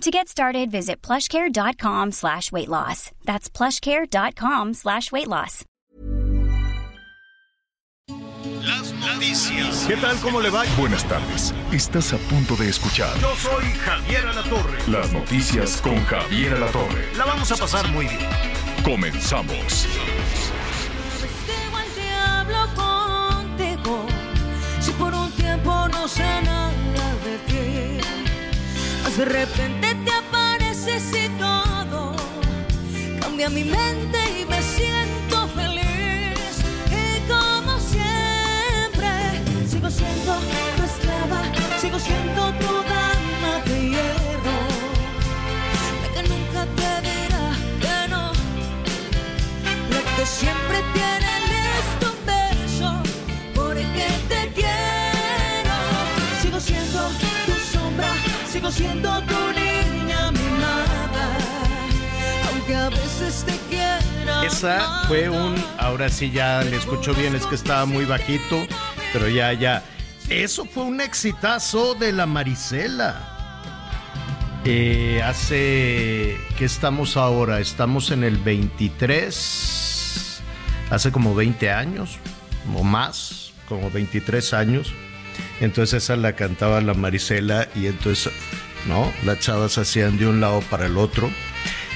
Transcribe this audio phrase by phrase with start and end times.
[0.00, 3.10] To get started, visit plushcare.com slash weight loss.
[3.24, 5.64] That's plushcare.com slash weight loss.
[8.62, 9.86] Las noticias.
[9.86, 10.16] ¿Qué tal?
[10.20, 10.64] ¿Cómo le va?
[10.78, 11.54] Buenas tardes.
[11.72, 14.78] Estás a punto de escuchar Yo soy Javier Alatorre.
[14.88, 17.08] las noticias con Javier Alatorre.
[17.16, 18.18] La vamos a pasar muy bien.
[18.84, 19.86] Comenzamos.
[21.46, 24.06] Digo al diablo contigo,
[24.80, 26.72] si por un tiempo no sé nada
[29.16, 32.16] de repente te apareces y todo
[33.20, 36.56] cambia mi mente y me siento feliz.
[36.90, 39.08] Y como siempre,
[39.68, 40.34] sigo siendo
[40.76, 41.42] tu esclava,
[41.80, 44.58] sigo siendo tu dama de hierro,
[46.02, 47.46] la que nunca te dirá
[47.80, 48.32] que no.
[49.90, 51.03] La que siempre tiene
[58.64, 61.36] sigo siendo tu niña mimada.
[62.50, 64.44] Aunque a veces te quiera.
[64.44, 65.54] Esa fue un.
[65.78, 68.66] Ahora sí ya le escucho bien, es que estaba muy bajito,
[69.12, 69.82] pero ya, ya.
[70.28, 73.30] Eso fue un exitazo de la Marisela.
[74.64, 76.38] Eh, hace.
[76.56, 77.60] ¿Qué estamos ahora?
[77.60, 80.40] Estamos en el 23.
[80.90, 82.18] Hace como 20 años
[82.74, 84.94] o más, como 23 años.
[85.60, 88.32] Entonces esa la cantaba la Marisela y entonces,
[88.86, 89.12] ¿no?
[89.24, 91.30] Las chavas hacían de un lado para el otro.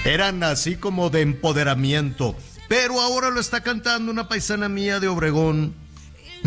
[0.04, 2.36] Eran así como de empoderamiento.
[2.68, 5.74] Pero ahora lo está cantando una paisana mía de Obregón,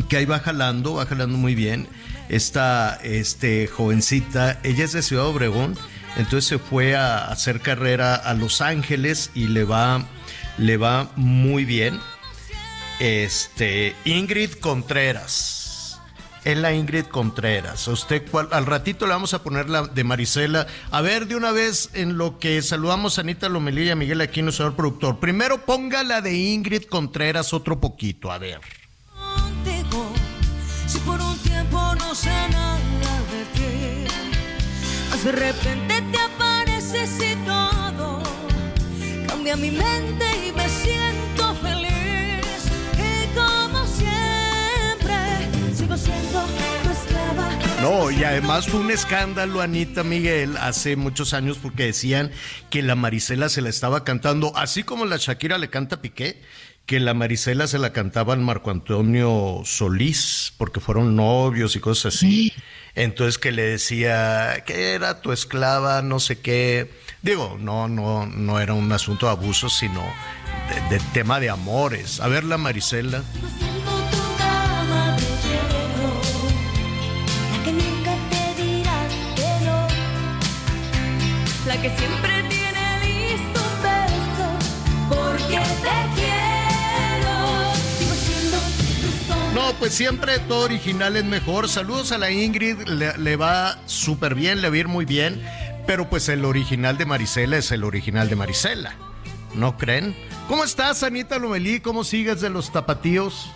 [0.08, 1.88] que ahí va jalando, va jalando muy bien.
[2.30, 5.76] Esta este, jovencita, ella es de Ciudad Obregón,
[6.16, 10.06] entonces se fue a hacer carrera a Los Ángeles y le va,
[10.58, 12.00] le va muy bien.
[13.00, 15.61] Este, Ingrid Contreras.
[16.44, 17.88] Es la Ingrid Contreras.
[17.88, 20.66] Usted, cuál- al ratito le vamos a poner la de Marisela.
[20.90, 24.22] A ver, de una vez, en lo que saludamos a Anita Lomelí y a Miguel
[24.22, 25.20] Aquino, señor productor.
[25.20, 28.60] Primero ponga la de Ingrid Contreras otro poquito, a ver.
[29.16, 30.12] contigo
[30.88, 32.80] si por un tiempo no sé nada
[33.32, 34.08] de
[35.12, 36.18] Mas de repente te
[37.46, 38.24] todo
[39.28, 41.21] cambia mi mente y me siento
[47.82, 52.32] No, y además fue un escándalo, Anita Miguel, hace muchos años porque decían
[52.70, 56.42] que la Marisela se la estaba cantando, así como la Shakira le canta a Piqué,
[56.86, 62.16] que la Marisela se la cantaba al Marco Antonio Solís, porque fueron novios y cosas
[62.16, 62.54] así.
[62.94, 66.92] Entonces que le decía que era tu esclava, no sé qué.
[67.24, 70.04] Digo, no, no, no era un asunto de abuso, sino
[70.90, 72.20] de, de tema de amores.
[72.20, 73.24] A ver la Marisela.
[81.68, 84.48] La que siempre tiene listo un beso,
[85.10, 87.74] porque te quiero.
[87.98, 89.54] Sigo siendo tu.
[89.54, 91.70] No, pues siempre todo original es mejor.
[91.70, 95.42] Saludos a la Ingrid, le, le va súper bien, le va a ir muy bien.
[95.86, 98.96] Pero pues el original de Marisela es el original de Marisela.
[99.54, 100.16] ¿No creen?
[100.48, 101.80] ¿Cómo estás, Anita Lomelí?
[101.80, 103.52] ¿Cómo sigues de los tapatíos?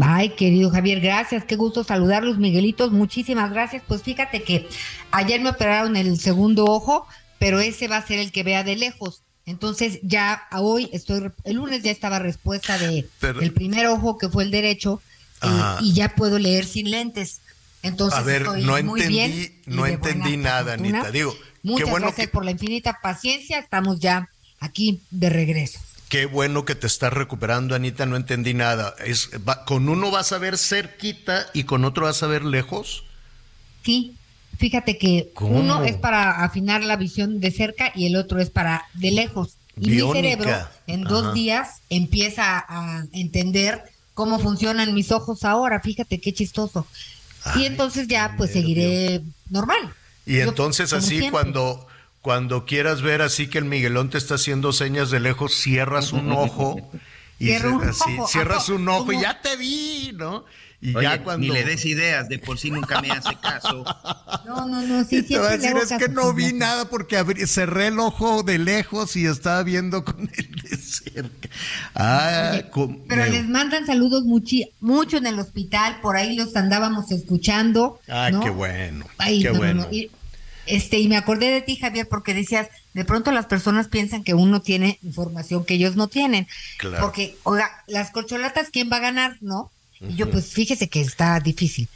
[0.00, 3.82] Ay, querido Javier, gracias, qué gusto saludarlos, Miguelitos, muchísimas gracias.
[3.86, 4.68] Pues fíjate que
[5.10, 7.06] ayer me operaron el segundo ojo,
[7.42, 9.22] pero ese va a ser el que vea de lejos.
[9.44, 14.28] Entonces ya hoy estoy, el lunes ya estaba respuesta de Pero- el primer ojo que
[14.28, 15.02] fue el derecho
[15.42, 15.48] eh,
[15.80, 17.40] y ya puedo leer sin lentes.
[17.82, 20.98] Entonces A ver, estoy no muy entendí- bien no entendí nada, fortuna.
[21.00, 21.10] Anita.
[21.10, 23.58] Digo, qué muchas bueno gracias que- por la infinita paciencia.
[23.58, 24.28] Estamos ya
[24.60, 25.80] aquí de regreso.
[26.08, 28.06] Qué bueno que te estás recuperando, Anita.
[28.06, 28.94] No entendí nada.
[29.04, 33.02] Es, va- con uno vas a ver cerquita y con otro vas a ver lejos.
[33.84, 34.14] Sí,
[34.62, 35.58] fíjate que ¿Cómo?
[35.58, 39.56] uno es para afinar la visión de cerca y el otro es para de lejos.
[39.76, 40.14] Y Biónica.
[40.14, 41.32] mi cerebro en dos Ajá.
[41.32, 43.82] días empieza a entender
[44.14, 45.80] cómo funcionan mis ojos ahora.
[45.80, 46.86] Fíjate qué chistoso.
[47.44, 48.62] Ay, y entonces ya pues nervio.
[48.62, 49.92] seguiré normal.
[50.26, 51.30] Y Yo, entonces así siempre.
[51.32, 51.86] cuando
[52.20, 56.30] cuando quieras ver así que el Miguelón te está haciendo señas de lejos, cierras un
[56.30, 56.76] ojo
[57.40, 60.44] y Cierra un así, ojo, cierras ¿a un ojo y ya te vi, ¿no?
[60.82, 63.84] Y Oye, ya cuando Ni le des ideas, de por sí nunca me hace caso.
[64.44, 66.32] No, no, no, sí, Y te va a siempre le decir, hago es que no
[66.34, 70.76] vi nada porque abrí- cerré el ojo de lejos y estaba viendo con él de
[70.76, 71.48] cerca.
[71.94, 77.10] Ah, Oye, Pero les mandan saludos muchi- mucho en el hospital, por ahí los andábamos
[77.12, 78.00] escuchando.
[78.08, 78.40] Ah, ¿no?
[78.40, 79.06] qué bueno.
[79.18, 79.82] Ay, qué no, no, bueno.
[79.84, 79.92] no.
[79.92, 80.10] Y,
[80.66, 84.34] este, y me acordé de ti, Javier, porque decías, de pronto las personas piensan que
[84.34, 86.48] uno tiene información que ellos no tienen.
[86.78, 87.04] Claro.
[87.04, 89.36] Porque, oiga, las corcholatas, ¿quién va a ganar?
[89.40, 89.70] ¿No?
[90.08, 91.88] Y yo, pues fíjese que está difícil.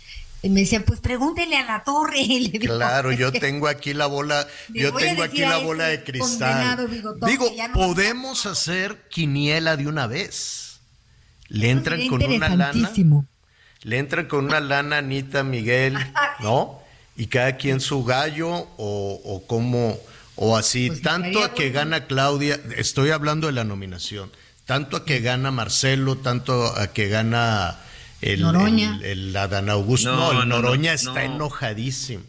[0.42, 2.20] Y me decían, pues pregúntele a la torre.
[2.20, 5.86] Y le digo, Claro, "Es yo tengo aquí la bola, yo tengo aquí la bola
[5.88, 6.86] de cristal.
[6.88, 10.78] bigotón Digo, no- podemos hacer quiniela de una vez.
[11.48, 12.72] Le Eso entran con una lana,
[13.82, 15.96] le entran con una lana Anita, Miguel,
[16.40, 16.80] ¿no?
[17.16, 19.98] Y cada quien su gallo o, o como
[20.34, 24.30] o así, Pues tanto a que gana Claudia, estoy hablando de la nominación,
[24.66, 27.78] tanto a que gana Marcelo, tanto a que gana
[28.22, 28.96] el, Noroña.
[29.02, 31.34] el- el Adán Augusto, no, No, el no, Noroña no, está no.
[31.34, 32.22] enojadísimo.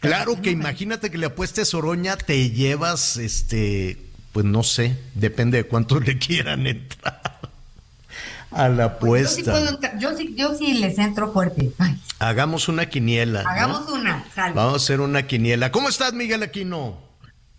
[0.00, 3.98] Claro que imagínate que le apuestes Oroña, te llevas, este,
[4.32, 7.40] pues no sé, depende de cuántos le quieran entrar
[8.50, 9.78] a la Pues yo sí apuesta.
[9.80, 11.70] puedo yo sí, yo sí les entro fuerte.
[11.78, 13.42] Ay, Hagamos una quiniela.
[13.42, 13.48] ¿no?
[13.48, 14.54] hagamos una, sale.
[14.54, 15.72] Vamos a hacer una quiniela.
[15.72, 16.98] ¿Cómo estás, Miguel Aquino?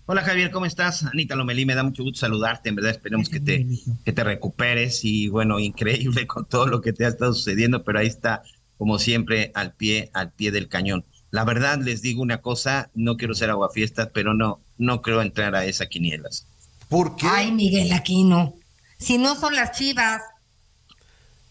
[0.07, 1.03] Hola Javier, ¿cómo estás?
[1.03, 3.65] Anita Lomelí, me da mucho gusto saludarte, en verdad esperemos que te,
[4.03, 7.97] que te recuperes y bueno, increíble con todo lo que te ha estado sucediendo, pero
[7.97, 8.43] ahí está,
[8.77, 11.05] como siempre, al pie, al pie del cañón.
[11.31, 15.55] La verdad, les digo una cosa, no quiero ser aguafiestas, pero no, no creo entrar
[15.55, 16.45] a esa quinielas.
[16.87, 17.25] ¿Por qué?
[17.27, 18.53] Ay, Miguel Aquino.
[18.99, 20.21] Si no son las chivas.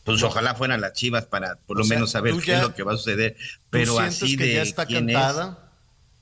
[0.05, 2.73] Pues ojalá fueran las chivas para por lo O sea, menos saber qué es lo
[2.73, 5.64] que va a suceder, ¿Tú pero así que de ya está quién es, cantada?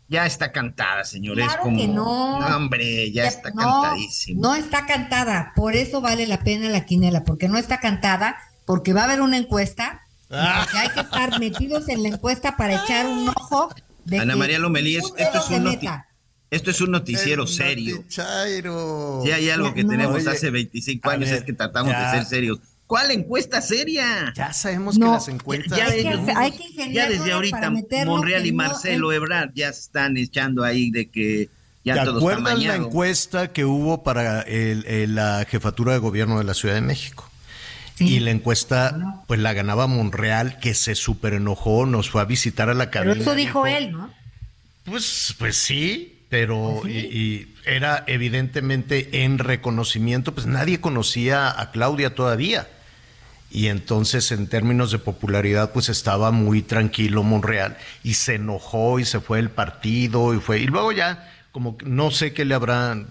[0.09, 2.39] Ya está cantada, señores, Claro como que no.
[2.39, 4.43] hombre, ya está no, cantadísimo.
[4.43, 5.53] No está cantada.
[5.57, 9.21] Por eso vale la pena la quinela, porque no está cantada, porque va a haber
[9.23, 10.01] una encuesta.
[10.35, 10.63] Ah.
[10.65, 13.75] porque hay que estar metidos en la encuesta para echar un ojo.
[14.05, 16.07] De Ana que María Lomelí, esto es un noti- meta.
[16.51, 17.97] Esto es un noticiero serio.
[17.97, 19.21] notichairo.
[19.25, 19.91] Si hay algo que No.
[19.91, 22.11] tenemos Oye, hace 25 a años ver, es que tratamos ya.
[22.13, 22.59] de ser serios.
[22.93, 24.35] ¿Cuál encuesta seria?
[24.37, 25.79] Ya sabemos No, que las encuestas.
[25.79, 27.73] Ya, Hay que hay que ya desde ahorita
[28.05, 31.49] Monreal y no Marcelo Ebrard ya se están echando ahí de que
[31.87, 36.01] ya ¿Te todo está acuerdas la encuesta que hubo para el- el- la jefatura de
[36.01, 37.31] gobierno de la Ciudad de México?
[37.95, 38.17] Sí.
[38.17, 42.69] Y la encuesta, pues la ganaba Monreal, que se súper enojó, nos fue a visitar
[42.69, 43.23] a la Pero cabina.
[43.23, 44.11] eso dijo dijo, él, ¿no?
[44.85, 52.15] Pues, pues sí, pero Y, y era evidentemente en reconocimiento, pues nadie conocía a Claudia
[52.15, 52.69] todavía.
[53.55, 59.05] Y entonces en términos de popularidad pues estaba muy tranquilo Monreal y se enojó y
[59.05, 63.09] se fue el partido y fue y luego ya como no sé qué le habrán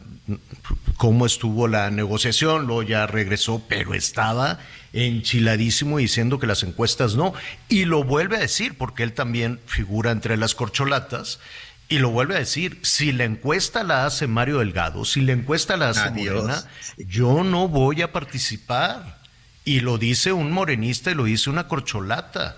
[0.97, 4.59] cómo estuvo la negociación, luego ya regresó, pero estaba
[4.93, 7.33] enchiladísimo diciendo que las encuestas no
[7.69, 11.39] y lo vuelve a decir porque él también figura entre las corcholatas
[11.87, 15.75] y lo vuelve a decir, si la encuesta la hace Mario Delgado, si la encuesta
[15.75, 16.35] la hace Adiós.
[16.35, 16.63] Morena,
[16.97, 19.20] yo no voy a participar.
[19.63, 22.57] Y lo dice un morenista y lo dice una corcholata.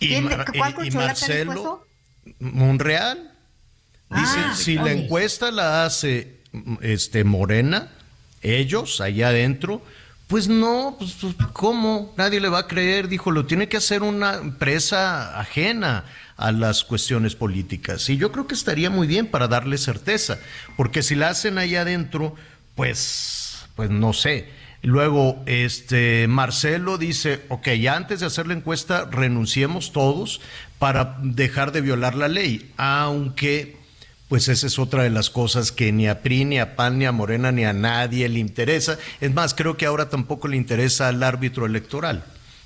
[0.00, 1.86] Y, ¿Quién- Mar- cuál y- y corcholata dijo Marcelo?
[2.40, 3.30] Monreal
[4.10, 6.40] dice, Ah, si la encuesta la hace
[6.80, 7.90] este Morena,
[8.42, 9.84] ellos allá adentro,
[10.28, 12.14] pues no, pues pues, ¿cómo?
[12.16, 16.04] Nadie le va a creer, dijo, lo tiene que hacer una empresa ajena
[16.36, 18.08] a las cuestiones políticas.
[18.08, 20.38] Y yo creo que estaría muy bien para darle certeza,
[20.76, 22.34] porque si la hacen allá adentro,
[22.74, 24.48] pues, pues no sé.
[24.82, 30.40] Luego, este Marcelo dice, ok, antes de hacer la encuesta, renunciemos todos
[30.80, 33.76] para dejar de violar la ley, aunque
[34.28, 37.04] pues esa es otra de las cosas que ni a PRI, ni a PAN, ni
[37.04, 38.98] a Morena, ni a nadie le interesa.
[39.20, 42.24] Es más, creo que ahora tampoco le interesa al árbitro electoral,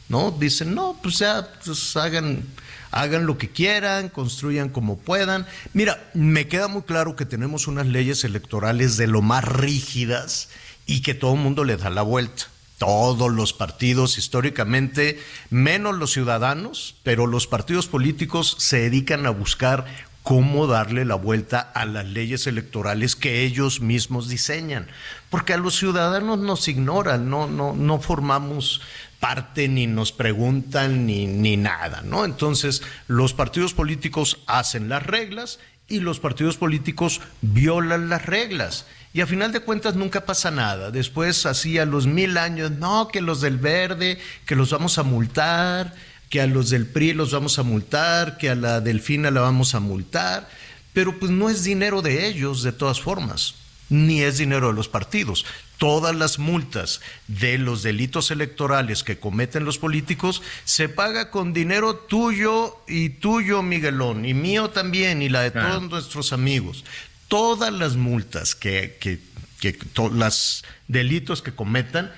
[0.09, 0.31] ¿no?
[0.31, 2.45] Dicen, no, pues ya, pues hagan,
[2.93, 5.45] hagan lo que quieran, construyan como puedan.
[5.75, 10.49] Mira, me queda muy claro que tenemos unas leyes electorales de lo más rígidas
[10.87, 12.45] y que todo el mundo le da la vuelta.
[12.79, 15.19] Todos los partidos históricamente,
[15.51, 19.87] menos los ciudadanos, pero los partidos políticos se dedican a buscar
[20.23, 24.89] cómo darle la vuelta a las leyes electorales que ellos mismos diseñan.
[25.31, 28.83] Porque a los ciudadanos nos ignoran, no, no, no formamos
[29.21, 32.25] parte ni nos preguntan ni, ni nada, ¿no?
[32.25, 38.87] Entonces, los partidos políticos hacen las reglas y los partidos políticos violan las reglas.
[39.17, 40.91] Y a final de cuentas nunca pasa nada.
[40.91, 45.05] Después, así a los mil años, no, que los del verde, que los vamos a
[45.05, 45.95] multar,
[46.29, 49.75] que a los del PRI los vamos a multar, que a la Delfina la vamos
[49.75, 50.47] a multar,
[50.93, 53.55] pero pues no es dinero de ellos de todas formas,
[53.89, 55.47] ni es dinero de los partidos.
[55.79, 61.95] todas las multas de los delitos electorales que cometen los políticos se paga con dinero
[61.97, 66.85] tuyo y tuyo, Miguelón, y mío también, y la de todos nuestros amigos.
[67.29, 69.21] Todas las multas que, que,
[69.61, 69.79] que
[70.13, 72.13] los delitos que cometan,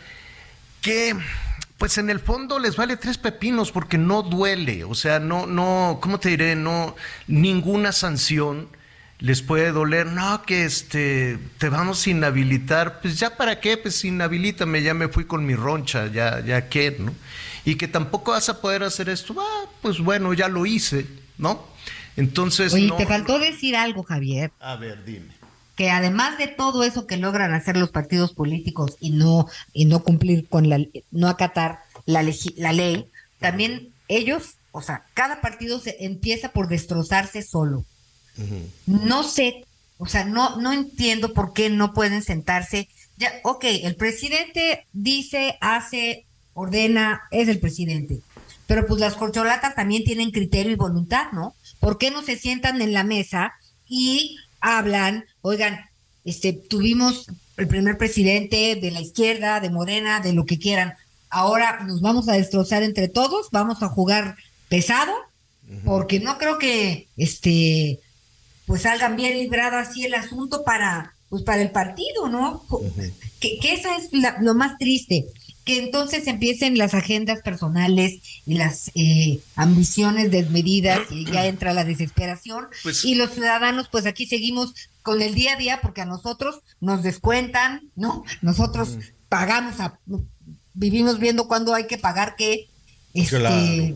[0.80, 1.16] que
[1.78, 5.98] pues en el fondo les vale tres pepinos porque no duele, o sea, no, no,
[6.02, 6.56] ¿cómo te diré?
[6.56, 6.96] No,
[7.28, 8.68] ninguna sanción
[9.20, 14.04] les puede doler, no, que este, te vamos a inhabilitar, pues ya para qué, pues
[14.04, 17.12] inhabilítame, ya me fui con mi roncha, ya, ya qué, ¿no?
[17.64, 21.66] Y que tampoco vas a poder hacer esto, ah, pues bueno, ya lo hice, ¿no?
[22.18, 22.74] Entonces.
[22.74, 24.50] Oye, te faltó decir algo, Javier.
[24.58, 25.28] A ver, dime.
[25.76, 30.02] Que además de todo eso que logran hacer los partidos políticos y no, y no
[30.02, 30.80] cumplir con la,
[31.12, 33.06] no acatar la, la ley,
[33.38, 37.84] también ellos, o sea, cada partido se empieza por destrozarse solo.
[38.86, 39.64] No sé,
[39.98, 42.88] o sea, no, no entiendo por qué no pueden sentarse.
[43.16, 48.20] Ya, ok, el presidente dice, hace, ordena, es el presidente.
[48.66, 51.54] Pero pues las corcholatas también tienen criterio y voluntad, ¿no?
[51.80, 53.54] ¿Por qué no se sientan en la mesa
[53.88, 55.24] y hablan?
[55.42, 55.80] Oigan,
[56.24, 60.94] este, tuvimos el primer presidente de la izquierda, de Morena, de lo que quieran.
[61.30, 64.36] Ahora nos vamos a destrozar entre todos, vamos a jugar
[64.68, 65.12] pesado,
[65.84, 68.00] porque no creo que este
[68.68, 72.62] pues salgan bien librado así el asunto para, pues para el partido, ¿no?
[73.40, 75.26] que, eso es lo más triste,
[75.68, 81.84] que entonces empiecen las agendas personales y las eh, ambiciones desmedidas y ya entra la
[81.84, 84.72] desesperación pues y los ciudadanos pues aquí seguimos
[85.02, 88.24] con el día a día porque a nosotros nos descuentan, ¿no?
[88.40, 88.96] Nosotros
[89.28, 89.98] pagamos, a,
[90.72, 92.70] vivimos viendo cuándo hay que pagar qué.
[93.12, 93.94] Este,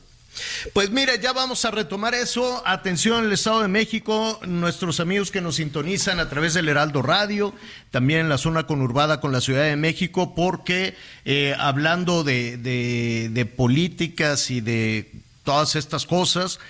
[0.73, 2.63] pues mira, ya vamos a retomar eso.
[2.67, 7.55] Atención el Estado de México, nuestros amigos que nos sintonizan a través del Heraldo Radio,
[7.91, 10.95] también en la zona conurbada con la Ciudad de México, porque
[11.25, 15.13] eh, hablando de, políticas y de
[15.45, 16.61] todas estas cosas,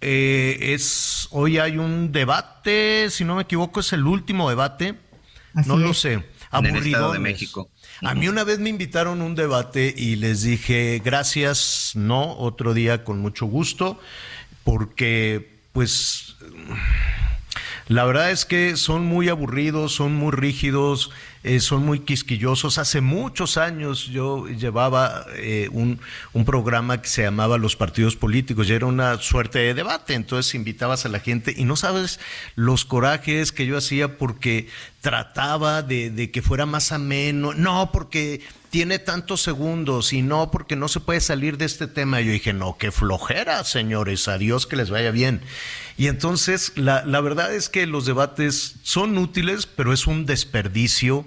[0.00, 4.94] eh, es hoy hay un debate, si no me equivoco, es el último debate,
[5.66, 6.76] no lo sé, aburrido.
[6.76, 7.70] En el Estado de México.
[8.02, 12.72] A mí una vez me invitaron a un debate y les dije, gracias, no, otro
[12.72, 14.00] día con mucho gusto,
[14.64, 16.36] porque pues
[17.88, 21.10] la verdad es que son muy aburridos, son muy rígidos,
[21.42, 22.76] eh, son muy quisquillosos.
[22.76, 25.98] Hace muchos años yo llevaba eh, un,
[26.34, 30.14] un, programa que se llamaba Los Partidos Políticos y era una suerte de debate.
[30.14, 32.20] Entonces invitabas a la gente y no sabes
[32.56, 34.68] los corajes que yo hacía porque
[35.00, 37.54] trataba de, de que fuera más ameno.
[37.54, 42.20] No, porque tiene tantos segundos y no porque no se puede salir de este tema.
[42.20, 45.40] Yo dije, no, qué flojera, señores, adiós, que les vaya bien.
[46.00, 51.26] Y entonces la, la verdad es que los debates son útiles, pero es un desperdicio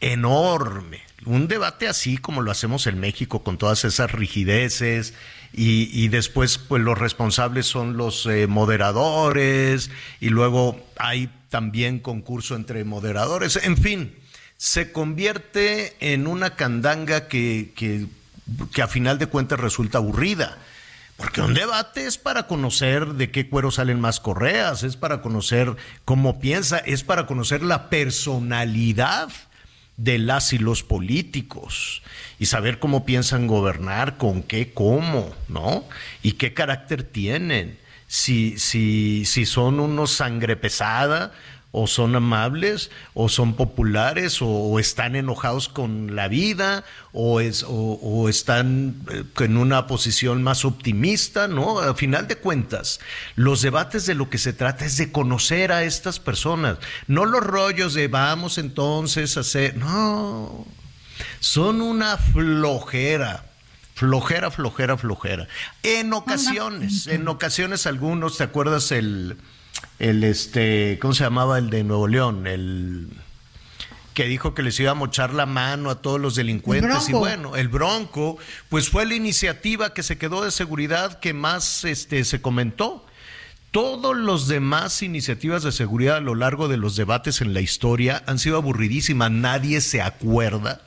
[0.00, 1.02] enorme.
[1.26, 5.12] Un debate así como lo hacemos en México con todas esas rigideces
[5.52, 9.90] y, y después pues los responsables son los eh, moderadores
[10.22, 13.60] y luego hay también concurso entre moderadores.
[13.62, 14.14] En fin,
[14.56, 18.06] se convierte en una candanga que, que,
[18.82, 20.56] a final de cuentas resulta aburrida.
[21.18, 25.74] Porque un debate es para conocer de qué cuero salen más correas, es para conocer
[26.04, 29.28] cómo piensa, es para conocer la personalidad
[29.96, 32.02] de las y los políticos
[32.38, 35.84] y saber cómo piensan gobernar, con qué, cómo, ¿no?
[36.22, 37.80] Y qué carácter tienen.
[38.06, 41.32] Si, si, si son unos sangre pesada
[41.70, 48.28] o son amables, o son populares, o, están enojados con la vida, o, es, o,
[48.28, 51.80] están eh, en una posición más optimista, ¿no?
[51.80, 53.00] A final de cuentas,
[53.36, 57.44] los debates de lo que se trata es de conocer a estas personas, no los
[57.44, 60.66] rollos de vamos entonces a hacer, no,
[61.40, 63.44] son una flojera.
[63.94, 65.48] Flojera, flojera, flojera.
[65.82, 69.36] En ocasiones, en ocasiones algunos, ¿te acuerdas el,
[69.98, 72.46] el este, ¿cómo se llamaba el de Nuevo León?
[72.46, 73.08] El
[74.18, 77.54] que dijo que les iba a mochar la mano a todos los delincuentes y bueno,
[77.54, 78.36] el Bronco,
[78.68, 83.06] pues fue la iniciativa que se quedó de seguridad que más este se comentó.
[83.70, 88.24] Todos los demás iniciativas de seguridad a lo largo de los debates en la historia
[88.26, 90.80] han sido aburridísimas, nadie se acuerda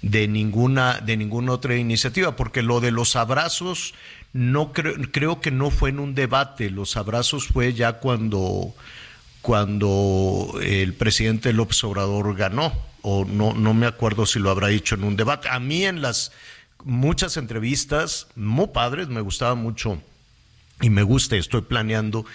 [0.00, 3.92] de ninguna de ninguna otra iniciativa, porque lo de los abrazos
[4.36, 8.74] no creo, creo que no fue en un debate, los abrazos fue ya cuando,
[9.40, 14.94] cuando el presidente López Obrador ganó, o no, no me acuerdo si lo habrá dicho
[14.94, 15.48] en un debate.
[15.48, 16.32] A mí en las
[16.84, 20.02] muchas entrevistas, muy padres, me gustaba mucho
[20.82, 22.26] y me gusta, estoy planeando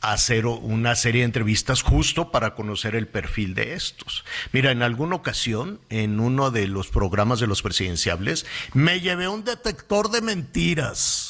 [0.00, 4.24] hacer una serie de entrevistas justo para conocer el perfil de estos.
[4.52, 9.42] Mira, en alguna ocasión, en uno de los programas de los presidenciables, me llevé un
[9.42, 11.27] detector de mentiras.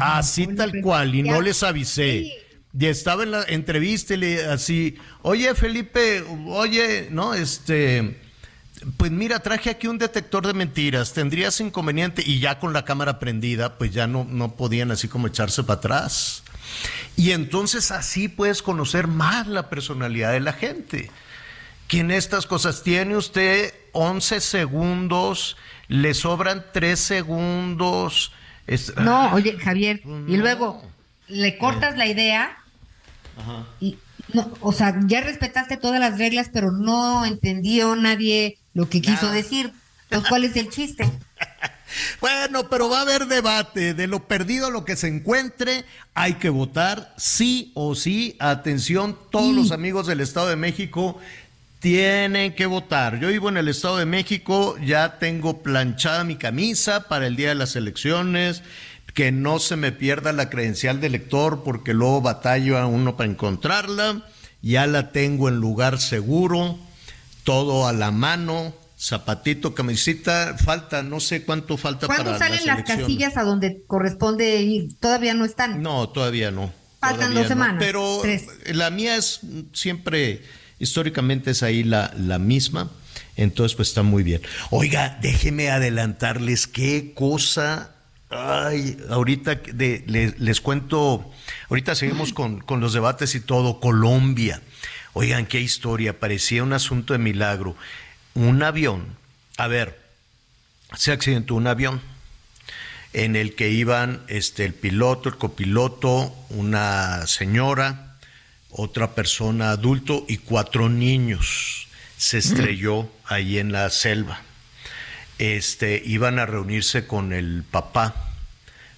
[0.00, 2.32] Así tal cual, y no les avisé.
[2.78, 8.20] Y estaba en la entrevista y le así, oye Felipe, oye, no, este,
[8.96, 13.18] pues mira, traje aquí un detector de mentiras, tendrías inconveniente y ya con la cámara
[13.18, 16.42] prendida, pues ya no, no podían así como echarse para atrás.
[17.16, 21.10] Y entonces así puedes conocer más la personalidad de la gente.
[21.88, 25.56] Que en estas cosas tiene usted 11 segundos,
[25.88, 28.32] le sobran 3 segundos.
[28.96, 30.82] No, oye, Javier, y luego
[31.28, 32.56] le cortas la idea
[33.80, 33.98] y
[34.32, 39.30] no, o sea, ya respetaste todas las reglas, pero no entendió nadie lo que quiso
[39.30, 39.72] decir.
[40.04, 41.10] Entonces, ¿cuál es el chiste?
[42.20, 43.94] Bueno, pero va a haber debate.
[43.94, 48.36] De lo perdido a lo que se encuentre, hay que votar sí o sí.
[48.40, 51.18] Atención, todos los amigos del Estado de México
[51.80, 53.20] tienen que votar.
[53.20, 57.50] Yo vivo en el Estado de México, ya tengo planchada mi camisa para el día
[57.50, 58.62] de las elecciones.
[59.14, 63.30] Que no se me pierda la credencial de elector porque luego batallo a uno para
[63.30, 64.24] encontrarla.
[64.62, 66.78] Ya la tengo en lugar seguro,
[67.42, 72.82] todo a la mano, zapatito, camisita, falta, no sé cuánto falta para ¿Cuándo salen las,
[72.82, 74.98] casillas a donde corresponde ir?
[74.98, 75.80] ¿Todavía no están?
[75.80, 76.72] No, todavía no.
[77.00, 77.76] Faltan dos semanas.
[77.78, 78.22] pero
[78.66, 79.40] la mía es
[79.72, 80.42] siempre,
[80.78, 82.90] históricamente es ahí la, la misma.
[83.36, 84.42] Entonces, pues está muy bien.
[84.70, 87.94] Oiga, déjeme adelantarles qué cosa.
[88.30, 90.04] Ay, ahorita de,
[90.38, 91.30] les, cuento,
[91.70, 93.80] ahorita seguimos con, con los debates y todo.
[93.80, 94.60] Colombia.
[95.14, 97.76] Oigan, qué historia, parecía un asunto de milagro
[98.38, 99.16] un avión,
[99.56, 100.00] a ver,
[100.96, 102.00] se accidentó un avión
[103.12, 108.07] en el que iban este, el piloto, el copiloto, una señora,
[108.70, 111.88] otra persona adulto y cuatro niños.
[112.16, 114.40] Se estrelló ahí en la selva.
[115.38, 118.14] Este, iban a reunirse con el papá.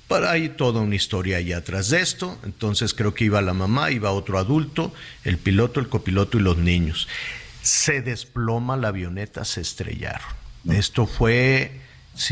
[0.09, 2.39] Pero hay toda una historia ahí atrás de esto.
[2.45, 4.93] Entonces creo que iba la mamá, iba otro adulto,
[5.25, 7.07] el piloto, el copiloto y los niños
[7.63, 10.29] se desploma la avioneta, se estrellaron.
[10.69, 11.81] Esto fue...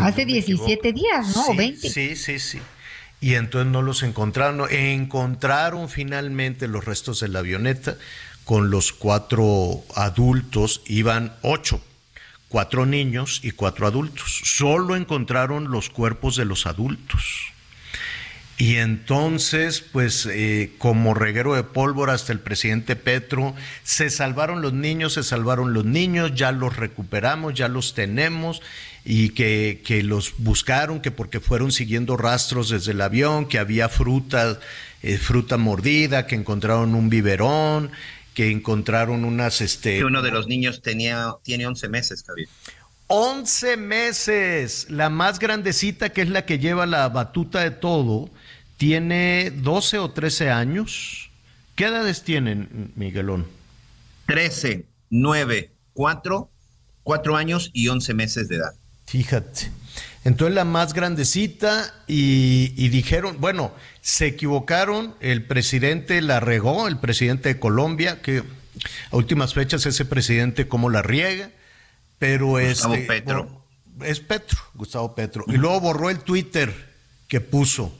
[0.01, 1.45] Hace 17 días, ¿no?
[1.45, 1.91] Sí, 20.
[1.91, 2.59] Sí, sí, sí.
[3.21, 4.71] Y entonces no los encontraron.
[4.71, 7.97] Encontraron finalmente los restos de la avioneta
[8.45, 11.83] con los cuatro adultos, iban ocho,
[12.49, 14.41] cuatro niños y cuatro adultos.
[14.45, 17.53] Solo encontraron los cuerpos de los adultos.
[18.57, 23.55] Y entonces, pues eh, como reguero de pólvora hasta el presidente Petro,
[23.85, 28.61] se salvaron los niños, se salvaron los niños, ya los recuperamos, ya los tenemos
[29.11, 33.89] y que, que los buscaron, que porque fueron siguiendo rastros desde el avión, que había
[33.89, 34.61] fruta,
[35.03, 37.91] eh, fruta mordida, que encontraron un biberón,
[38.35, 39.63] que encontraron unas...
[39.63, 42.51] Este, que uno de los niños tenía, tiene 11 meses, Javier.
[43.07, 48.29] 11 meses, la más grandecita que es la que lleva la batuta de todo,
[48.77, 51.31] tiene 12 o 13 años.
[51.77, 53.47] ¿Qué edades tienen, Miguelón?
[54.27, 56.51] 13, 9, 4,
[57.05, 58.75] 4 años y 11 meses de edad.
[59.09, 59.71] Fíjate.
[60.25, 66.99] Entonces la más grandecita y, y, dijeron, bueno, se equivocaron, el presidente la regó, el
[66.99, 68.43] presidente de Colombia, que
[69.11, 71.51] a últimas fechas ese presidente como la riega,
[72.19, 73.65] pero Gustavo este, Petro.
[74.03, 76.75] es Petro, Gustavo Petro, y luego borró el Twitter
[77.29, 77.97] que puso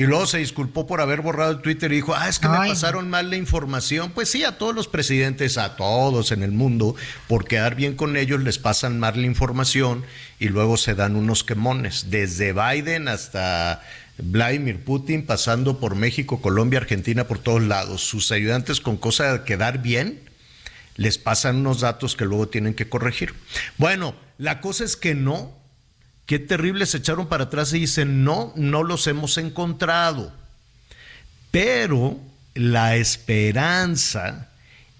[0.00, 2.56] y luego se disculpó por haber borrado el Twitter y dijo, ah, es que me
[2.56, 4.12] pasaron mal la información.
[4.12, 6.96] Pues sí, a todos los presidentes, a todos en el mundo,
[7.28, 10.02] por quedar bien con ellos les pasan mal la información
[10.38, 12.10] y luego se dan unos quemones.
[12.10, 13.82] Desde Biden hasta
[14.16, 18.00] Vladimir Putin, pasando por México, Colombia, Argentina, por todos lados.
[18.00, 20.18] Sus ayudantes con cosa de quedar bien,
[20.96, 23.34] les pasan unos datos que luego tienen que corregir.
[23.76, 25.59] Bueno, la cosa es que no,
[26.30, 30.32] Qué terrible se echaron para atrás y dicen, no, no los hemos encontrado.
[31.50, 32.20] Pero
[32.54, 34.48] la esperanza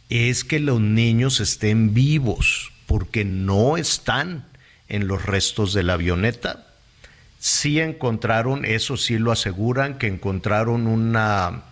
[0.09, 4.45] es que los niños estén vivos, porque no están
[4.89, 6.67] en los restos de la avioneta.
[7.39, 11.63] Sí encontraron, eso sí lo aseguran, que encontraron una,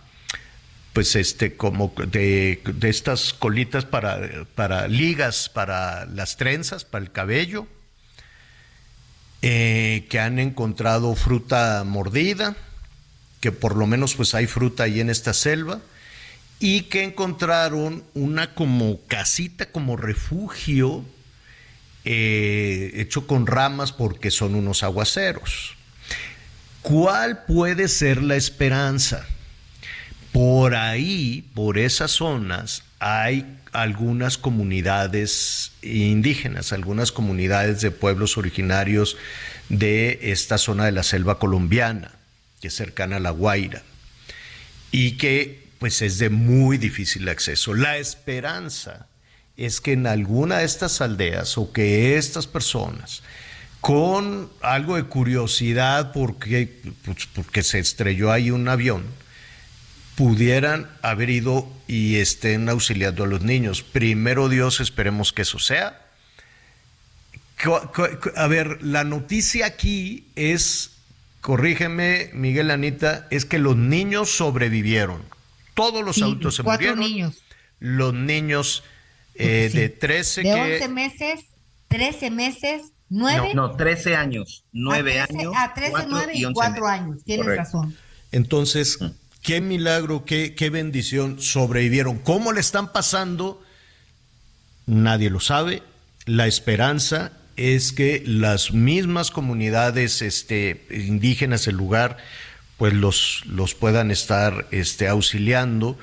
[0.93, 7.11] pues este, como de, de estas colitas para, para ligas, para las trenzas, para el
[7.11, 7.67] cabello
[10.09, 12.55] que han encontrado fruta mordida,
[13.39, 15.79] que por lo menos pues hay fruta ahí en esta selva,
[16.59, 21.05] y que encontraron una como casita, como refugio,
[22.03, 25.75] eh, hecho con ramas porque son unos aguaceros.
[26.81, 29.25] ¿Cuál puede ser la esperanza?
[30.31, 39.17] Por ahí, por esas zonas, hay algunas comunidades indígenas, algunas comunidades de pueblos originarios
[39.69, 42.11] de esta zona de la selva colombiana,
[42.61, 43.83] que es cercana a La Guaira,
[44.91, 47.73] y que pues es de muy difícil acceso.
[47.73, 49.07] La esperanza
[49.55, 53.23] es que en alguna de estas aldeas o que estas personas
[53.81, 59.05] con algo de curiosidad porque, pues, porque se estrelló ahí un avión,
[60.15, 63.83] pudieran haber ido y estén auxiliando a los niños.
[63.83, 66.08] Primero Dios, esperemos que eso sea.
[68.35, 70.91] A ver, la noticia aquí es,
[71.41, 75.21] corrígeme Miguel Anita, es que los niños sobrevivieron.
[75.73, 76.99] Todos los adultos se cuatro murieron.
[76.99, 77.43] niños.
[77.79, 78.83] Los niños
[79.35, 80.73] eh, de 13 De que...
[80.75, 81.39] 11 meses,
[81.89, 83.53] 13 meses, 9.
[83.55, 85.53] No, 13 años, 9 a 13, años.
[85.57, 86.89] A 13, 4 9 y 11 4 meses.
[86.99, 87.23] años.
[87.25, 87.63] Tienes Correcto.
[87.63, 87.97] razón.
[88.31, 88.99] Entonces,
[89.41, 92.19] qué milagro, qué, qué bendición, sobrevivieron.
[92.19, 93.61] ¿Cómo le están pasando?
[94.85, 95.83] Nadie lo sabe.
[96.25, 102.15] La esperanza es que las mismas comunidades este, indígenas del lugar
[102.77, 105.97] pues los, los puedan estar este, auxiliando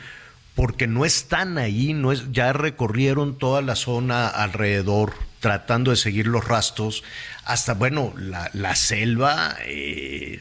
[0.55, 6.27] porque no están ahí, no es, ya recorrieron toda la zona alrededor tratando de seguir
[6.27, 7.03] los rastros,
[7.45, 10.41] hasta, bueno, la, selva, eh,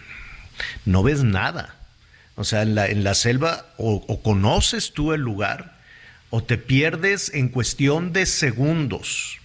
[0.83, 1.75] no ves nada.
[2.35, 5.77] O sea, en la, en la selva o conoces tú el lugar
[6.29, 9.39] o te pierdes en cuestión de segundos.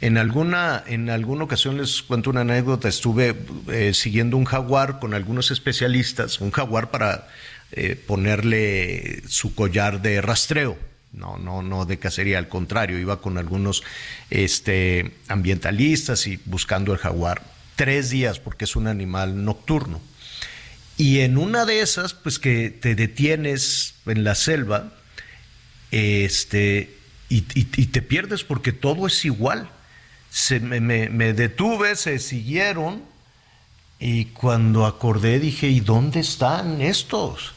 [0.00, 3.34] En alguna, en alguna ocasión les cuento una anécdota, estuve
[3.68, 7.28] eh, siguiendo un jaguar con algunos especialistas, un jaguar para
[7.72, 10.78] eh, ponerle su collar de rastreo,
[11.12, 13.82] no, no, no de cacería, al contrario, iba con algunos
[14.30, 17.42] este, ambientalistas y buscando el jaguar.
[17.74, 20.00] Tres días, porque es un animal nocturno.
[20.98, 24.92] Y en una de esas, pues que te detienes en la selva,
[25.90, 26.95] este,
[27.28, 29.68] y, te pierdes porque todo es igual.
[30.30, 33.02] Se, me, me- detuve, se siguieron,
[33.98, 37.54] y cuando acordé dije, ¿y dónde están estos?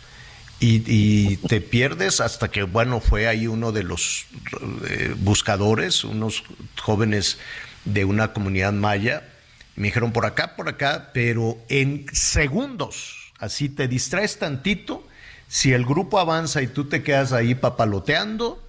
[0.61, 4.25] Y, y te pierdes hasta que, bueno, fue ahí uno de los
[4.89, 6.43] eh, buscadores, unos
[6.81, 7.37] jóvenes
[7.85, 9.23] de una comunidad maya,
[9.75, 15.05] me dijeron por acá, por acá, pero en segundos, así te distraes tantito,
[15.47, 18.61] si el grupo avanza y tú te quedas ahí papaloteando,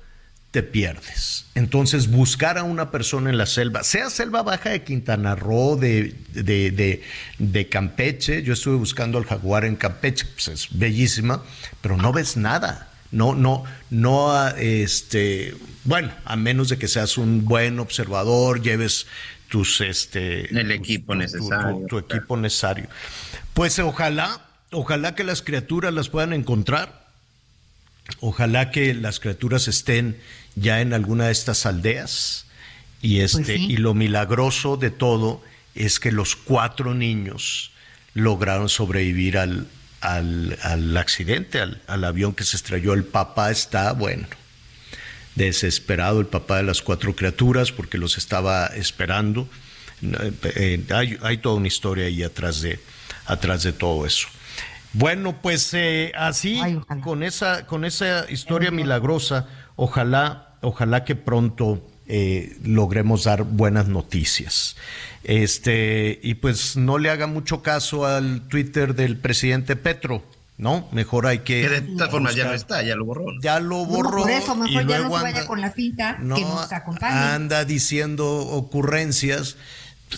[0.51, 1.47] te pierdes.
[1.55, 6.15] Entonces, buscar a una persona en la selva, sea selva baja de Quintana Roo, de,
[6.33, 7.03] de, de-
[7.39, 11.43] de Campeche, yo estuve buscando al jaguar en Campeche, pues es bellísima,
[11.81, 12.89] pero no ves nada.
[13.13, 19.07] No, no, no, este, bueno, a menos de que seas un buen observador, lleves
[19.49, 22.89] tus, este, El equipo tu- tu- necesario, tu equipo necesario.
[23.55, 27.01] Pues ojalá, ojalá que las criaturas las puedan encontrar.
[28.21, 30.17] Ojalá que las criaturas estén
[30.57, 32.47] ya en alguna de estas aldeas.
[33.03, 33.67] Y, este, Pues sí.
[33.71, 35.43] y lo milagroso de todo
[35.75, 37.73] es que los cuatro niños
[38.15, 39.69] lograron sobrevivir al,
[40.01, 42.93] al, al accidente, al, al avión que se estrelló.
[42.93, 44.27] El papá está, bueno,
[45.35, 49.49] desesperado, el papá de las cuatro criaturas, porque los estaba esperando.
[50.03, 52.81] Eh, eh, hay, hay toda una historia ahí atrás de,
[53.27, 54.29] atrás de todo eso.
[54.93, 59.47] Bueno, pues eh, así, Ay, con esa, con esa historia milagrosa,
[59.85, 64.77] ojalá, ojalá que pronto eh, logremos dar buenas noticias.
[65.25, 70.23] Este, y pues no le haga mucho caso al Twitter del presidente Petro,
[70.59, 70.89] ¿no?
[70.93, 71.63] Mejor hay que.
[71.63, 73.33] Que de todas formas ya no está, ya lo borró.
[73.33, 73.41] ¿no?
[73.41, 74.23] Ya lo No, borró.
[74.23, 76.73] por eso, y mejor ya no se vaya anda- con la finta no, que nos
[76.73, 77.15] acompañe.
[77.17, 79.57] anda diciendo ocurrencias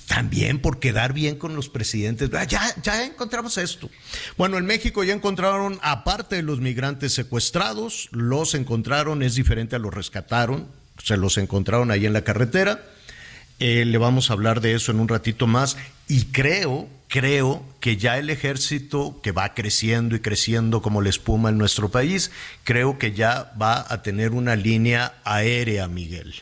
[0.00, 2.30] también por quedar bien con los presidentes.
[2.34, 3.90] Ah, Ya, ya encontramos esto.
[4.36, 9.78] Bueno, en México ya encontraron, aparte de los migrantes secuestrados, los encontraron, es diferente a
[9.78, 10.68] los rescataron,
[11.02, 12.82] se los encontraron ahí en la carretera.
[13.58, 15.76] Eh, le vamos a hablar de eso en un ratito más.
[16.08, 21.50] Y creo, creo que ya el ejército, que va creciendo y creciendo como la espuma
[21.50, 22.30] en nuestro país,
[22.64, 26.34] creo que ya va a tener una línea aérea, Miguel.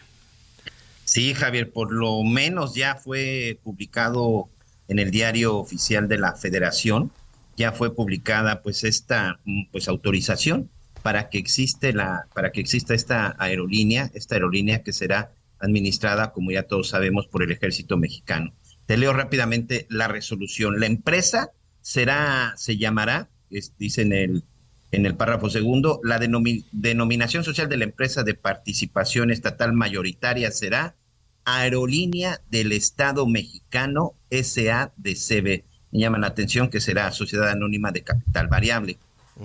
[1.12, 4.48] Sí, Javier, por lo menos ya fue publicado
[4.86, 7.10] en el diario oficial de la Federación,
[7.56, 10.70] ya fue publicada pues esta mm, pues autorización
[11.02, 16.52] para que existe la para que exista esta aerolínea, esta aerolínea que será administrada, como
[16.52, 18.52] ya todos sabemos, por el Ejército Mexicano.
[18.86, 20.78] Te leo rápidamente la resolución.
[20.78, 23.28] La empresa será se llamará,
[23.78, 24.44] dice en el
[24.92, 30.52] en el párrafo segundo, la denomi- denominación social de la empresa de participación estatal mayoritaria
[30.52, 30.94] será
[31.44, 35.64] Aerolínea del Estado Mexicano SADCB.
[35.92, 38.98] Me llama la atención que será Sociedad Anónima de Capital Variable.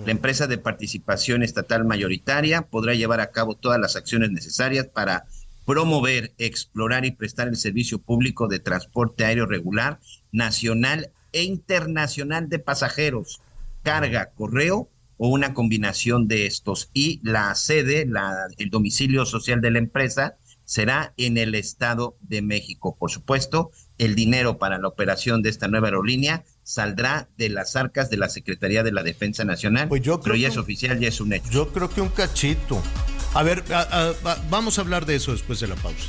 [0.04, 5.24] La empresa de participación estatal mayoritaria podrá llevar a cabo todas las acciones necesarias para
[5.64, 9.98] promover, explorar y prestar el servicio público de transporte aéreo regular,
[10.32, 13.40] nacional e internacional de pasajeros,
[13.82, 16.90] carga, correo o una combinación de estos.
[16.92, 22.42] Y la sede, la, el domicilio social de la empresa, será en el Estado de
[22.42, 22.94] México.
[22.98, 28.10] Por supuesto, el dinero para la operación de esta nueva aerolínea saldrá de las arcas
[28.10, 29.88] de la Secretaría de la Defensa Nacional.
[29.88, 31.48] Pues yo creo pero ya que es oficial, ya es un hecho.
[31.50, 32.82] Yo creo que un cachito.
[33.32, 36.08] A ver, a- a- a- vamos a hablar de eso después de la pausa.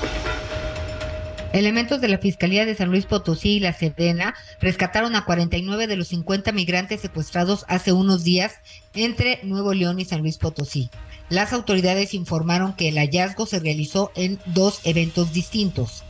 [1.53, 5.97] Elementos de la Fiscalía de San Luis Potosí y la Sedena rescataron a 49 de
[5.97, 8.55] los 50 migrantes secuestrados hace unos días
[8.93, 10.89] entre Nuevo León y San Luis Potosí.
[11.29, 16.03] Las autoridades informaron que el hallazgo se realizó en dos eventos distintos.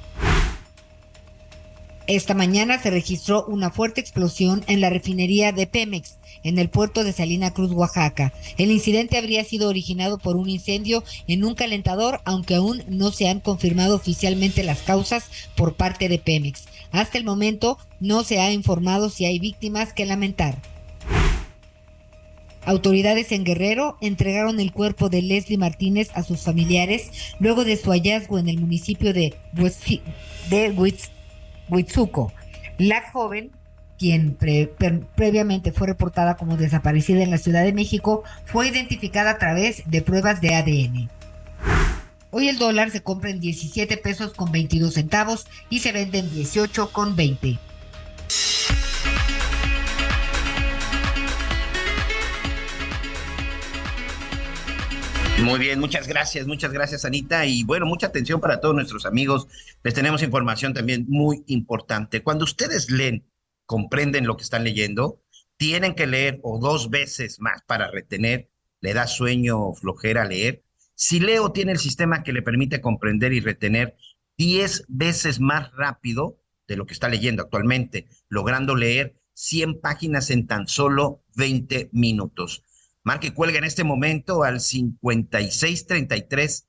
[2.06, 7.04] Esta mañana se registró una fuerte explosión en la refinería de Pemex, en el puerto
[7.04, 8.34] de Salina Cruz, Oaxaca.
[8.58, 13.28] El incidente habría sido originado por un incendio en un calentador, aunque aún no se
[13.28, 16.66] han confirmado oficialmente las causas por parte de Pemex.
[16.92, 20.58] Hasta el momento no se ha informado si hay víctimas que lamentar.
[22.64, 27.90] Autoridades en Guerrero entregaron el cuerpo de Leslie Martínez a sus familiares luego de su
[27.90, 29.36] hallazgo en el municipio de,
[31.70, 32.34] Huitzuco.
[32.78, 33.52] La joven,
[34.02, 34.36] quien
[35.16, 40.02] previamente fue reportada como desaparecida en la Ciudad de México, fue identificada a través de
[40.02, 41.10] pruebas de ADN.
[42.32, 46.34] Hoy el dólar se compra en 17 pesos con 22 centavos y se vende en
[46.34, 47.60] 18 con 20.
[55.44, 57.46] Muy bien, muchas gracias, muchas gracias Anita.
[57.46, 59.48] Y bueno, mucha atención para todos nuestros amigos.
[59.84, 62.24] Les tenemos información también muy importante.
[62.24, 63.24] Cuando ustedes leen,
[63.72, 65.24] comprenden lo que están leyendo,
[65.56, 68.50] tienen que leer o dos veces más para retener.
[68.82, 70.66] Le da sueño o flojera leer.
[70.94, 73.96] Si Leo tiene el sistema que le permite comprender y retener
[74.38, 80.48] 10 veces más rápido de lo que está leyendo actualmente, logrando leer 100 páginas en
[80.48, 82.66] tan solo 20 minutos.
[83.04, 86.68] Marque cuelga en este momento al 5633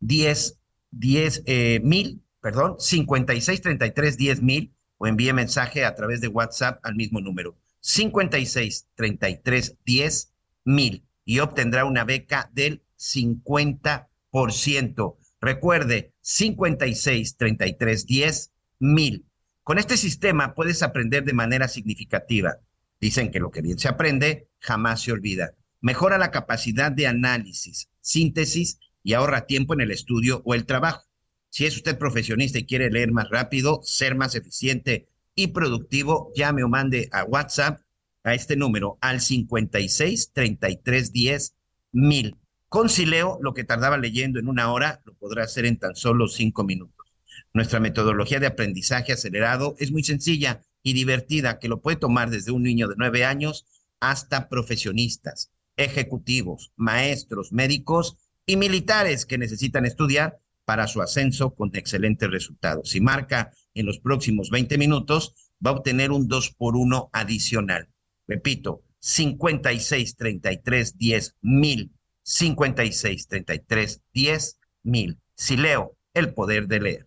[0.00, 0.58] 10
[0.90, 6.94] 10 eh, mil, perdón, 5633 10 mil o envíe mensaje a través de WhatsApp al
[6.94, 10.32] mismo número 5633 10
[10.64, 15.16] mil y obtendrá una beca del 50%.
[15.40, 19.24] Recuerde 5633 10 mil.
[19.62, 22.58] Con este sistema puedes aprender de manera significativa.
[23.00, 27.88] Dicen que lo que bien se aprende jamás se olvida mejora la capacidad de análisis,
[28.00, 31.04] síntesis y ahorra tiempo en el estudio o el trabajo.
[31.50, 36.62] Si es usted profesionista y quiere leer más rápido, ser más eficiente y productivo, llame
[36.62, 37.80] o mande a WhatsApp
[38.22, 41.54] a este número al 56 33 10
[41.92, 42.36] mil.
[42.68, 46.28] Con Sileo, lo que tardaba leyendo en una hora, lo podrá hacer en tan solo
[46.28, 47.12] cinco minutos.
[47.52, 52.52] Nuestra metodología de aprendizaje acelerado es muy sencilla y divertida, que lo puede tomar desde
[52.52, 53.66] un niño de nueve años
[53.98, 60.38] hasta profesionistas ejecutivos, maestros, médicos y militares que necesitan estudiar
[60.70, 62.90] para su ascenso con excelentes resultados.
[62.90, 65.34] Si marca en los próximos 20 minutos,
[65.66, 67.88] va a obtener un 2 por 1 adicional.
[68.28, 71.90] Repito, 56 33 10 mil.
[72.22, 75.18] 56 33 10 mil.
[75.34, 77.06] Si leo, el poder de leer.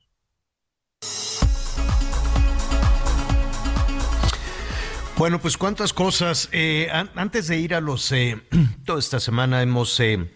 [5.16, 6.50] Bueno, pues cuántas cosas.
[6.52, 8.12] Eh, an- antes de ir a los...
[8.12, 8.42] eh,
[8.86, 9.98] toda esta semana hemos...
[10.02, 10.30] eh,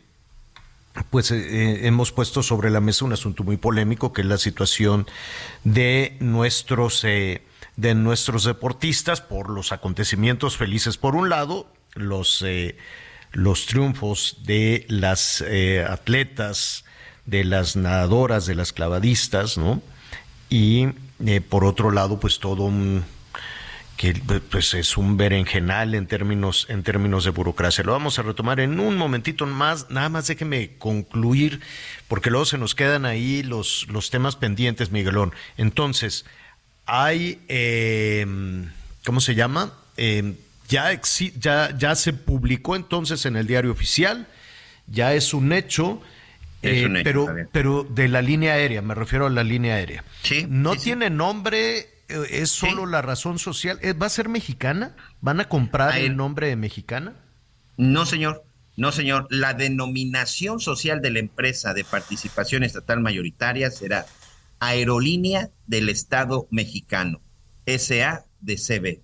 [1.09, 4.37] pues eh, eh, hemos puesto sobre la mesa un asunto muy polémico que es la
[4.37, 5.07] situación
[5.63, 7.43] de nuestros eh,
[7.75, 12.77] de nuestros deportistas por los acontecimientos felices por un lado los eh,
[13.31, 16.85] los triunfos de las eh, atletas,
[17.25, 19.81] de las nadadoras, de las clavadistas, ¿no?
[20.49, 20.87] Y
[21.49, 23.03] por otro lado, pues todo un
[23.97, 24.13] que
[24.51, 27.83] pues es un berenjenal en términos en términos de burocracia.
[27.83, 31.59] Lo vamos a retomar en un momentito más, nada más déjeme concluir
[32.07, 35.33] porque luego se nos quedan ahí los los temas pendientes, Miguelón.
[35.57, 36.25] Entonces,
[36.85, 38.69] hay em,
[39.03, 39.73] ¿cómo se llama?
[39.97, 40.35] Em,
[40.69, 41.01] ya,
[41.39, 44.27] ya ya se publicó entonces en el diario oficial,
[44.85, 46.01] ya es un hecho.
[46.63, 50.03] Eh, pero, pero de la línea aérea, me refiero a la línea aérea.
[50.23, 53.79] Sí, no tiene nombre, eh, es solo la razón social.
[53.81, 54.95] Eh, ¿Va a ser mexicana?
[55.21, 57.15] ¿Van a comprar el nombre de mexicana?
[57.77, 58.43] No, señor.
[58.75, 59.27] No, señor.
[59.29, 64.05] La denominación social de la empresa de participación estatal mayoritaria será
[64.59, 67.21] Aerolínea del Estado Mexicano,
[67.65, 69.01] SADCB.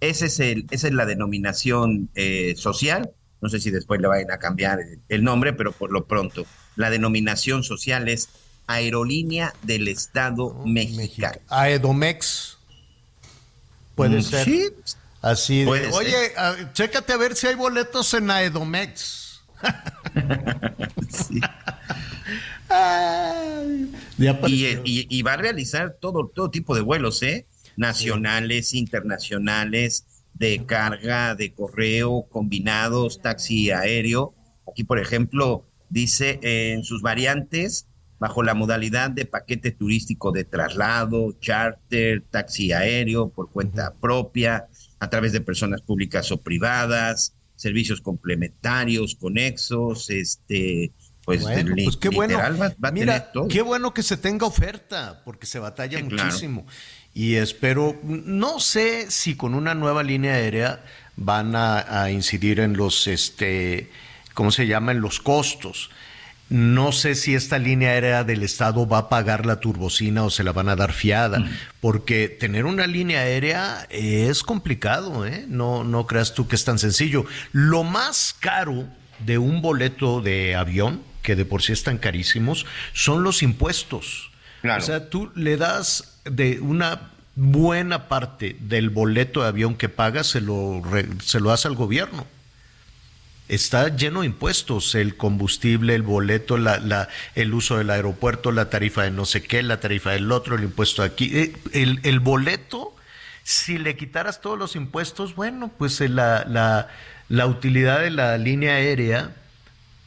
[0.00, 2.10] Ese es el, esa es la denominación
[2.56, 3.12] social.
[3.40, 6.90] No sé si después le vayan a cambiar el nombre, pero por lo pronto la
[6.90, 8.28] denominación social es
[8.66, 11.38] Aerolínea del Estado oh, mexicano.
[11.48, 12.58] Aedomex.
[13.94, 14.44] Puede mm, ser.
[14.44, 14.68] Sí.
[15.22, 16.32] Así de, oye,
[16.72, 19.42] chécate a ver si hay boletos en Aedomex.
[21.10, 21.40] sí.
[24.84, 27.46] y, va a realizar todo, todo tipo de vuelos, ¿eh?
[27.76, 34.34] Nacionales, internacionales, de carga, de correo, combinados, taxi aéreo.
[34.70, 37.86] Aquí, por ejemplo, dice en sus variantes,
[38.18, 44.66] bajo la modalidad de paquete turístico de traslado, charter, taxi aéreo por cuenta propia,
[44.98, 50.92] a través de personas públicas o privadas, servicios complementarios, conexos, este,
[51.24, 52.38] pues, pues qué bueno.
[52.92, 56.66] Mira, qué bueno que se tenga oferta, porque se batalla muchísimo.
[57.12, 60.84] Y espero, no sé si con una nueva línea aérea
[61.16, 63.90] van a, a incidir en los, este,
[64.34, 65.90] ¿cómo se llama?, en los costos.
[66.48, 70.44] No sé si esta línea aérea del Estado va a pagar la turbocina o se
[70.44, 71.50] la van a dar fiada, mm.
[71.80, 75.44] porque tener una línea aérea es complicado, ¿eh?
[75.48, 77.26] No, no creas tú que es tan sencillo.
[77.50, 78.86] Lo más caro
[79.18, 84.30] de un boleto de avión, que de por sí están carísimos, son los impuestos.
[84.62, 90.28] O sea, tú le das de una buena parte del boleto de avión que pagas,
[90.28, 90.82] se lo,
[91.22, 92.26] se lo das al gobierno
[93.48, 98.70] está lleno de impuestos, el combustible, el boleto, la, la, el uso del aeropuerto, la
[98.70, 101.30] tarifa de no sé qué, la tarifa del otro, el impuesto aquí.
[101.36, 102.94] Eh, el, el boleto,
[103.42, 106.88] si le quitaras todos los impuestos, bueno, pues eh, la, la,
[107.28, 109.30] la utilidad de la línea aérea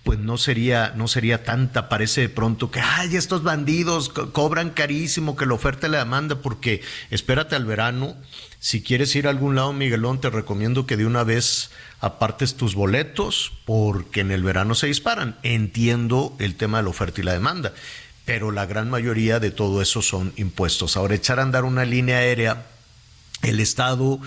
[0.09, 1.87] pues no sería, no sería tanta.
[1.87, 6.41] Parece de pronto que, ay, estos bandidos cobran carísimo, que la oferta y la demanda,
[6.41, 8.15] porque espérate al verano.
[8.57, 11.69] Si quieres ir a algún lado, Miguelón, te recomiendo que de una vez
[12.01, 15.37] apartes tus boletos, porque en el verano se disparan.
[15.43, 17.75] Entiendo el tema de la oferta y la demanda,
[18.25, 20.97] pero la gran mayoría de todo eso son impuestos.
[20.97, 22.65] Ahora, echar a andar una línea aérea,
[23.43, 24.19] el Estado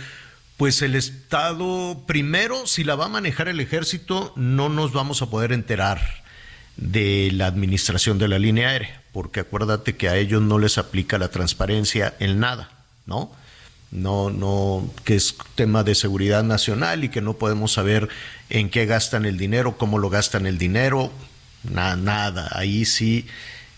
[0.63, 5.27] pues el Estado, primero, si la va a manejar el ejército, no nos vamos a
[5.27, 6.23] poder enterar
[6.77, 11.19] de la administración de la línea aérea, porque acuérdate que a ellos no les aplica
[11.19, 12.71] la transparencia en nada,
[13.07, 13.33] ¿no?
[13.91, 18.09] No, no, que es tema de seguridad nacional y que no podemos saber
[18.49, 21.11] en qué gastan el dinero, cómo lo gastan el dinero,
[21.65, 22.49] nada, nada.
[22.53, 23.27] Ahí sí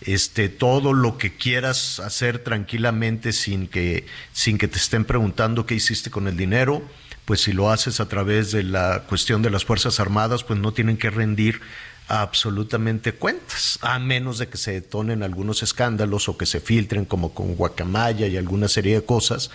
[0.06, 5.74] este, todo lo que quieras hacer tranquilamente sin que, sin que te estén preguntando qué
[5.74, 6.82] hiciste con el dinero,
[7.24, 10.72] pues si lo haces a través de la cuestión de las Fuerzas Armadas, pues no
[10.72, 11.60] tienen que rendir
[12.08, 17.32] absolutamente cuentas, a menos de que se detonen algunos escándalos o que se filtren como
[17.32, 19.50] con Guacamaya y alguna serie de cosas,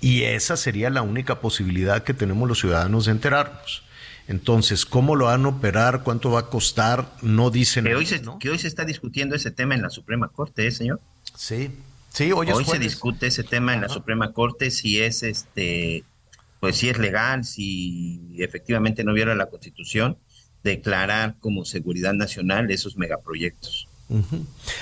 [0.00, 3.82] y esa sería la única posibilidad que tenemos los ciudadanos de enterarnos.
[4.30, 6.04] Entonces, ¿cómo lo van a operar?
[6.04, 7.16] ¿Cuánto va a costar?
[7.20, 7.82] No dicen.
[7.82, 10.70] Que hoy, se, que hoy se está discutiendo ese tema en la Suprema Corte, ¿eh,
[10.70, 11.00] señor?
[11.34, 11.72] Sí,
[12.10, 16.04] sí, hoy, hoy se discute ese tema en la Suprema Corte si es este,
[16.60, 20.16] pues si es legal, si efectivamente no viola la Constitución,
[20.62, 23.88] declarar como seguridad nacional esos megaproyectos.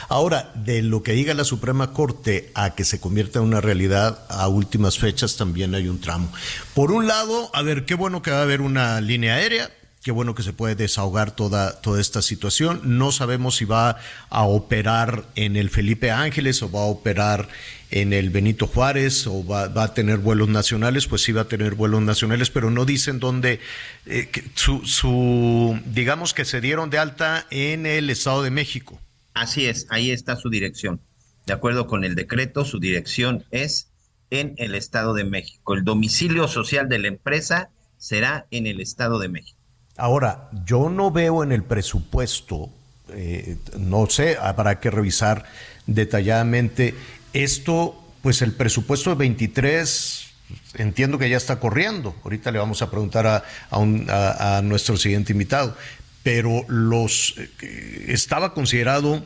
[0.09, 4.25] Ahora, de lo que diga la Suprema Corte a que se convierta en una realidad
[4.29, 6.33] a últimas fechas también hay un tramo.
[6.75, 9.71] Por un lado, a ver, qué bueno que va a haber una línea aérea,
[10.03, 12.81] qué bueno que se puede desahogar toda, toda esta situación.
[12.85, 13.99] No sabemos si va
[14.31, 17.49] a operar en el Felipe Ángeles o va a operar
[17.91, 21.75] en el Benito Juárez o va, a tener vuelos nacionales, pues sí va a tener
[21.75, 23.61] vuelos nacionales, pero no dicen dónde,
[24.07, 29.01] eh, su, su, digamos que se dieron de alta en el Estado de México.
[29.39, 31.01] Así es, ahí está su dirección.
[31.47, 33.89] De acuerdo con el decreto, su dirección es
[34.31, 35.75] en el Estado de México.
[35.75, 39.59] El domicilio social de la empresa será en el Estado de México.
[39.97, 42.69] Ahora, yo no veo en el presupuesto,
[43.11, 45.45] eh, no sé, habrá que revisar
[45.87, 46.95] detalladamente
[47.33, 50.29] esto, pues el presupuesto de 23
[50.75, 52.15] entiendo que ya está corriendo.
[52.25, 55.77] Ahorita le vamos a preguntar a, a, nuestro siguiente invitado.
[56.23, 59.25] Pero los eh, estaba considerado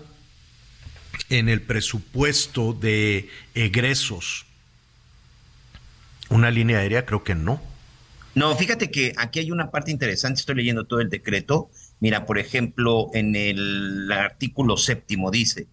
[1.28, 4.46] en el presupuesto de egresos
[6.32, 7.60] una línea aérea, creo que no.
[8.34, 11.70] No, fíjate que aquí hay una parte interesante, estoy leyendo todo el decreto.
[12.00, 15.68] Mira, por ejemplo, en el artículo séptimo dice,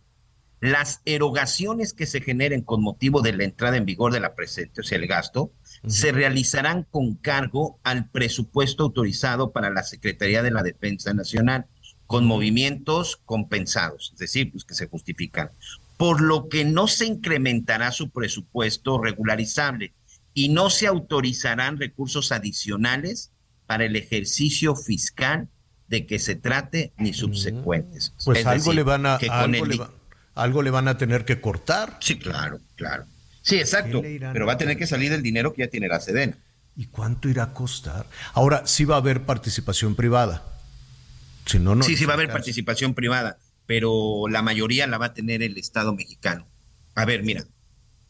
[0.59, 4.81] las erogaciones que se generen con motivo de la entrada en vigor de la presente,
[4.81, 5.51] o sea, el gasto,
[5.87, 11.67] se realizarán con cargo al presupuesto autorizado para la Secretaría de la Defensa Nacional,
[12.05, 15.51] con movimientos compensados, es decir, pues que se justifican,
[15.95, 19.93] por lo que no se incrementará su presupuesto regularizable
[20.33, 23.31] y no se autorizarán recursos adicionales
[23.67, 25.49] para el ejercicio fiscal
[25.87, 28.13] de que se trate ni subsecuentes.
[28.25, 29.19] Pues algo le van a
[30.35, 31.97] algo le van a tener que cortar.
[31.99, 33.05] Sí, claro, claro.
[33.41, 34.01] Sí, exacto.
[34.01, 36.37] Pero va a tener que salir del dinero que ya tiene la Sedena.
[36.75, 38.05] ¿Y cuánto irá a costar?
[38.33, 40.43] Ahora, sí va a haber participación privada.
[41.45, 45.07] Si no, no sí, sí va a haber participación privada, pero la mayoría la va
[45.07, 46.47] a tener el Estado mexicano.
[46.95, 47.43] A ver, mira,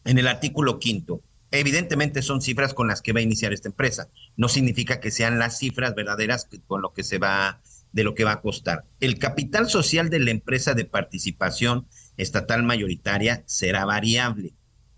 [0.04, 1.22] en el artículo quinto,
[1.52, 4.10] evidentemente son cifras con las que va a iniciar esta empresa.
[4.36, 7.62] No significa que sean las cifras verdaderas con lo que se va,
[7.92, 8.86] de lo que va a costar.
[9.00, 14.54] El capital social de la empresa de participación estatal mayoritaria será variable.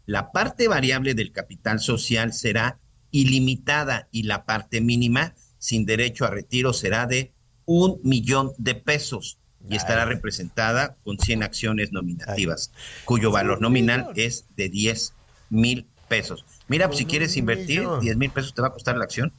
[0.06, 2.80] La parte variable del capital social será
[3.12, 7.32] ilimitada y la parte mínima sin derecho a retiro será de
[7.66, 9.38] un millón de pesos
[9.70, 12.72] y estará representada con 100 acciones nominativas,
[13.06, 15.14] cuyo valor nominal es de 10
[15.50, 16.46] mil pesos.
[16.68, 19.32] Mira, pues, si quieres invertir, 10 mil pesos te va a costar la acción.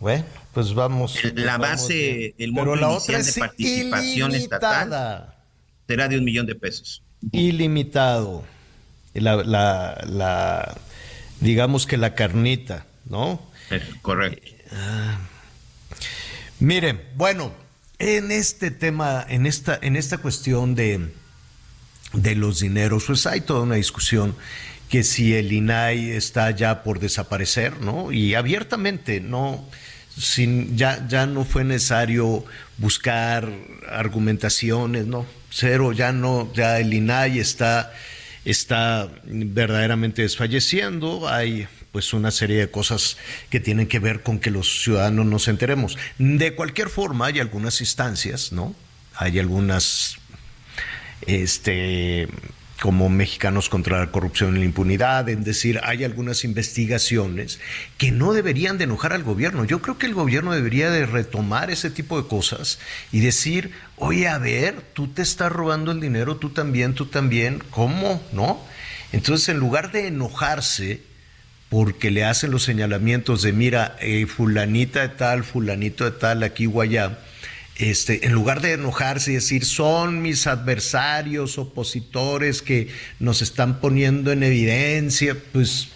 [0.00, 1.22] Bueno, pues vamos.
[1.34, 5.34] la pues base, el monto inicial de participación estatal
[5.86, 7.02] será de un millón de pesos.
[7.30, 8.42] Ilimitado.
[9.14, 10.76] La, la,
[11.40, 13.40] digamos que la carnita, ¿no?
[14.02, 14.50] correcto.
[14.72, 15.18] Ah.
[16.58, 17.52] miren, bueno,
[17.98, 21.12] en este tema, en esta, en esta cuestión de,
[22.12, 24.34] de los dineros, pues hay toda una discusión
[24.88, 28.12] que si el INAI está ya por desaparecer, ¿no?
[28.12, 29.64] Y abiertamente, no,
[30.16, 32.44] sin, ya, ya no fue necesario
[32.78, 33.48] buscar
[33.88, 35.26] argumentaciones, ¿no?
[35.54, 37.92] cero, ya no, ya el INAI está,
[38.44, 43.16] está verdaderamente desfalleciendo, hay pues una serie de cosas
[43.50, 45.96] que tienen que ver con que los ciudadanos nos enteremos.
[46.18, 48.74] De cualquier forma, hay algunas instancias, ¿no?
[49.14, 50.16] Hay algunas
[51.26, 52.28] este
[52.84, 57.58] como Mexicanos contra la Corrupción y la Impunidad, en decir, hay algunas investigaciones
[57.96, 59.64] que no deberían de enojar al gobierno.
[59.64, 62.78] Yo creo que el gobierno debería de retomar ese tipo de cosas
[63.10, 67.62] y decir, oye, a ver, tú te estás robando el dinero, tú también, tú también,
[67.70, 68.22] ¿cómo?
[68.32, 68.60] ¿No?
[69.12, 71.00] Entonces, en lugar de enojarse
[71.70, 76.66] porque le hacen los señalamientos de, mira, eh, fulanita de tal, fulanito de tal, aquí
[76.66, 77.18] o allá,
[77.76, 84.30] este, en lugar de enojarse y decir, son mis adversarios, opositores que nos están poniendo
[84.30, 85.88] en evidencia, pues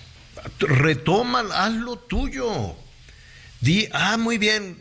[0.58, 2.74] retoma, haz lo tuyo.
[3.60, 4.76] Di, ah, muy bien,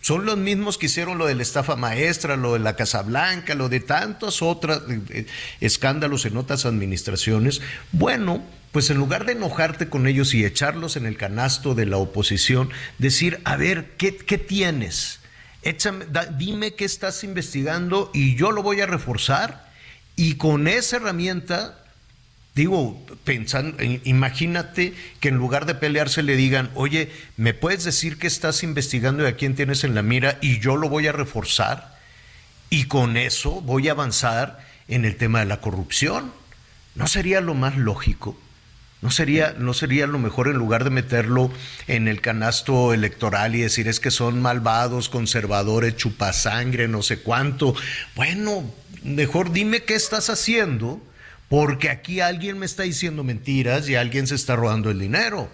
[0.00, 3.54] son los mismos que hicieron lo de la estafa maestra, lo de la Casa Blanca,
[3.54, 5.26] lo de tantos otros eh, eh,
[5.60, 7.62] escándalos en otras administraciones.
[7.90, 11.96] Bueno, pues en lugar de enojarte con ellos y echarlos en el canasto de la
[11.96, 15.20] oposición, decir, a ver, ¿qué, qué tienes?
[16.38, 19.64] Dime qué estás investigando y yo lo voy a reforzar
[20.16, 21.78] y con esa herramienta,
[22.54, 28.26] digo, pensando, imagínate que en lugar de pelearse le digan, oye, ¿me puedes decir qué
[28.26, 31.98] estás investigando y a quién tienes en la mira y yo lo voy a reforzar?
[32.70, 36.32] Y con eso voy a avanzar en el tema de la corrupción.
[36.94, 38.38] ¿No sería lo más lógico?
[39.04, 41.50] ¿No sería, ¿No sería lo mejor en lugar de meterlo
[41.88, 47.74] en el canasto electoral y decir es que son malvados, conservadores, chupasangre, no sé cuánto?
[48.16, 48.64] Bueno,
[49.02, 51.02] mejor dime qué estás haciendo,
[51.50, 55.50] porque aquí alguien me está diciendo mentiras y alguien se está robando el dinero.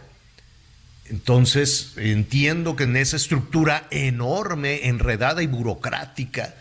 [1.06, 6.54] Entonces, entiendo que en esa estructura enorme, enredada y burocrática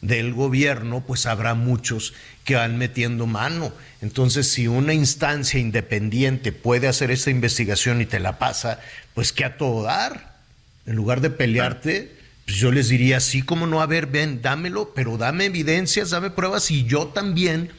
[0.00, 3.72] del gobierno, pues habrá muchos que van metiendo mano.
[4.00, 8.80] Entonces, si una instancia independiente puede hacer esta investigación y te la pasa,
[9.14, 10.38] pues que a todo dar.
[10.86, 14.92] En lugar de pelearte, pues yo les diría, sí, como no, a ver, ven, dámelo,
[14.94, 17.70] pero dame evidencias, dame pruebas y yo también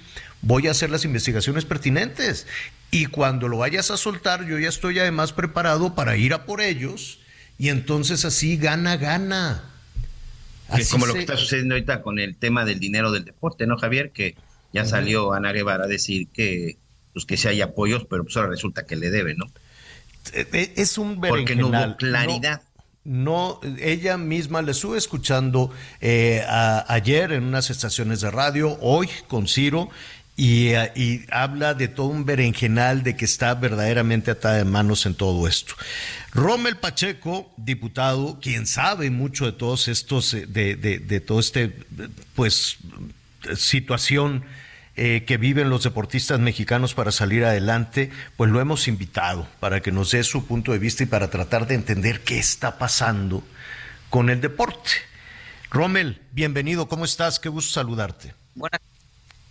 [0.42, 2.46] voy a hacer las investigaciones pertinentes.
[2.92, 6.62] Y cuando lo vayas a soltar, yo ya estoy además preparado para ir a por
[6.62, 7.20] ellos
[7.58, 9.71] y entonces así gana, gana.
[10.78, 13.78] Es como lo que está sucediendo ahorita con el tema del dinero del deporte, ¿no,
[13.78, 14.12] Javier?
[14.12, 14.36] Que
[14.74, 16.78] ya salió Ana Guevara a decir que
[17.14, 19.46] pues que si hay apoyos, pero pues ahora resulta que le debe, ¿no?
[20.34, 22.62] Eh, eh, es un Porque no hubo claridad.
[23.04, 29.48] No, ella misma le estuve escuchando eh, ayer en unas estaciones de radio, hoy con
[29.48, 29.90] Ciro,
[30.36, 35.16] y, y, habla de todo un berenjenal de que está verdaderamente atada de manos en
[35.16, 35.76] todo esto.
[36.32, 41.76] Rommel Pacheco, diputado, quien sabe mucho de todos estos, de, de, de todo este,
[42.36, 42.78] pues,
[43.56, 44.44] situación
[44.98, 49.92] eh, que viven los deportistas mexicanos para salir adelante, pues lo hemos invitado para que
[49.92, 53.42] nos dé su punto de vista y para tratar de entender qué está pasando
[54.10, 54.92] con el deporte.
[55.70, 57.40] Rommel, bienvenido, ¿cómo estás?
[57.40, 58.34] Qué gusto saludarte.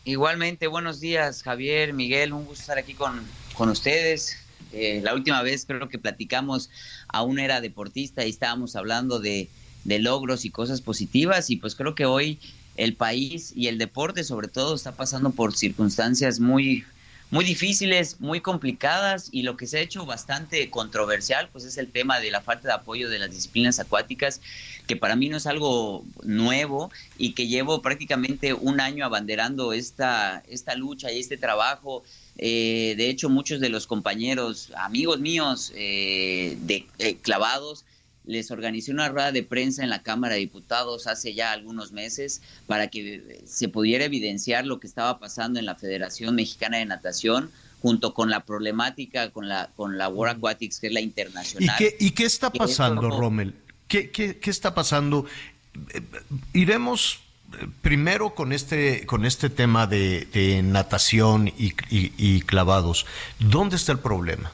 [0.05, 4.37] Igualmente, buenos días, Javier, Miguel, un gusto estar aquí con, con ustedes.
[4.73, 6.71] Eh, la última vez creo que platicamos,
[7.09, 9.51] aún era deportista y estábamos hablando de,
[9.85, 12.41] de logros y cosas positivas y pues creo que hoy
[12.77, 16.85] el país y el deporte sobre todo está pasando por circunstancias muy
[17.31, 21.91] muy difíciles, muy complicadas y lo que se ha hecho bastante controversial pues es el
[21.91, 24.41] tema de la falta de apoyo de las disciplinas acuáticas
[24.91, 30.43] que para mí no es algo nuevo y que llevo prácticamente un año abanderando esta,
[30.49, 32.03] esta lucha y este trabajo.
[32.39, 37.85] Eh, de hecho, muchos de los compañeros, amigos míos eh, de eh, clavados,
[38.25, 42.43] les organicé una rueda de prensa en la Cámara de Diputados hace ya algunos meses
[42.67, 47.51] para que se pudiera evidenciar lo que estaba pasando en la Federación Mexicana de Natación
[47.81, 51.75] junto con la problemática con la con la World Aquatics que es la internacional.
[51.79, 53.55] ¿Y qué, y qué está pasando, Rommel?
[53.89, 55.25] ¿Qué, ¿Qué, qué, está pasando?
[55.95, 56.03] Eh,
[56.53, 57.21] iremos
[57.55, 63.07] eh, primero con este con este tema de, natación y, y clavados.
[63.39, 64.53] ¿Dónde está el problema?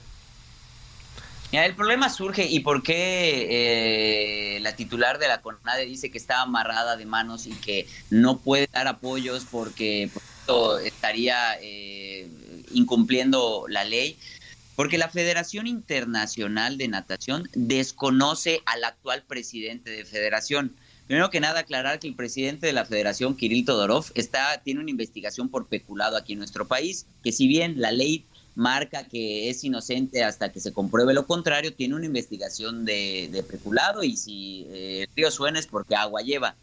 [1.53, 6.43] El problema surge y por qué eh, la titular de la CONADE dice que está
[6.43, 10.11] amarrada de manos y que no puede dar apoyos porque
[10.85, 12.29] estaría eh,
[12.73, 14.19] incumpliendo la ley.
[14.75, 20.77] Porque la Federación Internacional de Natación desconoce al actual presidente de federación.
[21.07, 24.91] Primero que nada, aclarar que el presidente de la Federación, Kirill Todorov, está, tiene una
[24.91, 28.27] investigación por peculado aquí en nuestro país, que si bien la ley
[28.57, 33.43] marca que es inocente hasta que se compruebe lo contrario, tiene una investigación de, de
[33.43, 36.57] peculado y si eh, el río suena es porque agua lleva.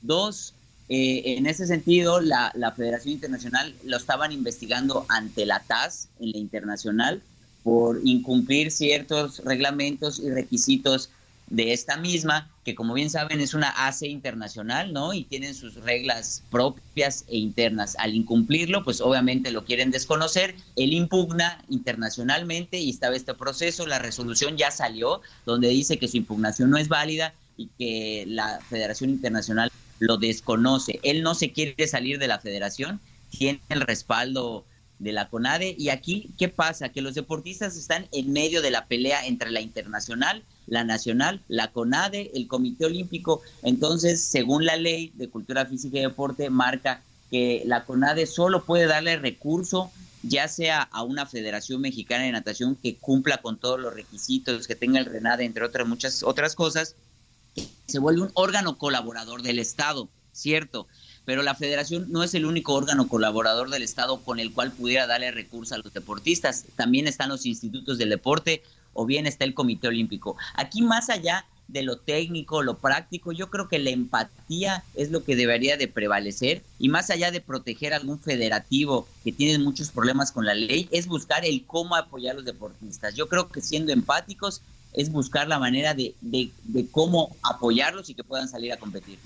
[0.00, 0.54] Dos,
[0.88, 6.30] eh, en ese sentido, la, la, Federación Internacional lo estaban investigando ante la TAS en
[6.30, 7.20] la internacional
[7.64, 11.10] por incumplir ciertos reglamentos y requisitos
[11.48, 15.12] de esta misma, que como bien saben es una ACE internacional, ¿no?
[15.12, 17.96] Y tienen sus reglas propias e internas.
[17.98, 20.56] Al incumplirlo, pues obviamente lo quieren desconocer.
[20.76, 23.86] Él impugna internacionalmente y estaba este proceso.
[23.86, 28.60] La resolución ya salió, donde dice que su impugnación no es válida y que la
[28.68, 31.00] Federación Internacional lo desconoce.
[31.02, 34.64] Él no se quiere salir de la federación, tiene el respaldo
[34.98, 35.74] de la CONADE.
[35.78, 36.88] Y aquí, ¿qué pasa?
[36.88, 41.70] Que los deportistas están en medio de la pelea entre la internacional la nacional, la
[41.72, 43.42] CONADE, el Comité Olímpico.
[43.62, 48.86] Entonces, según la ley de cultura física y deporte, marca que la CONADE solo puede
[48.86, 49.90] darle recurso
[50.26, 54.74] ya sea a una Federación Mexicana de Natación que cumpla con todos los requisitos, que
[54.74, 56.96] tenga el RENADE, entre otras muchas otras cosas,
[57.86, 60.88] se vuelve un órgano colaborador del Estado, cierto,
[61.24, 65.06] pero la federación no es el único órgano colaborador del Estado con el cual pudiera
[65.06, 66.66] darle recurso a los deportistas.
[66.76, 68.62] También están los institutos del deporte,
[68.92, 70.36] o bien está el Comité Olímpico.
[70.54, 75.24] Aquí más allá de lo técnico, lo práctico, yo creo que la empatía es lo
[75.24, 79.90] que debería de prevalecer y más allá de proteger a algún federativo que tiene muchos
[79.90, 83.14] problemas con la ley, es buscar el cómo apoyar a los deportistas.
[83.14, 84.60] Yo creo que siendo empáticos
[84.92, 89.18] es buscar la manera de, de, de cómo apoyarlos y que puedan salir a competir.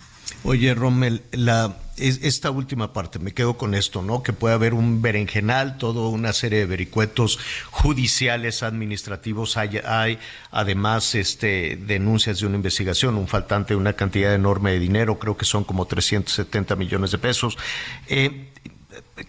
[0.45, 4.23] Oye, Rommel, la, esta última parte, me quedo con esto, ¿no?
[4.23, 7.39] Que puede haber un berenjenal, toda una serie de vericuetos
[7.71, 10.19] judiciales, administrativos, hay, hay
[10.51, 15.37] además este, denuncias de una investigación, un faltante de una cantidad enorme de dinero, creo
[15.37, 17.59] que son como 370 millones de pesos,
[18.07, 18.53] eh,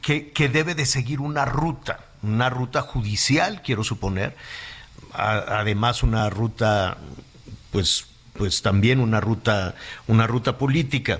[0.01, 4.35] que, que debe de seguir una ruta, una ruta judicial, quiero suponer,
[5.13, 6.97] además una ruta,
[7.71, 8.05] pues
[8.39, 9.75] pues también una ruta,
[10.07, 11.19] una ruta política.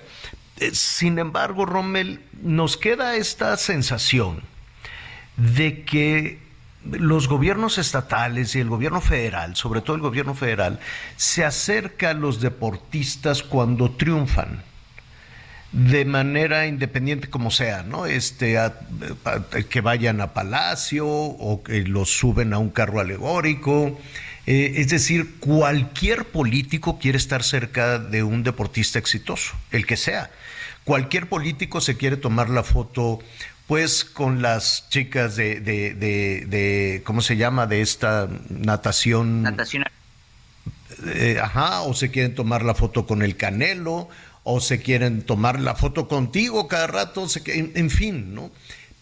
[0.58, 4.42] Eh, sin embargo, Rommel, nos queda esta sensación
[5.36, 6.40] de que
[6.86, 10.80] los gobiernos estatales y el gobierno federal, sobre todo el gobierno federal,
[11.18, 14.64] se acerca a los deportistas cuando triunfan
[15.74, 18.06] de manera independiente como sea, ¿no?
[18.06, 18.58] Este,
[19.70, 24.00] que vayan a Palacio o que los suben a un carro alegórico,
[24.46, 30.32] Eh, es decir, cualquier político quiere estar cerca de un deportista exitoso, el que sea.
[30.84, 33.20] Cualquier político se quiere tomar la foto
[33.68, 37.68] pues con las chicas de, de, de, ¿cómo se llama?
[37.68, 39.44] De esta natación.
[39.44, 39.84] Natación.
[41.06, 44.10] Eh, ajá, o se quieren tomar la foto con el Canelo,
[44.44, 48.50] o se quieren tomar la foto contigo cada rato, en, en fin, ¿no?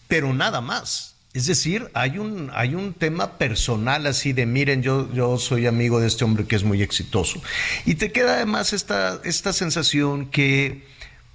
[0.06, 1.14] Pero nada más.
[1.34, 6.00] Es decir, hay un, hay un tema personal así de, miren, yo, yo soy amigo
[6.00, 7.42] de este hombre que es muy exitoso.
[7.84, 10.86] Y te queda además esta, esta sensación que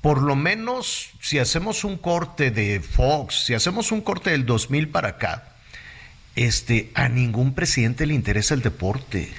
[0.01, 4.89] por lo menos si hacemos un corte de Fox, si hacemos un corte del 2000
[4.89, 5.53] para acá,
[6.35, 9.31] este, a ningún presidente le interesa el deporte,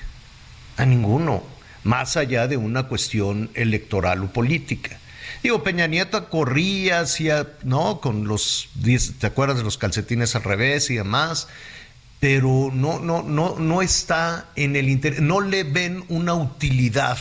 [0.77, 1.43] a ninguno,
[1.83, 4.99] más allá de una cuestión electoral o política.
[5.45, 8.01] Digo, Peña Nieto corría, hacía, ¿no?
[8.01, 8.71] Con los,
[9.21, 11.49] ¿te acuerdas de los calcetines al revés y demás?
[12.19, 17.19] Pero no, no, no, no está en el interés, no le ven una utilidad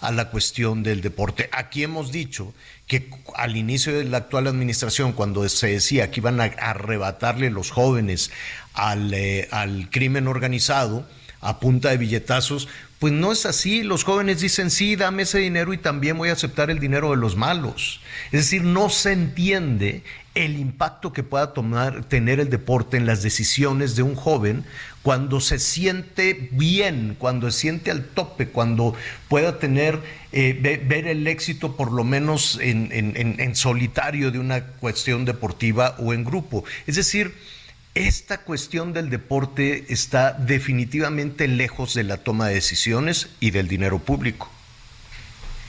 [0.00, 1.50] a la cuestión del deporte.
[1.52, 2.54] Aquí hemos dicho
[2.86, 7.70] que al inicio de la actual administración, cuando se decía que iban a arrebatarle los
[7.70, 8.30] jóvenes
[8.72, 11.06] al, eh, al crimen organizado
[11.42, 12.66] a punta de billetazos,
[12.98, 13.82] pues no es así.
[13.82, 17.16] Los jóvenes dicen, sí, dame ese dinero y también voy a aceptar el dinero de
[17.16, 18.00] los malos.
[18.26, 20.02] Es decir, no se entiende
[20.34, 24.64] el impacto que pueda tomar, tener el deporte en las decisiones de un joven
[25.02, 28.94] cuando se siente bien, cuando se siente al tope, cuando
[29.28, 30.00] pueda tener,
[30.32, 36.12] eh, ver el éxito por lo menos en, en solitario de una cuestión deportiva o
[36.12, 36.64] en grupo.
[36.86, 37.34] Es decir,
[37.96, 43.98] esta cuestión del deporte está definitivamente lejos de la toma de decisiones y del dinero
[43.98, 44.50] público.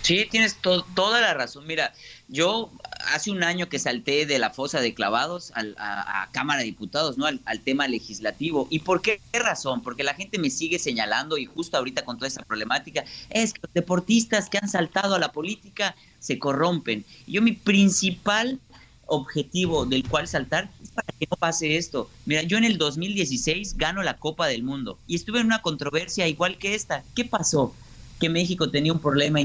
[0.01, 1.65] Sí, tienes toda la razón.
[1.65, 1.93] Mira,
[2.27, 2.71] yo
[3.13, 7.25] hace un año que salté de la fosa de clavados a, Cámara de Diputados, ¿no?
[7.25, 8.67] Al, tema legislativo.
[8.69, 9.81] ¿Y por qué razón?
[9.81, 13.61] Porque la gente me sigue señalando y justo ahorita con toda esa problemática, es que
[13.63, 17.05] los deportistas que han saltado a la política se corrompen.
[17.25, 18.59] Yo mi principal
[19.07, 22.09] objetivo del cual saltar es para que no pase esto.
[22.25, 26.27] Mira, yo en el 2016 gano la Copa del Mundo y estuve en una controversia
[26.27, 27.03] igual que esta.
[27.15, 27.73] ¿Qué pasó?
[28.19, 29.39] Que México tenía un problema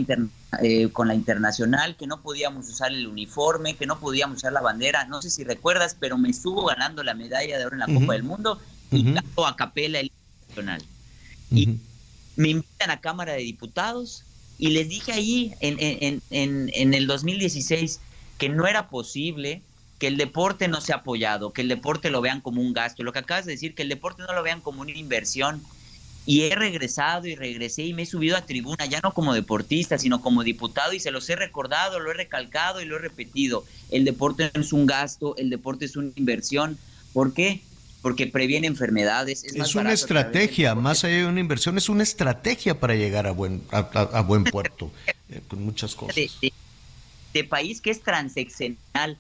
[0.63, 4.63] eh, con la internacional, que no podíamos usar el uniforme, que no podíamos usar la
[4.63, 5.05] bandera.
[5.05, 8.15] No sé si recuerdas, pero me estuvo ganando la medalla de oro en la Copa
[8.15, 8.59] del Mundo
[8.91, 10.11] y uh a capela el
[10.49, 10.83] internacional.
[11.51, 11.79] Y
[12.37, 14.25] me invitan a Cámara de Diputados
[14.59, 18.01] y les dije ahí en, en, en, en el 2016
[18.39, 19.63] que no era posible
[20.03, 23.05] que el deporte no sea apoyado, que el deporte lo vean como un gasto.
[23.05, 25.63] Lo que acabas de decir, que el deporte no lo vean como una inversión.
[26.27, 29.99] Y he regresado y regresé y me he subido a tribuna, ya no como deportista,
[29.99, 33.65] sino como diputado y se los he recordado, lo he recalcado y lo he repetido.
[33.93, 36.79] El deporte no es un gasto, el deporte es una inversión.
[37.13, 37.63] ¿Por qué?
[38.03, 39.45] Porque previene enfermedades.
[39.45, 43.63] Es, una estrategia, más allá de una inversión, es una estrategia para llegar a buen,
[43.71, 44.91] a, buen puerto,
[45.29, 46.17] eh, con muchas cosas
[47.33, 49.19] de país que es transeccional,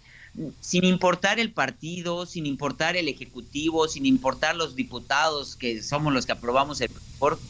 [0.60, 6.24] sin importar el partido, sin importar el ejecutivo, sin importar los diputados que somos los
[6.24, 6.90] que aprobamos el,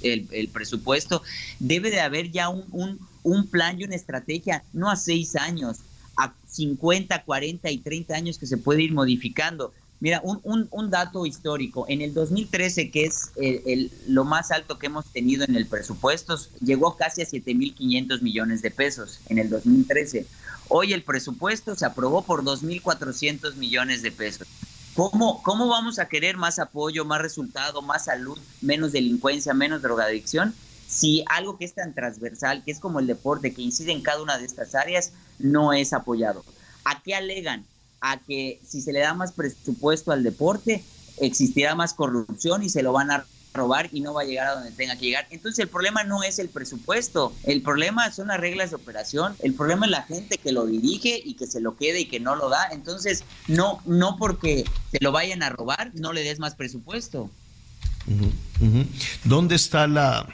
[0.03, 1.23] el, presupuesto,
[1.61, 5.79] debe de haber ya un, un, plan y una estrategia, no a seis años,
[6.17, 9.73] a 50, 40 y 30 años que se puede ir modificando.
[10.01, 11.87] Mira, un, un, dato histórico.
[11.89, 16.37] En el 2013, que es el, lo más alto que hemos tenido en el presupuesto,
[16.61, 20.27] llegó casi a 7.500 millones de pesos en el 2013.
[20.75, 24.49] Hoy el presupuesto se aprobó por 2.400 millones de pesos.
[24.95, 30.55] ¿Cómo, ¿Cómo vamos a querer más apoyo, más resultado, más salud, menos delincuencia, menos drogadicción?
[30.89, 34.23] Si algo que es tan transversal, que es como el deporte, que incide en cada
[34.23, 36.43] una de estas áreas, no es apoyado.
[36.87, 37.67] ¿A qué alegan?
[38.01, 40.83] A que si se le da más presupuesto al deporte,
[41.19, 44.55] existirá más corrupción y se lo van a robar y no va a llegar a
[44.55, 45.27] donde tenga que llegar.
[45.31, 49.55] Entonces el problema no es el presupuesto, el problema son las reglas de operación, el
[49.55, 52.35] problema es la gente que lo dirige y que se lo quede y que no
[52.35, 52.69] lo da.
[52.73, 57.31] Entonces no, no porque te lo vayan a robar, no le des más presupuesto.
[59.25, 60.27] ¿Dónde está la...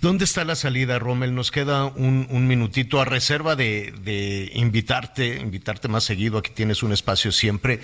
[0.00, 1.32] ¿Dónde está la salida, Rommel?
[1.32, 6.38] Nos queda un, minutito a reserva de, de invitarte, invitarte más seguido.
[6.38, 7.78] Aquí tienes un espacio siempre,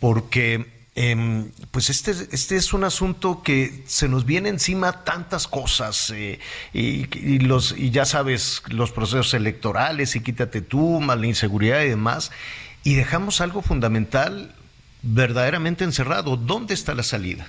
[0.00, 6.10] porque Em, pues este, este es un asunto que se nos viene encima tantas cosas
[6.12, 6.40] eh,
[6.72, 11.90] y, los, y ya sabes, los procesos electorales y quítate tú, más la inseguridad y
[11.90, 12.32] demás,
[12.82, 14.52] y dejamos algo fundamental
[15.02, 16.36] verdaderamente encerrado.
[16.36, 17.46] ¿Dónde está la salida?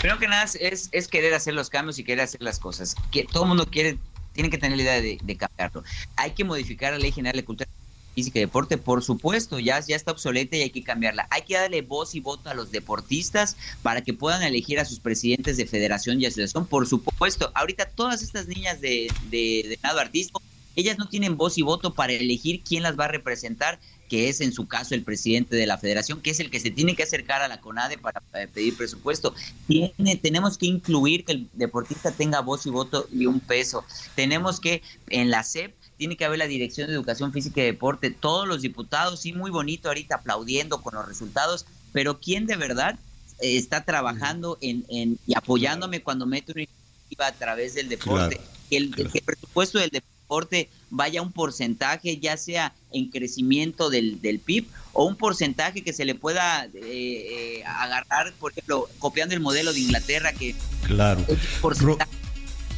[0.00, 2.96] Primero que nada es, es querer hacer los cambios y querer hacer las cosas.
[3.12, 3.98] Que todo el mundo quiere,
[4.32, 5.84] tiene que tener la idea de, de cambiarlo.
[6.16, 7.70] Hay que modificar la ley general de cultura
[8.14, 11.26] Física y Deporte, por supuesto, ya, ya está obsoleta y hay que cambiarla.
[11.30, 15.00] Hay que darle voz y voto a los deportistas para que puedan elegir a sus
[15.00, 17.50] presidentes de federación y asociación, por supuesto.
[17.54, 20.40] Ahorita todas estas niñas de, de, de nado artístico,
[20.76, 24.40] ellas no tienen voz y voto para elegir quién las va a representar que es
[24.40, 27.02] en su caso el presidente de la federación, que es el que se tiene que
[27.02, 28.20] acercar a la CONADE para
[28.52, 29.34] pedir presupuesto.
[29.66, 33.84] Tiene, tenemos que incluir que el deportista tenga voz y voto y un peso.
[34.14, 38.10] Tenemos que en la SEP tiene que haber la Dirección de Educación Física y Deporte,
[38.10, 42.98] todos los diputados, sí, muy bonito ahorita aplaudiendo con los resultados, pero ¿quién de verdad
[43.40, 48.40] está trabajando en, en y apoyándome cuando meto una iniciativa a través del deporte?
[48.70, 54.66] el, el presupuesto del deporte vaya un porcentaje, ya sea en crecimiento del, del PIB
[54.92, 59.72] o un porcentaje que se le pueda eh, eh, agarrar, por ejemplo, copiando el modelo
[59.72, 60.54] de Inglaterra que...
[60.84, 61.24] Claro.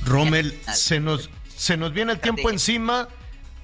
[0.04, 3.08] Rommel, se nos, se nos viene el tiempo encima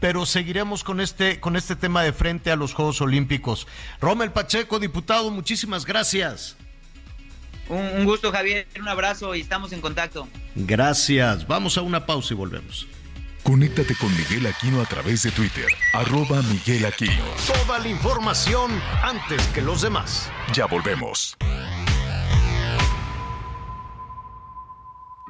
[0.02, 3.68] pero seguiremos con este, con este tema de frente a los Juegos Olímpicos.
[4.00, 6.56] Rommel Pacheco, diputado, muchísimas gracias.
[7.68, 10.26] Un, un, gusto, Javier, un abrazo y estamos en contacto.
[10.56, 11.46] Gracias.
[11.46, 12.88] Vamos a una pausa y volvemos.
[13.44, 17.24] Conéctate con Miguel Aquino a través de Twitter, arroba Miguel Aquino.
[17.46, 18.72] Toda la información
[19.04, 20.32] antes que los demás.
[20.52, 21.36] Ya volvemos.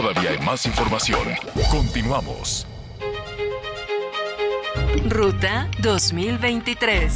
[0.00, 1.26] Todavía hay más información.
[1.72, 2.68] Continuamos.
[5.08, 7.12] Ruta 2023.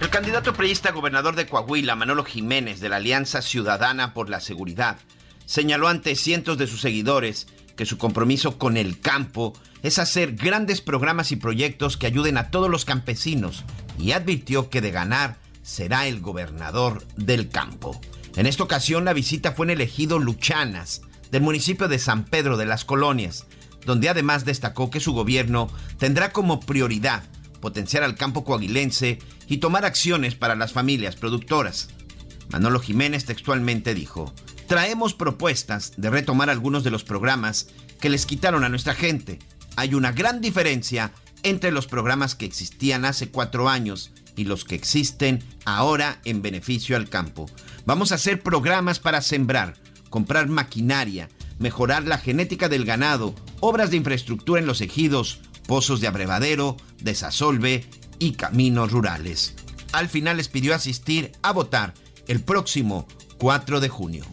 [0.00, 4.96] El candidato priista gobernador de Coahuila, Manolo Jiménez, de la Alianza Ciudadana por la Seguridad,
[5.46, 9.52] señaló ante cientos de sus seguidores que su compromiso con el campo
[9.84, 13.62] es hacer grandes programas y proyectos que ayuden a todos los campesinos
[14.00, 18.00] y advirtió que de ganar será el gobernador del campo.
[18.36, 22.66] En esta ocasión la visita fue en el Luchanas, del municipio de San Pedro de
[22.66, 23.46] las Colonias,
[23.84, 25.68] donde además destacó que su gobierno
[25.98, 27.24] tendrá como prioridad
[27.60, 31.88] potenciar al campo coaguilense y tomar acciones para las familias productoras.
[32.50, 34.32] Manolo Jiménez textualmente dijo,
[34.66, 37.68] traemos propuestas de retomar algunos de los programas
[38.00, 39.38] que les quitaron a nuestra gente.
[39.76, 41.12] Hay una gran diferencia
[41.42, 46.96] entre los programas que existían hace cuatro años y los que existen ahora en beneficio
[46.96, 47.46] al campo.
[47.84, 49.74] Vamos a hacer programas para sembrar,
[50.10, 51.28] comprar maquinaria,
[51.58, 57.84] mejorar la genética del ganado, obras de infraestructura en los ejidos, pozos de abrevadero, desasolve
[58.18, 59.54] y caminos rurales.
[59.92, 61.94] Al final les pidió asistir a votar
[62.26, 63.06] el próximo
[63.38, 64.24] 4 de junio.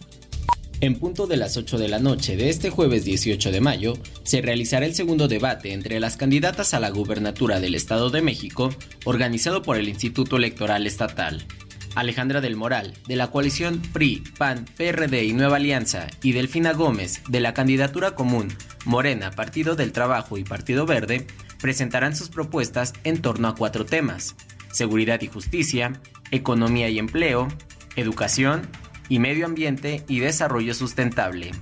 [0.82, 4.42] En punto de las 8 de la noche de este jueves 18 de mayo, se
[4.42, 8.68] realizará el segundo debate entre las candidatas a la gubernatura del Estado de México,
[9.06, 11.46] organizado por el Instituto Electoral Estatal.
[11.94, 17.22] Alejandra del Moral, de la coalición PRI, PAN, PRD y Nueva Alianza, y Delfina Gómez,
[17.26, 18.48] de la candidatura común
[18.84, 21.26] Morena, Partido del Trabajo y Partido Verde,
[21.58, 24.36] presentarán sus propuestas en torno a cuatro temas,
[24.72, 27.48] seguridad y justicia, economía y empleo,
[27.96, 28.68] educación
[29.08, 31.52] y medio ambiente y desarrollo sustentable.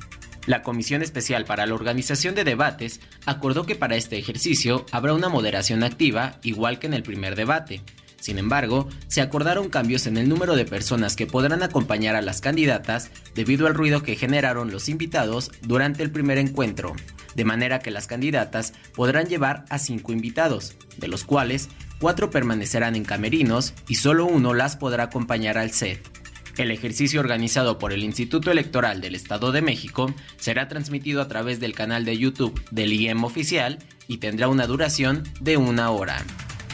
[0.47, 5.29] La Comisión Especial para la Organización de Debates acordó que para este ejercicio habrá una
[5.29, 7.83] moderación activa, igual que en el primer debate,
[8.25, 12.41] sin embargo, se acordaron cambios en el número de personas que podrán acompañar a las
[12.41, 16.95] candidatas debido al ruido que generaron los invitados durante el primer encuentro,
[17.35, 21.69] de manera que las candidatas podrán llevar a cinco invitados, de los cuales
[22.01, 26.24] cuatro permanecerán en camerinos y solo uno las podrá acompañar al set.
[26.57, 31.61] El ejercicio organizado por el Instituto Electoral del Estado de México será transmitido a través
[31.61, 36.25] del canal de YouTube del IEM oficial y tendrá una duración de una hora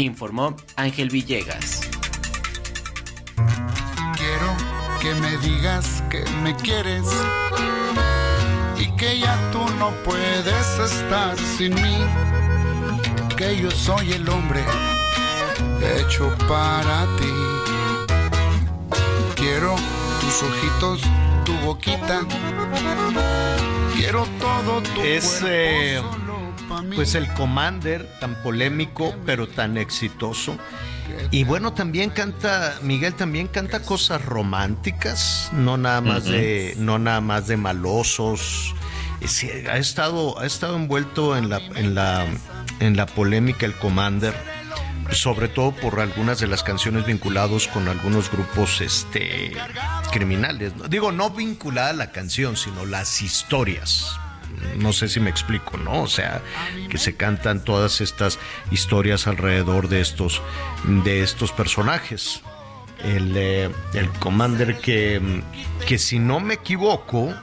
[0.02, 1.82] informó Ángel Villegas.
[4.16, 4.56] Quiero
[5.00, 7.04] que me digas que me quieres
[8.78, 11.96] y que ya tú no puedes estar sin mí,
[13.36, 14.64] que yo soy el hombre
[15.98, 17.79] hecho para ti.
[19.60, 19.76] Quiero
[20.22, 21.02] tus ojitos,
[21.44, 22.22] tu boquita.
[23.94, 26.02] Quiero todo tu Es cuerpo eh,
[26.94, 30.56] pues el Commander, tan polémico, pero tan exitoso.
[31.30, 37.20] Y bueno, también canta, Miguel también canta cosas románticas, no nada más de, no nada
[37.20, 38.74] más de malosos.
[39.70, 42.24] Ha estado, ha estado envuelto en la, en la,
[42.78, 44.32] en la polémica el Commander,
[45.12, 49.52] sobre todo por algunas de las canciones vinculados con algunos grupos este,
[50.12, 50.72] criminales.
[50.88, 54.16] Digo, no vinculada a la canción, sino las historias.
[54.76, 56.02] No sé si me explico, ¿no?
[56.02, 56.42] O sea,
[56.88, 58.38] que se cantan todas estas
[58.70, 60.42] historias alrededor de estos,
[60.84, 62.42] de estos personajes.
[63.02, 65.42] El, eh, el Commander que,
[65.86, 67.34] que si no me equivoco,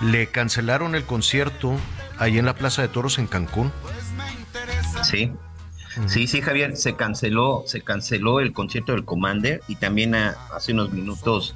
[0.00, 1.76] le cancelaron el concierto
[2.18, 3.72] ahí en la Plaza de Toros en Cancún.
[5.02, 5.32] Sí.
[6.06, 10.72] Sí, sí, Javier, se canceló, se canceló el concierto del Commander y también a- hace
[10.72, 11.54] unos minutos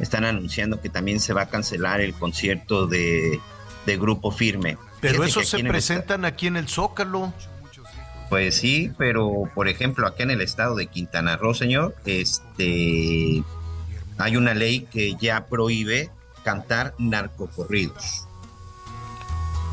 [0.00, 3.40] están anunciando que también se va a cancelar el concierto de,
[3.86, 4.76] de Grupo Firme.
[5.00, 7.32] Pero Fíjate esos que se presentan aquí en el Zócalo.
[8.28, 13.42] Pues sí, pero por ejemplo, acá en el estado de Quintana Roo, señor, este
[14.18, 16.10] hay una ley que ya prohíbe
[16.44, 18.27] cantar narcocorridos.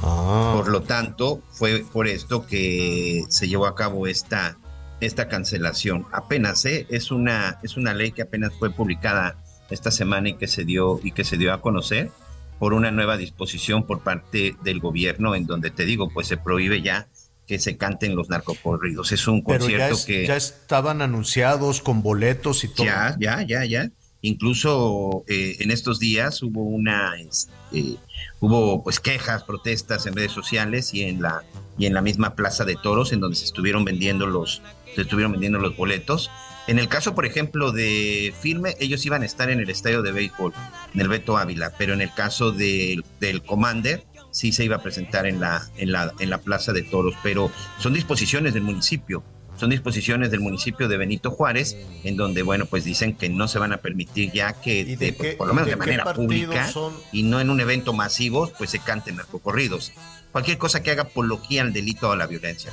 [0.06, 0.54] Ah.
[0.56, 4.58] Por lo tanto, fue por esto que se llevó a cabo esta,
[5.02, 6.06] esta cancelación.
[6.12, 6.86] Apenas, ¿eh?
[6.90, 9.38] es una, es una ley que apenas fue publicada
[9.72, 12.12] esta semana y que se dio, y que se dio a conocer
[12.60, 16.82] por una nueva disposición por parte del gobierno, en donde te digo, pues se prohíbe
[16.82, 17.08] ya
[17.48, 19.12] que se canten los narcocorridos.
[19.12, 22.86] Es un Pero ya, concierto es- que ya estaban anunciados con boletos y todo.
[22.86, 23.90] ya, ya, ya, ya.
[24.26, 27.98] Incluso eh, en estos días hubo una, este,
[28.40, 31.44] hubo pues quejas, protestas en redes sociales y en la
[31.78, 34.62] y en la misma plaza de toros en donde se estuvieron vendiendo los,
[34.96, 36.32] se estuvieron vendiendo los boletos.
[36.68, 40.12] En el caso, por ejemplo, de Firme, ellos iban a estar en el estadio de
[40.12, 40.54] béisbol,
[40.94, 44.82] en el Beto Ávila, pero en el caso de- del Commander, sí se iba a
[44.82, 49.22] presentar en la, en la, en la plaza de toros, pero son disposiciones del municipio
[49.58, 53.60] son disposiciones del municipio de Benito Juárez, en donde, bueno, pues dicen que no se
[53.60, 56.68] van a permitir ya que, de de- pues, qué- por lo menos de manera pública
[56.72, 56.94] son?
[57.12, 59.92] y no en un evento masivo, pues se canten narcocorridos.
[60.32, 62.72] Cualquier cosa que haga apología al delito o a la violencia.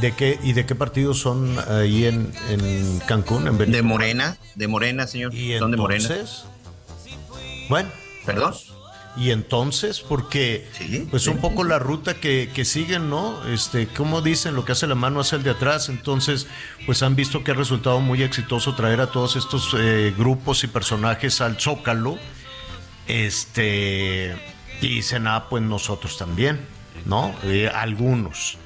[0.00, 3.46] ¿De qué, ¿Y de qué partidos son ahí en, en Cancún?
[3.48, 5.34] En Benito De Morena, de Morena, señor.
[5.34, 6.02] ¿Y son de Morena.
[6.02, 6.44] entonces?
[7.68, 7.88] Bueno.
[8.26, 8.54] ¿Perdón?
[9.16, 10.68] Y entonces, porque
[11.10, 13.44] pues un poco la ruta que, que siguen, ¿no?
[13.48, 15.88] Este, como dicen, lo que hace la mano hace el de atrás.
[15.88, 16.46] Entonces,
[16.86, 20.68] pues han visto que ha resultado muy exitoso traer a todos estos eh, grupos y
[20.68, 22.18] personajes al Zócalo.
[23.08, 24.36] Este,
[24.80, 26.60] y dicen, ah, pues nosotros también,
[27.04, 27.34] ¿no?
[27.42, 28.58] Eh, algunos.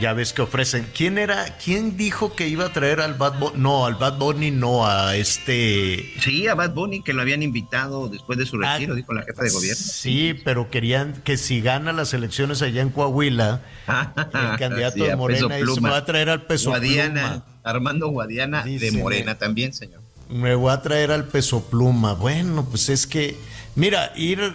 [0.00, 0.86] Ya ves que ofrecen.
[0.96, 1.56] ¿Quién era?
[1.62, 3.58] ¿Quién dijo que iba a traer al Bad Bunny?
[3.58, 6.12] No, al Bad Bunny, no, a este.
[6.20, 9.42] Sí, a Bad Bunny, que lo habían invitado después de su retiro, dijo la jefa
[9.42, 9.82] de gobierno.
[9.82, 13.62] Sí, pero querían que si gana las elecciones allá en Coahuila,
[14.16, 17.44] el candidato Sí, de Morena dice, me va a traer al peso Guadiana, pluma.
[17.64, 20.00] Armando Guadiana de Morena también, señor.
[20.28, 22.12] Me voy a traer al peso pluma.
[22.14, 23.36] Bueno, pues es que,
[23.74, 24.54] mira, ir.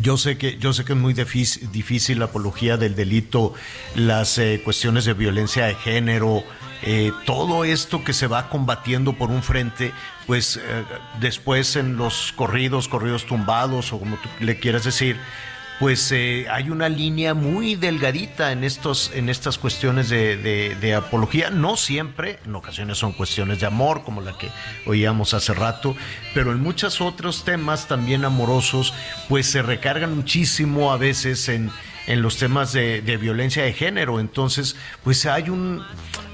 [0.00, 3.54] Yo sé que, yo sé que es muy difícil, la apología del delito,
[3.94, 6.42] las eh, cuestiones de violencia de género,
[6.82, 9.92] eh, todo esto que se va combatiendo por un frente,
[10.26, 10.84] pues eh,
[11.20, 15.16] después en los corridos, corridos tumbados o como tú le quieras decir,
[15.80, 20.94] pues eh, hay una línea muy delgadita en estos en estas cuestiones de, de- de
[20.94, 21.50] apología.
[21.50, 24.50] No siempre en ocasiones son cuestiones de amor como la que
[24.86, 25.96] oíamos hace rato
[26.32, 28.94] pero en muchos otros temas también amorosos
[29.28, 31.70] pues se recargan muchísimo a veces en
[32.06, 34.20] en los temas de, de violencia de género.
[34.20, 35.82] Entonces, pues hay un,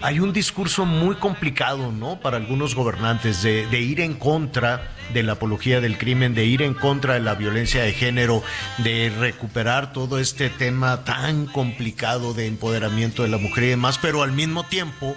[0.02, 2.20] hay un discurso muy complicado, ¿no?
[2.20, 6.62] Para algunos gobernantes de, de ir en contra de la apología del crimen, de ir
[6.62, 8.42] en contra de la violencia de género,
[8.78, 14.22] de recuperar todo este tema tan complicado de empoderamiento de la mujer y demás, pero
[14.22, 15.16] al mismo tiempo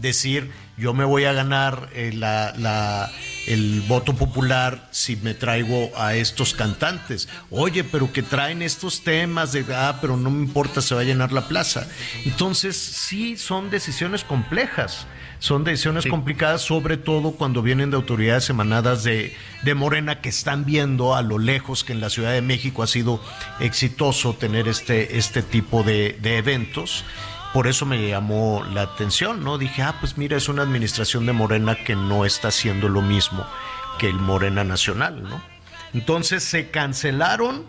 [0.00, 3.10] decir yo me voy a ganar eh, la, la-
[3.48, 7.28] el voto popular si me traigo a estos cantantes.
[7.50, 11.04] Oye, pero que traen estos temas de, ah, pero no me importa, se va a
[11.04, 11.86] llenar la plaza.
[12.26, 15.06] Entonces, sí, son decisiones complejas.
[15.40, 20.64] Son decisiones complicadas, sobre todo cuando vienen de autoridades emanadas de, de Morena que están
[20.64, 23.22] viendo a lo lejos que en la Ciudad de México ha sido
[23.60, 27.04] exitoso tener este, este tipo de, de eventos.
[27.52, 29.58] Por eso me llamó la atención, ¿no?
[29.58, 33.46] Dije, ah, pues mira, es una administración de Morena que no está haciendo lo mismo
[33.98, 35.42] que el Morena Nacional, ¿no?
[35.94, 37.64] Entonces se cancelaron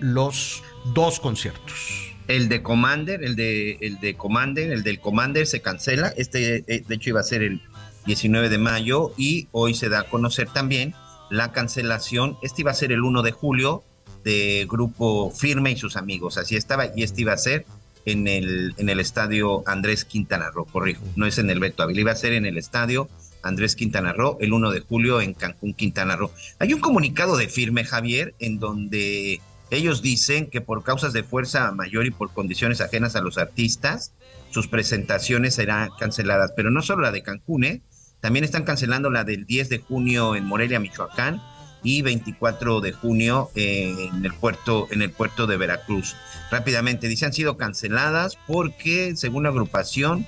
[0.00, 0.62] los
[0.94, 2.14] dos conciertos.
[2.28, 6.12] El de Commander, el de, el de Commander, el del Commander se cancela.
[6.16, 7.62] Este, eh, de hecho, iba a ser el
[8.06, 10.94] 19 de mayo y hoy se da a conocer también
[11.30, 12.36] la cancelación.
[12.42, 13.84] Este iba a ser el 1 de julio
[14.24, 16.36] de Grupo Firme y sus amigos.
[16.36, 17.64] Así estaba, y este iba a ser
[18.06, 22.00] en el, en el estadio Andrés Quintana Roo, corrijo, no es en el Beto Ávila,
[22.00, 23.08] iba a ser en el estadio
[23.42, 26.30] Andrés Quintana Roo el 1 de julio en Cancún, Quintana Roo.
[26.58, 29.40] Hay un comunicado de firme, Javier, en donde
[29.70, 34.12] ellos dicen que por causas de fuerza mayor y por condiciones ajenas a los artistas,
[34.50, 37.82] sus presentaciones serán canceladas, pero no solo la de Cancún, ¿eh?
[38.20, 41.42] también están cancelando la del 10 de junio en Morelia, Michoacán,
[41.82, 46.16] y 24 de junio en el puerto en el puerto de Veracruz.
[46.50, 50.26] Rápidamente dice han sido canceladas porque según la agrupación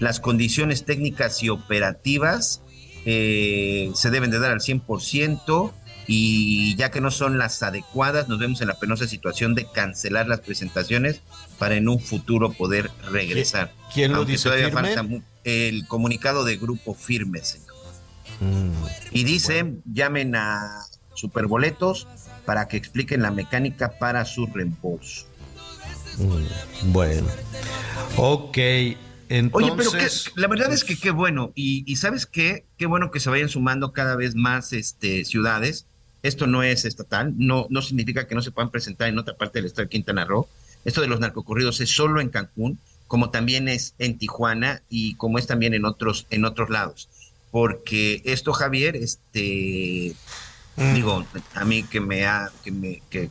[0.00, 2.62] las condiciones técnicas y operativas
[3.06, 5.72] eh, se deben de dar al 100%
[6.06, 10.28] y ya que no son las adecuadas, nos vemos en la penosa situación de cancelar
[10.28, 11.20] las presentaciones
[11.58, 13.72] para en un futuro poder regresar.
[13.92, 14.44] ¿Quién lo dice?
[14.44, 15.06] Todavía falta
[15.44, 17.74] el comunicado de Grupo Firme, señor.
[18.40, 18.72] Mm,
[19.12, 20.84] y dice, llamen a
[21.14, 22.06] Superboletos
[22.44, 25.26] para que expliquen la mecánica para su reembolso.
[26.18, 27.26] Mm, bueno,
[28.16, 28.58] ok.
[29.28, 29.90] Entonces, Oye, pero
[30.36, 31.52] la verdad es que qué bueno.
[31.54, 35.86] Y, sabes qué, qué bueno que se vayan sumando cada vez más este, ciudades.
[36.22, 39.58] Esto no es estatal, no, no significa que no se puedan presentar en otra parte
[39.58, 40.48] del estado de Quintana Roo.
[40.84, 45.38] Esto de los narcocorridos es solo en Cancún, como también es en Tijuana y como
[45.38, 47.08] es también en otros, en otros lados.
[47.50, 50.14] Porque esto, Javier, este,
[50.76, 50.94] Mm.
[50.94, 53.30] Digo, a mí que me ha, que me, que,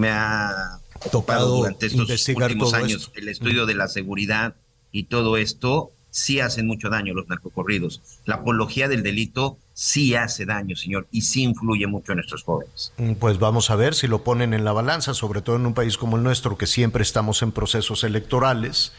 [0.00, 0.78] me ha
[1.10, 4.54] tocado durante estos últimos años el estudio de la seguridad
[4.92, 8.00] y todo esto, sí hacen mucho daño los narcocorridos.
[8.24, 12.92] La apología del delito sí hace daño, señor, y sí influye mucho en nuestros jóvenes.
[12.96, 15.74] Mm, pues vamos a ver si lo ponen en la balanza, sobre todo en un
[15.74, 18.92] país como el nuestro, que siempre estamos en procesos electorales.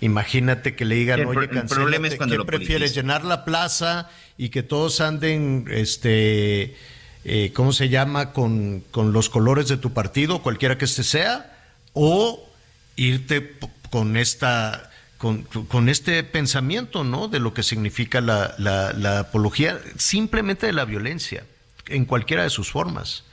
[0.00, 5.66] Imagínate que le digan, oye, cancélate, ¿qué prefieres, llenar la plaza y que todos anden,
[5.70, 6.76] este
[7.24, 11.56] eh, ¿cómo se llama?, con, los colores de tu partido, cualquiera que este sea,
[11.92, 12.48] o
[12.96, 13.56] irte
[13.90, 14.90] con esta...
[15.18, 17.26] Con, este pensamiento, ¿no?
[17.26, 21.44] De lo que significa la, la apología, simplemente de la violencia,
[21.88, 23.24] en cualquiera de sus formas.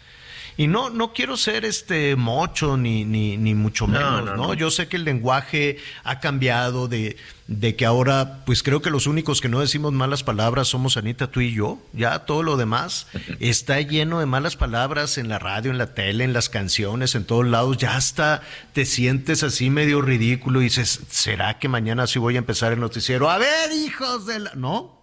[0.57, 4.87] Y no, no quiero ser este mocho ni, ni, ni mucho menos, no, Yo sé
[4.87, 9.49] que el lenguaje ha cambiado de, de que ahora, pues creo que los únicos que
[9.49, 11.79] no decimos malas palabras somos Anita, tú y yo.
[11.91, 13.07] Ya todo lo demás
[13.41, 17.25] está lleno de malas palabras en la radio, en la tele, en las canciones, en
[17.25, 17.77] todos lados.
[17.77, 18.41] Ya hasta
[18.71, 22.79] te sientes así medio ridículo y dices, ¿será que mañana sí voy a empezar el
[22.79, 23.29] noticiero?
[23.29, 24.51] A ver, hijos de la...
[24.55, 25.01] ¿No?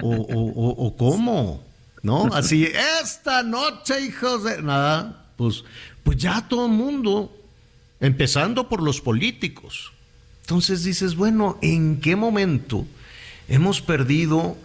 [0.00, 1.71] ¿O, o, o cómo?
[2.02, 2.26] ¿No?
[2.34, 2.68] Así,
[3.00, 5.64] esta noche, hijos de nada, pues,
[6.02, 7.34] pues ya todo el mundo,
[8.00, 9.92] empezando por los políticos.
[10.42, 12.86] Entonces dices, bueno, ¿en qué momento
[13.48, 14.56] hemos perdido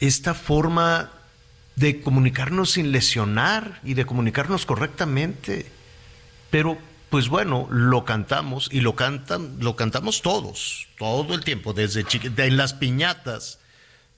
[0.00, 1.10] esta forma
[1.76, 5.66] de comunicarnos sin lesionar y de comunicarnos correctamente?
[6.50, 6.78] Pero
[7.12, 12.06] pues bueno, lo cantamos y lo cantan, lo cantamos todos, todo el tiempo, desde
[12.38, 13.58] en las piñatas,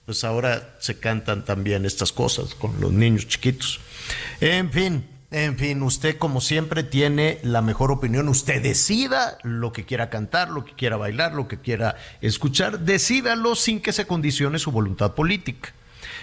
[0.07, 3.81] pues ahora se cantan también estas cosas con los niños chiquitos.
[4.41, 8.29] En fin, en fin, usted como siempre tiene la mejor opinión.
[8.29, 12.81] Usted decida lo que quiera cantar, lo que quiera bailar, lo que quiera escuchar.
[12.81, 15.73] Decídalo sin que se condicione su voluntad política.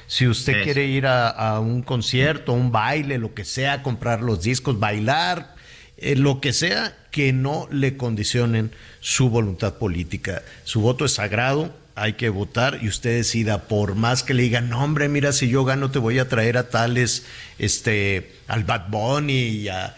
[0.08, 4.80] Si usted quiere ir a, un concierto, un baile, lo que sea, comprar los discos,
[4.80, 5.56] bailar,
[5.98, 10.44] eh, lo que sea, que no le condicionen su voluntad política.
[10.64, 14.70] Su voto es sagrado hay que votar y usted decida, por más que le digan,
[14.70, 17.26] no hombre, mira, si yo gano te voy a traer a tales,
[17.60, 19.96] este, al Bad Bunny y a,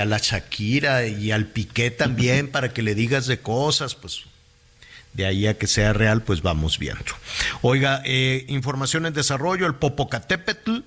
[0.00, 4.22] a la Shakira y al Piqué también para que le digas de cosas, pues
[5.14, 7.12] de ahí a que sea real, pues vamos viendo.
[7.60, 10.78] Oiga, eh, información en desarrollo, el Popocatépetl,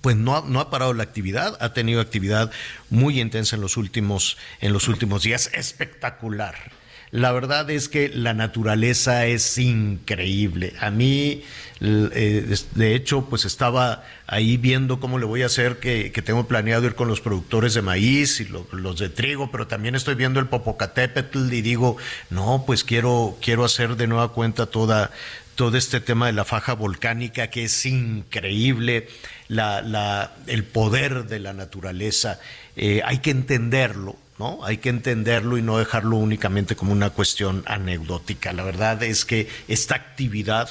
[0.00, 2.50] pues no, no ha parado la actividad, ha tenido actividad
[2.90, 6.81] muy intensa en los últimos, en los últimos días, espectacular
[7.12, 10.72] la verdad es que la naturaleza es increíble.
[10.80, 11.42] A mí,
[11.82, 16.86] eh, de hecho, pues estaba ahí viendo cómo le voy a hacer, que, tengo planeado
[16.86, 20.46] ir con los productores de maíz y los de trigo, pero también estoy viendo el
[20.46, 21.98] Popocatépetl y digo,
[22.30, 25.10] no, pues quiero, quiero hacer de nueva cuenta toda,
[25.54, 29.06] todo este tema de la faja volcánica que es increíble,
[29.48, 32.40] la, la, el poder de la naturaleza.
[32.74, 34.64] Eh, hay que entenderlo ¿no?
[34.64, 38.52] Hay que entenderlo y no dejarlo únicamente como una cuestión anecdótica.
[38.52, 40.68] La verdad es que esta actividad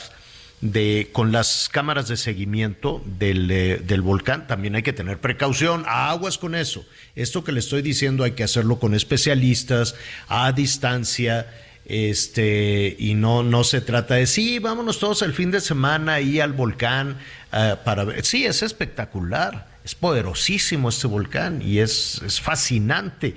[0.59, 5.85] de, con las cámaras de seguimiento del, eh, del, volcán también hay que tener precaución,
[5.87, 6.85] aguas con eso.
[7.15, 9.95] Esto que le estoy diciendo hay que hacerlo con especialistas,
[10.27, 11.47] a distancia,
[11.85, 16.39] este y no no se trata de sí vámonos todos el fin de semana ahí
[16.39, 17.17] al volcán
[17.51, 23.35] eh, para ver sí es espectacular es poderosísimo este volcán y es, es fascinante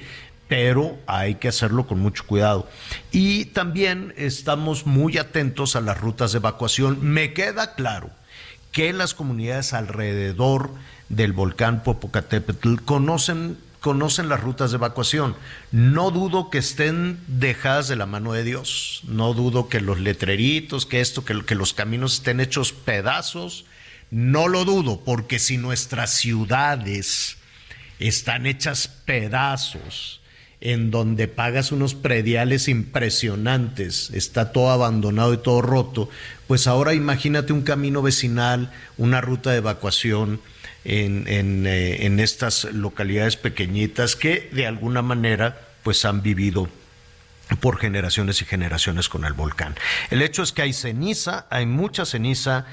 [0.49, 2.69] pero hay que hacerlo con mucho cuidado.
[3.11, 6.99] Y también estamos muy atentos a las rutas de evacuación.
[7.01, 8.11] Me queda claro
[8.71, 10.71] que las comunidades alrededor
[11.09, 15.37] del volcán Popocatépetl conocen conocen las rutas de evacuación.
[15.71, 19.03] No dudo que estén dejadas de la mano de Dios.
[19.07, 23.67] No dudo que los letreritos, que esto, que, que los caminos estén hechos pedazos.
[24.11, 27.37] No lo dudo, porque si nuestras ciudades
[27.99, 30.21] están hechas pedazos,
[30.61, 36.09] en donde pagas unos prediales impresionantes, está todo abandonado y todo roto,
[36.47, 40.41] pues ahora imagínate un camino vecinal, una ruta de evacuación
[40.85, 46.69] en, eh, estas localidades pequeñitas que de alguna manera pues han vivido
[47.61, 49.75] por generaciones y generaciones con el volcán.
[50.11, 52.65] El hecho es que hay ceniza, hay mucha ceniza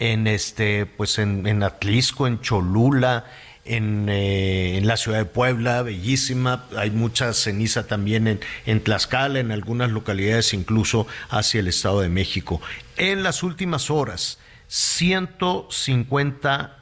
[0.00, 3.26] en este, pues en, en Atlisco, en Cholula,
[3.66, 6.64] eh, en, la ciudad de Puebla, bellísima.
[6.76, 12.08] Hay mucha ceniza también en, en Tlaxcala, en algunas localidades, incluso hacia el Estado de
[12.08, 12.60] México.
[12.96, 14.38] En las últimas horas,
[14.68, 16.78] 150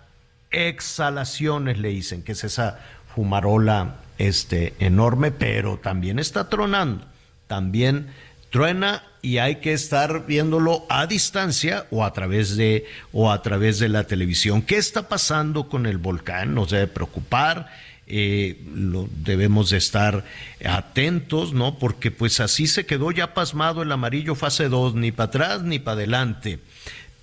[0.51, 2.79] exhalaciones le dicen, que es esa
[3.15, 7.05] fumarola este, enorme, pero también está tronando.
[7.49, 8.07] También
[8.51, 13.79] truena y hay que estar viéndolo a distancia o a través de o a través
[13.79, 14.63] de la televisión.
[14.63, 16.55] ¿Qué está pasando con el volcán?
[16.55, 17.69] Nos debe preocupar.
[18.11, 18.57] Eh,
[19.23, 20.25] debemos de estar
[20.65, 21.79] atentos, ¿no?
[21.79, 25.79] Porque pues así se quedó ya pasmado el amarillo fase 2, ni para atrás ni
[25.79, 26.59] para adelante.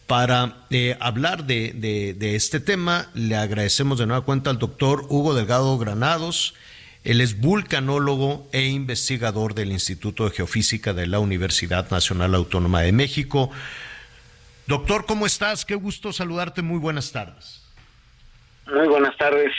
[0.05, 5.33] Para eh, hablar de, de, este tema, le agradecemos de nueva cuenta al doctor Hugo
[5.33, 6.53] Delgado Granados,
[7.05, 12.91] él es vulcanólogo e investigador del Instituto de Geofísica de la Universidad Nacional Autónoma de
[12.91, 13.51] México.
[14.65, 15.65] Doctor, ¿cómo estás?
[15.65, 16.63] Qué gusto saludarte.
[16.63, 17.63] Muy buenas tardes.
[18.73, 19.53] Muy buenas tardes.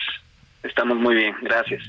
[0.65, 1.85] Estamos muy bien, gracias.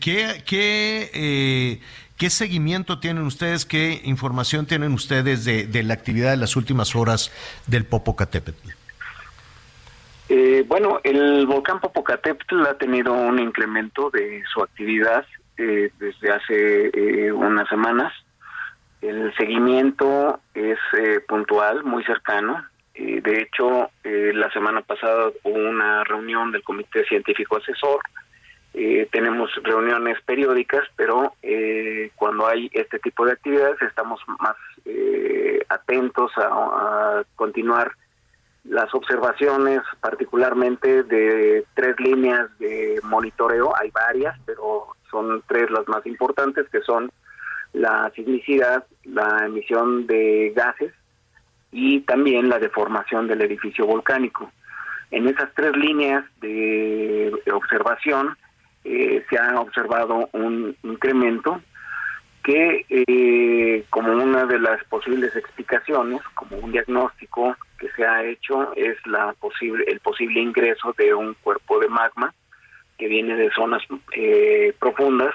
[0.00, 1.80] ¿Qué, qué, eh,
[2.16, 6.96] qué seguimiento tienen ustedes, qué información tienen ustedes de, de la actividad de las últimas
[6.96, 7.30] horas
[7.66, 8.77] del Popocatépetl?
[10.28, 15.24] Eh, bueno, el volcán Popocatépetl ha tenido un incremento de su actividad
[15.56, 18.12] eh, desde hace eh, unas semanas.
[19.00, 20.78] El seguimiento es
[21.28, 22.64] puntual, muy cercano.
[22.94, 28.00] de hecho, la semana pasada hubo una reunión del Comité Científico Asesor.
[29.12, 31.34] tenemos reuniones periódicas, pero
[32.16, 34.56] cuando hay este tipo de actividades estamos más
[35.68, 37.92] atentos a continuar
[38.68, 46.04] las observaciones particularmente de tres líneas de monitoreo, hay varias, pero son tres las más
[46.06, 47.10] importantes, que son
[47.72, 50.92] la sismicidad, la emisión de gases
[51.72, 54.50] y también la deformación del edificio volcánico.
[55.10, 58.36] En esas tres líneas de observación
[58.84, 61.62] eh, se ha observado un incremento
[62.48, 68.72] que eh, como una de las posibles explicaciones, como un diagnóstico que se ha hecho,
[68.74, 72.34] es la posible, el posible ingreso de un cuerpo de magma
[72.96, 73.82] que viene de zonas
[74.16, 75.34] eh, profundas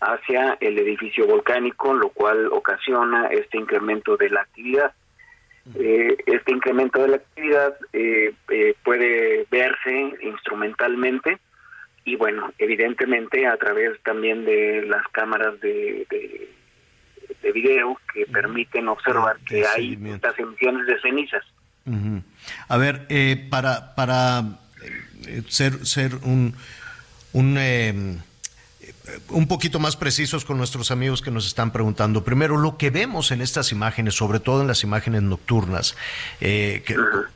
[0.00, 4.94] hacia el edificio volcánico, lo cual ocasiona este incremento de la actividad.
[5.78, 7.76] Eh, este incremento de la actividad
[8.82, 11.38] puede verse instrumentalmente
[12.06, 19.38] y bueno, evidentemente a través también de las cámaras de, de, video que permiten observar
[19.46, 21.42] que hay estas emisiones de cenizas.
[22.68, 24.58] A ver, eh, para, para
[25.26, 26.54] eh, ser, ser un,
[27.32, 28.18] un eh,
[29.28, 32.24] un poquito más precisos con nuestros amigos que nos están preguntando.
[32.24, 35.96] Primero, lo que vemos en estas imágenes, sobre todo en las imágenes nocturnas,
[36.40, 36.82] eh,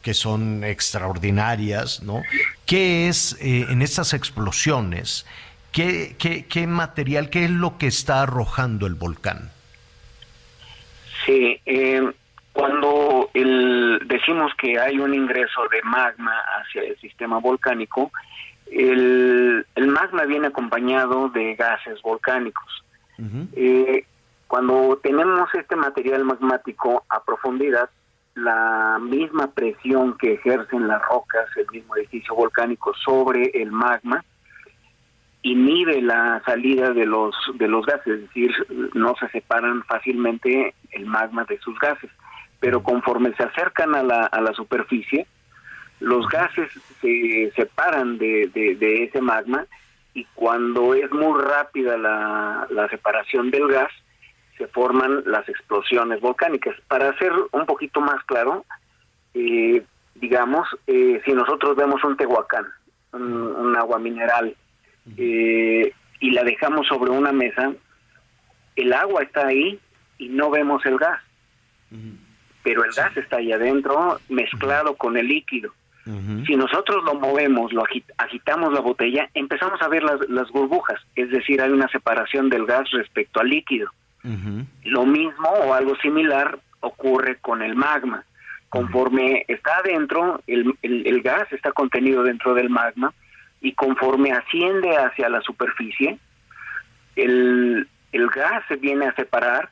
[0.03, 2.23] que, son extraordinarias, ¿no?
[2.67, 5.25] ¿Qué es eh, en estas explosiones?
[5.73, 9.51] ¿qué, qué, material, qué es lo que está arrojando el volcán?
[11.25, 12.03] Sí, eh,
[12.53, 18.11] cuando el, decimos que hay un ingreso de magma hacia el sistema volcánico,
[18.71, 22.85] el, magma viene acompañado de gases volcánicos.
[23.55, 24.07] Eh,
[24.47, 27.91] cuando tenemos este material magmático a profundidad,
[28.35, 34.25] la misma presión que ejercen las rocas, el mismo edificio volcánico sobre el magma,
[35.43, 38.53] inhibe la salida de los de los gases, es decir,
[38.95, 42.11] no se separan fácilmente el magma de sus gases.
[42.59, 45.27] Pero conforme se acercan a la, a la superficie,
[46.01, 46.71] los gases
[47.01, 49.67] se separan de, de, ese magma
[50.15, 53.93] y cuando es muy rápida la, la, separación del gas,
[54.59, 56.75] se forman las explosiones volcánicas.
[56.89, 58.65] Para ser un poquito más claro,
[59.35, 59.83] eh,
[60.15, 62.67] digamos, eh, si nosotros vemos un tehuacán,
[63.13, 64.55] un, agua mineral,
[65.17, 67.73] eh, y la dejamos sobre una mesa,
[68.77, 69.79] el agua está ahí
[70.19, 71.21] y no vemos el gas.
[72.63, 75.73] Pero el gas está ahí adentro mezclado con el líquido.
[76.05, 77.85] Si nosotros lo movemos, lo
[78.17, 82.67] agitamos la botella, empezamos a ver las, las, burbujas, es decir, hay una separación del
[82.67, 83.91] gas respecto al líquido.
[84.85, 88.25] Lo mismo o algo similar ocurre con el magma.
[88.69, 93.13] Conforme está adentro, el, el, gas está contenido dentro del magma
[93.61, 96.19] y conforme asciende hacia la superficie,
[97.17, 99.71] el, el gas se viene a separar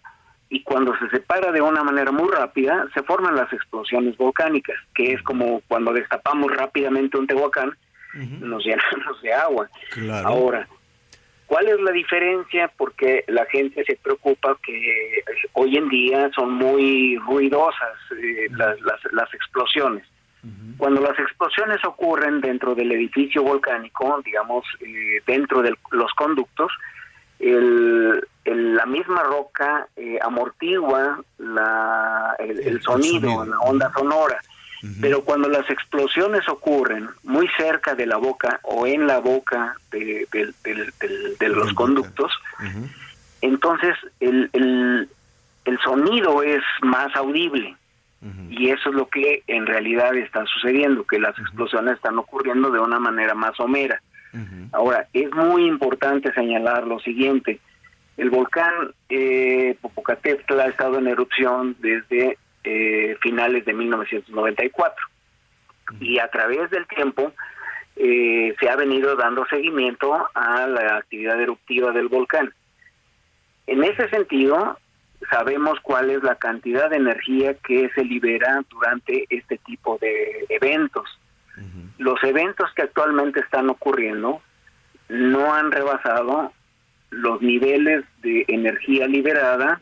[0.51, 5.13] y cuando se separa de una manera muy rápida se forman las explosiones volcánicas, que
[5.13, 7.77] es como cuando destapamos rápidamente un tehuacán,
[8.15, 9.69] nos llenamos de agua.
[10.25, 10.67] Ahora,
[11.47, 12.73] ¿cuál es la diferencia?
[12.77, 15.23] Porque la gente se preocupa que
[15.53, 18.79] hoy en día son muy ruidosas eh, las,
[19.13, 20.05] las, explosiones.
[20.79, 26.73] Cuando las explosiones ocurren dentro del edificio volcánico, digamos, eh, dentro de los conductos,
[27.39, 34.41] el, la misma roca eh, amortigua la, el, sonido, la onda sonora.
[35.01, 40.29] Pero cuando las explosiones ocurren muy cerca de la boca o en la boca de,
[41.41, 42.33] los conductos,
[43.41, 45.09] entonces el, el,
[45.65, 47.75] el, sonido es más audible.
[48.51, 52.81] Y eso es lo que en realidad está sucediendo, que las explosiones están ocurriendo de
[52.81, 54.01] una manera más somera.
[54.73, 57.61] Ahora, es muy importante señalar lo siguiente.
[58.17, 64.97] El volcán eh, Popocatépetl ha estado en erupción desde eh, finales de 1994
[66.01, 67.33] y a través del tiempo
[67.97, 72.53] eh, se ha venido dando seguimiento a la actividad eruptiva del volcán.
[73.67, 74.79] En ese sentido,
[75.31, 81.19] sabemos cuál es la cantidad de energía que se libera durante este tipo de eventos
[81.99, 84.41] los eventos que actualmente están ocurriendo
[85.09, 86.53] no han rebasado
[87.11, 89.81] los niveles de energía liberada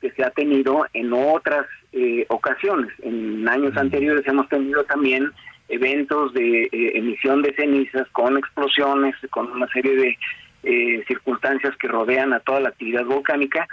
[0.00, 2.92] que se ha tenido en otras eh, ocasiones.
[3.02, 5.30] En años anteriores hemos tenido también
[5.68, 10.18] eventos de eh, emisión de cenizas con explosiones, con una serie de
[10.64, 13.66] eh, circunstancias que rodean a toda la actividad volcánica,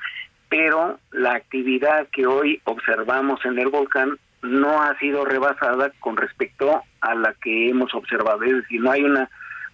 [0.49, 6.81] pero la actividad que hoy observamos en el volcán no ha sido rebasada con respecto
[7.01, 8.43] a la que hemos observado.
[8.43, 9.30] Es decir, no hay una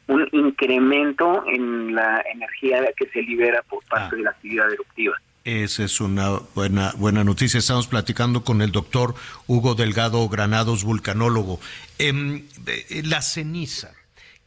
[0.08, 4.18] un incremento en la energía que se libera por parte ah.
[4.18, 5.16] de la actividad eruptiva.
[5.44, 7.58] Esa es una buena, buena noticia.
[7.58, 9.16] Estamos platicando con el doctor
[9.48, 11.60] Hugo Delgado Granados, vulcanólogo.
[12.00, 13.92] Em, eh, la ceniza,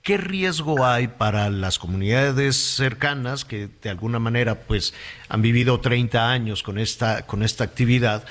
[0.03, 4.93] ¿qué riesgo hay para las comunidades cercanas que de alguna manera pues
[5.31, 8.27] han vivido 30 años con esta, con esta actividad?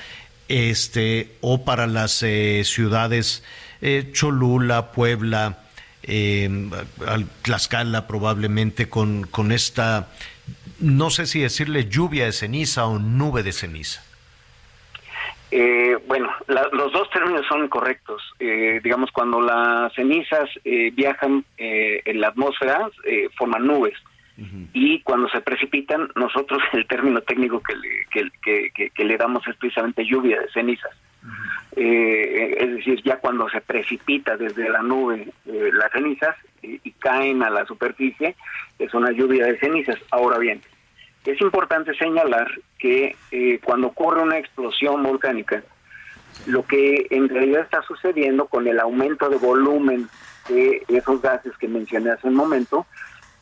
[0.50, 3.44] Este, o para las eh, ciudades
[3.80, 5.58] eh, Cholula, Puebla,
[6.02, 6.68] eh,
[7.42, 10.08] Tlaxcala probablemente con, con esta,
[10.80, 14.02] no sé si decirle lluvia de ceniza o nube de ceniza.
[15.52, 18.22] Eh, bueno, los dos términos son correctos.
[18.38, 22.88] digamos, cuando las cenizas viajan en la atmósfera,
[23.36, 23.94] forman nubes
[24.72, 29.56] y cuando se precipitan, nosotros el término técnico que le, que, que, le damos es
[29.56, 30.92] precisamente lluvia de cenizas.
[31.76, 37.42] Eh, es decir, ya cuando se precipita desde la nube eh, las cenizas y, caen
[37.42, 38.36] a la superficie,
[38.78, 39.98] es una lluvia de cenizas.
[40.10, 40.60] Ahora bien,
[41.24, 45.62] es importante señalar que eh, cuando ocurre una explosión volcánica,
[46.46, 50.08] lo que en realidad está sucediendo con el aumento de volumen
[50.48, 52.86] de esos gases que mencioné hace un momento,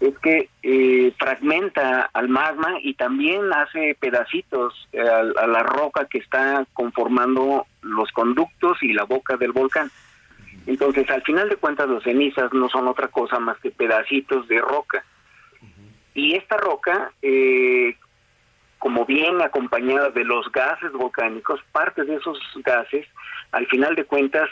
[0.01, 6.19] es que eh, fragmenta al magma y también hace pedacitos eh, a, la roca que
[6.19, 9.91] está conformando los conductos y la boca del volcán.
[10.67, 14.61] Entonces, al final de cuentas, las cenizas no son otra cosa más que pedacitos de
[14.61, 15.05] roca.
[16.15, 17.97] Y esta roca, eh,
[18.79, 23.07] como viene acompañada de los gases volcánicos, parte de esos gases,
[23.51, 24.49] al final de cuentas,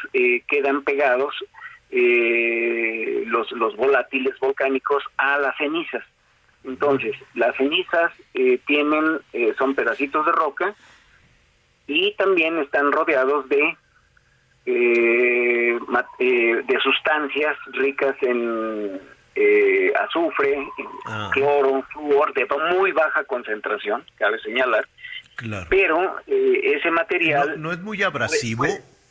[0.49, 1.35] quedan pegados
[1.91, 6.05] eh, los, los volátiles volcánicos a las cenizas.
[6.67, 10.75] Entonces, las cenizas eh, tienen, eh, son pedacitos de roca
[11.87, 13.77] y también están rodeados de,
[14.67, 15.79] eh,
[16.19, 19.01] de sustancias ricas en
[20.01, 20.67] azufre,
[21.07, 21.31] ah.
[21.33, 24.89] cloro, flúor, de muy baja concentración, cabe señalar.
[25.69, 27.61] Pero ese material...
[27.61, 28.65] No, es muy abrasivo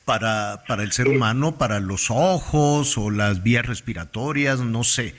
[0.06, 5.16] para, para el ser humano, para los ojos o las vías respiratorias, no sé.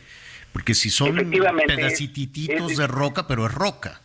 [0.53, 1.17] Porque si son
[1.67, 4.01] pedacititos de roca, pero es roca.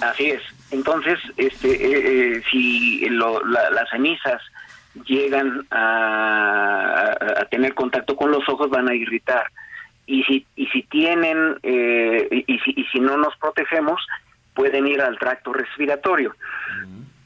[0.00, 0.42] Así es.
[0.70, 4.42] Entonces, este, eh, eh, si las cenizas
[5.06, 7.14] llegan a,
[7.50, 9.46] tener contacto con los ojos, van a irritar.
[10.06, 14.00] Y si, y si tienen, eh, y, si, y si no nos protegemos,
[14.54, 16.34] pueden ir al tracto respiratorio.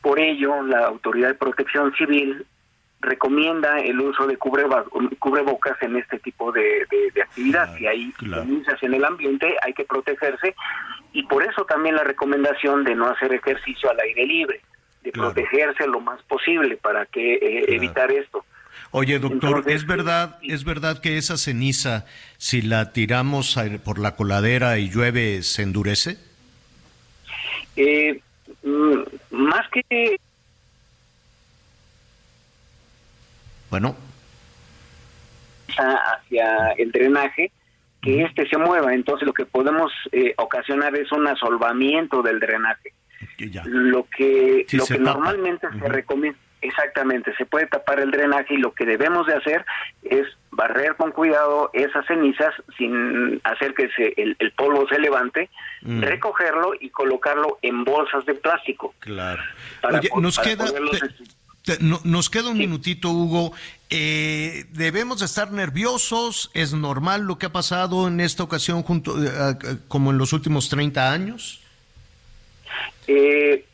[0.02, 2.44] Por ello, la Autoridad de Protección Civil
[3.00, 6.86] recomienda el uso de cubrebocas en este tipo de,
[7.22, 7.76] actividad.
[7.76, 10.54] si hay cenizas en el ambiente, hay que protegerse
[11.12, 14.60] y por eso también la recomendación de no hacer ejercicio al aire libre,
[15.02, 18.44] de protegerse lo más posible para que eh, evitar esto.
[18.92, 22.06] Oye, doctor, ¿es verdad, es verdad que esa ceniza,
[22.38, 26.18] si la tiramos por la coladera y llueve, se endurece?
[27.76, 28.20] Eh,
[28.62, 30.16] más que
[33.72, 33.96] Bueno.
[35.78, 37.50] Hacia el drenaje,
[38.02, 38.92] que este se mueva.
[38.92, 42.92] Entonces lo que podemos eh, ocasionar es un asolvamiento del drenaje.
[43.64, 48.72] Lo que, lo que normalmente se recomienda, exactamente, se puede tapar el drenaje y lo
[48.72, 49.64] que debemos de hacer
[50.02, 55.50] es barrer con cuidado esas cenizas sin hacer que se, el, polvo se levante,
[55.82, 56.02] mm.
[56.02, 58.94] recogerlo y colocarlo en bolsas de plástico.
[59.00, 59.42] Claro.
[59.82, 60.66] Oye, nos queda
[62.04, 63.52] nos queda un minutito, Hugo.
[63.88, 66.50] Eh, ¿Debemos estar nerviosos?
[66.54, 69.56] ¿Es normal lo que ha pasado en esta ocasión junto, eh,
[69.86, 71.60] como en los últimos 30 años?
[73.06, 73.64] Eh,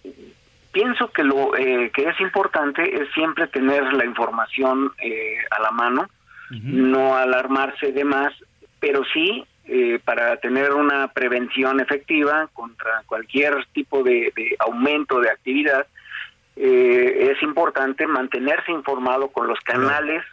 [0.78, 4.92] pienso que lo que es importante es siempre tener la información
[5.50, 6.08] a la mano,
[6.50, 8.32] no alarmarse de más,
[8.78, 9.44] pero sí
[10.04, 15.86] para tener una prevención efectiva contra cualquier tipo de aumento de actividad,
[16.60, 20.24] eh, es importante mantenerse informado con los canales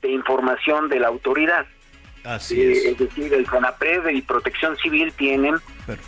[0.00, 1.66] de información de la autoridad.
[2.28, 2.98] Así eh, es.
[2.98, 5.54] decir, el CONAPRED y Protección Civil tienen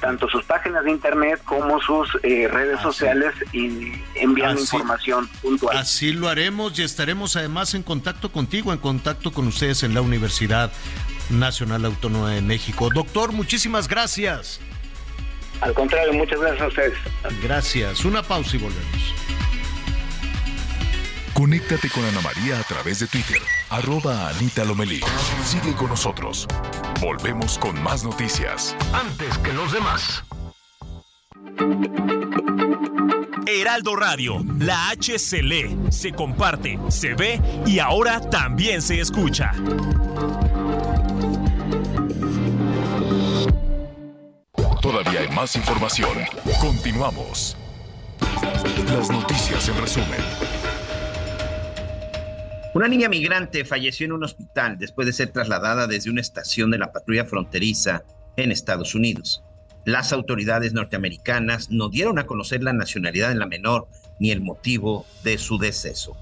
[0.01, 5.79] tanto sus páginas de internet como sus eh, redes sociales y envían información puntual.
[5.79, 10.03] Así lo haremos y estaremos además en contacto contigo, en contacto con ustedes en la
[10.03, 10.71] Universidad
[11.31, 12.91] Nacional Autónoma de México.
[12.93, 14.61] Doctor, muchísimas gracias.
[15.63, 16.99] Al contrario, muchas gracias a ustedes.
[17.43, 18.05] Gracias.
[18.05, 19.15] Una pausa y volvemos.
[21.33, 23.41] Conéctate con Ana María a través de Twitter,
[23.71, 25.01] arroba Anita Lomelí.
[25.45, 26.47] Sigue con nosotros.
[27.01, 28.77] Volvemos con más noticias.
[28.93, 30.25] Antes que los demás.
[33.47, 39.53] Heraldo Radio, la H se lee, se comparte, se ve y ahora también se escucha.
[44.81, 46.11] Todavía hay más información.
[46.61, 47.57] Continuamos.
[48.87, 50.60] Las noticias en resumen.
[52.73, 56.79] Una niña migrante falleció en un hospital después de ser trasladada desde una estación de
[56.79, 58.05] la patrulla fronteriza
[58.37, 59.43] en Estados Unidos.
[59.85, 63.89] Las autoridades norteamericanas no dieron a conocer la nacionalidad de la menor
[64.21, 66.17] ni el motivo de su deceso.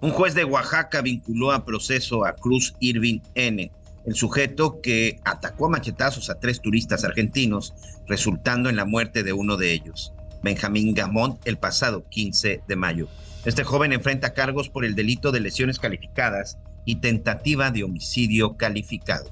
[0.00, 3.70] Un juez de Oaxaca vinculó a proceso a Cruz Irving N.,
[4.06, 7.74] el sujeto que atacó a machetazos a tres turistas argentinos,
[8.06, 13.08] resultando en la muerte de uno de ellos, Benjamín Gamón, el pasado 15 de mayo.
[13.46, 19.30] Este joven enfrenta cargos por el delito de lesiones calificadas y tentativa de homicidio calificado.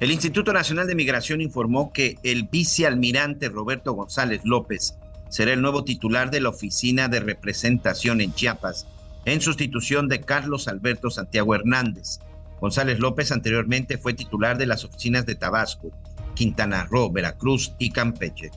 [0.00, 4.96] El Instituto Nacional de Migración informó que el vicealmirante Roberto González López
[5.28, 8.86] será el nuevo titular de la Oficina de Representación en Chiapas,
[9.26, 12.20] en sustitución de Carlos Alberto Santiago Hernández.
[12.58, 15.90] González López anteriormente fue titular de las oficinas de Tabasco,
[16.34, 18.50] Quintana Roo, Veracruz y Campeche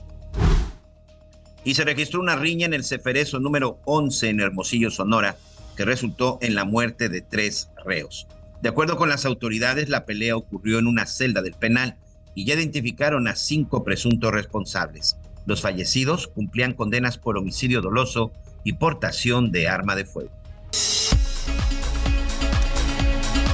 [1.64, 5.36] y se registró una riña en el Ceferezo número 11 en Hermosillo, Sonora,
[5.76, 8.26] que resultó en la muerte de tres reos.
[8.62, 11.96] De acuerdo con las autoridades, la pelea ocurrió en una celda del penal
[12.34, 15.16] y ya identificaron a cinco presuntos responsables.
[15.46, 18.32] Los fallecidos cumplían condenas por homicidio doloso
[18.62, 20.30] y portación de arma de fuego.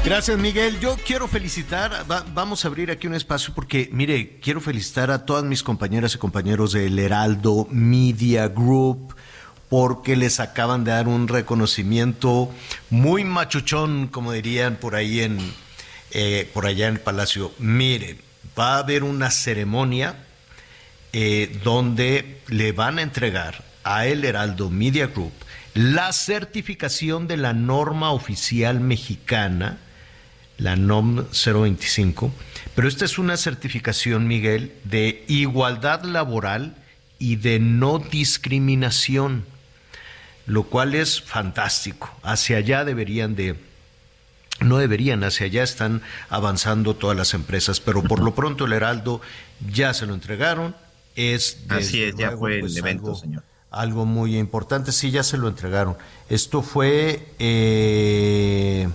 [0.02, 0.80] Gracias, Miguel.
[0.80, 5.44] Yo quiero felicitar, vamos a abrir aquí un espacio porque, mire, quiero felicitar a todas
[5.44, 9.14] mis compañeras y compañeros del Heraldo Media Group
[9.68, 12.50] porque les acaban de dar un reconocimiento
[12.88, 15.38] muy machuchón, como dirían por ahí en,
[16.12, 17.52] eh, por allá en el Palacio.
[17.58, 18.18] Miren,
[18.58, 20.16] va a haber una ceremonia
[21.12, 25.32] eh, donde le van a entregar a El Heraldo Media Group
[25.74, 29.78] la certificación de la norma oficial mexicana
[30.60, 32.32] la NOM 025,
[32.74, 36.76] pero esta es una certificación, Miguel, de igualdad laboral
[37.18, 39.44] y de no discriminación,
[40.46, 42.14] lo cual es fantástico.
[42.22, 43.56] Hacia allá deberían de,
[44.60, 49.20] no deberían, hacia allá están avanzando todas las empresas, pero por lo pronto el Heraldo
[49.72, 50.74] ya se lo entregaron
[51.16, 51.58] es...
[51.68, 53.42] Así es, ya fue el pues, evento, algo- señor.
[53.70, 55.96] Algo muy importante, sí, ya se lo entregaron.
[56.28, 57.34] Esto fue...
[57.38, 58.88] eh,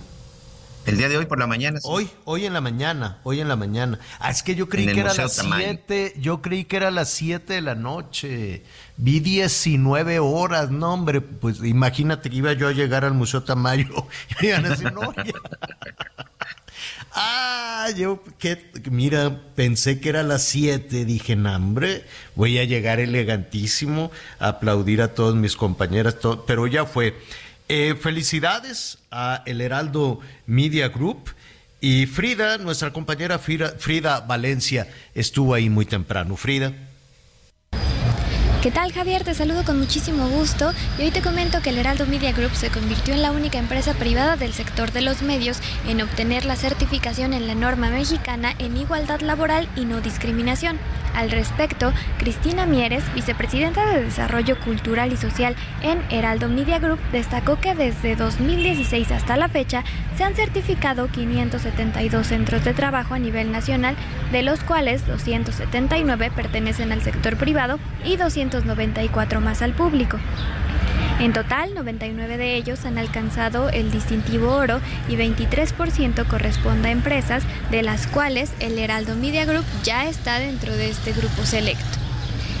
[0.86, 1.80] El día de hoy por la mañana.
[1.80, 1.88] sí.
[1.90, 3.98] Hoy, hoy en la mañana, hoy en la mañana.
[4.20, 5.64] Ah, es que yo creí que era Museo las Tamayo.
[5.64, 8.62] 7, yo creí que era las 7 de la noche.
[8.96, 14.06] Vi 19 horas, no hombre, pues imagínate que iba yo a llegar al Museo Tamayo
[14.40, 15.24] y me iban a decir, no, ya".
[17.18, 18.58] Ah, yo, que,
[18.90, 22.04] mira, pensé que era las 7, dije, no, hombre,
[22.34, 27.14] voy a llegar elegantísimo a aplaudir a todos mis compañeras, pero ya fue.
[27.68, 31.30] Eh, felicidades a El Heraldo Media Group
[31.80, 36.36] y Frida, nuestra compañera Frida, Frida Valencia, estuvo ahí muy temprano.
[36.36, 36.72] Frida.
[38.62, 39.24] ¿Qué tal Javier?
[39.24, 42.70] Te saludo con muchísimo gusto y hoy te comento que el Heraldo Media Group se
[42.70, 47.32] convirtió en la única empresa privada del sector de los medios en obtener la certificación
[47.32, 50.78] en la norma mexicana en igualdad laboral y no discriminación.
[51.16, 57.58] Al respecto, Cristina Mieres, vicepresidenta de Desarrollo Cultural y Social en Heraldo Media Group, destacó
[57.58, 59.82] que desde 2016 hasta la fecha
[60.18, 63.96] se han certificado 572 centros de trabajo a nivel nacional,
[64.30, 70.18] de los cuales 279 pertenecen al sector privado y 294 más al público.
[71.18, 77.42] En total, 99 de ellos han alcanzado el distintivo oro y 23% corresponde a empresas,
[77.70, 82.05] de las cuales el Heraldo Media Group ya está dentro de este grupo selecto.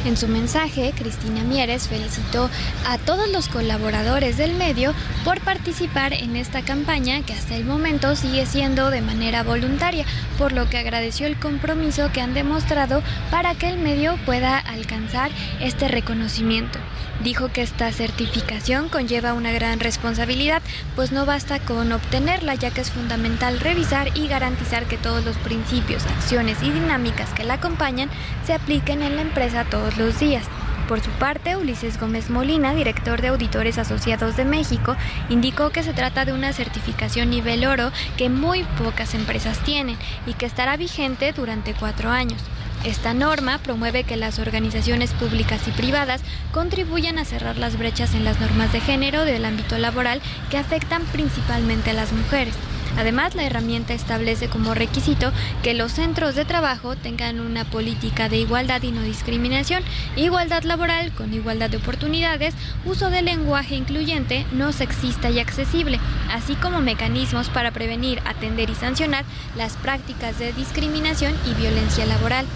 [0.06, 2.48] En su mensaje, Cristina Mieres felicitó
[2.86, 8.14] a todos los colaboradores del medio por participar en esta campaña que hasta el momento
[8.14, 10.04] sigue siendo de manera voluntaria,
[10.38, 13.02] por lo que agradeció el compromiso que han demostrado
[13.32, 16.78] para que el medio pueda alcanzar este reconocimiento.
[17.24, 20.62] Dijo que esta certificación conlleva una gran responsabilidad,
[20.94, 25.36] pues no basta con obtenerla, ya que es fundamental revisar y garantizar que todos los
[25.38, 28.10] principios, acciones y dinámicas que la acompañan
[28.46, 30.44] se apliquen en la empresa todos los días.
[30.88, 34.96] Por su parte, Ulises Gómez Molina, director de Auditores Asociados de México,
[35.28, 39.96] indicó que se trata de una certificación nivel oro que muy pocas empresas tienen
[40.26, 42.40] y que estará vigente durante cuatro años.
[42.84, 46.20] Esta norma promueve que las organizaciones públicas y privadas
[46.52, 50.20] contribuyan a cerrar las brechas en las normas de género del ámbito laboral
[50.50, 52.54] que afectan principalmente a las mujeres.
[52.96, 55.32] Además, la herramienta establece como requisito
[55.62, 59.82] que los centros de trabajo tengan una política de igualdad y no discriminación,
[60.16, 62.54] igualdad laboral con igualdad de oportunidades,
[62.84, 66.00] uso del lenguaje incluyente, no sexista y accesible,
[66.30, 69.24] así como mecanismos para prevenir, atender y sancionar
[69.56, 72.46] las prácticas de discriminación y violencia laboral.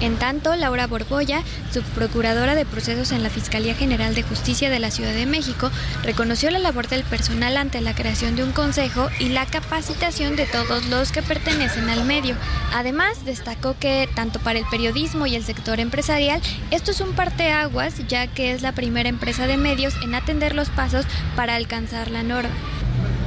[0.00, 1.42] En tanto, Laura Borbolla,
[1.72, 5.70] subprocuradora de procesos en la Fiscalía General de Justicia de la Ciudad de México,
[6.02, 10.46] reconoció la labor del personal ante la creación de un consejo y la capacitación de
[10.46, 12.36] todos los que pertenecen al medio.
[12.74, 17.94] Además, destacó que tanto para el periodismo y el sector empresarial, esto es un parteaguas,
[18.06, 21.06] ya que es la primera empresa de medios en atender los pasos
[21.36, 22.54] para alcanzar la norma.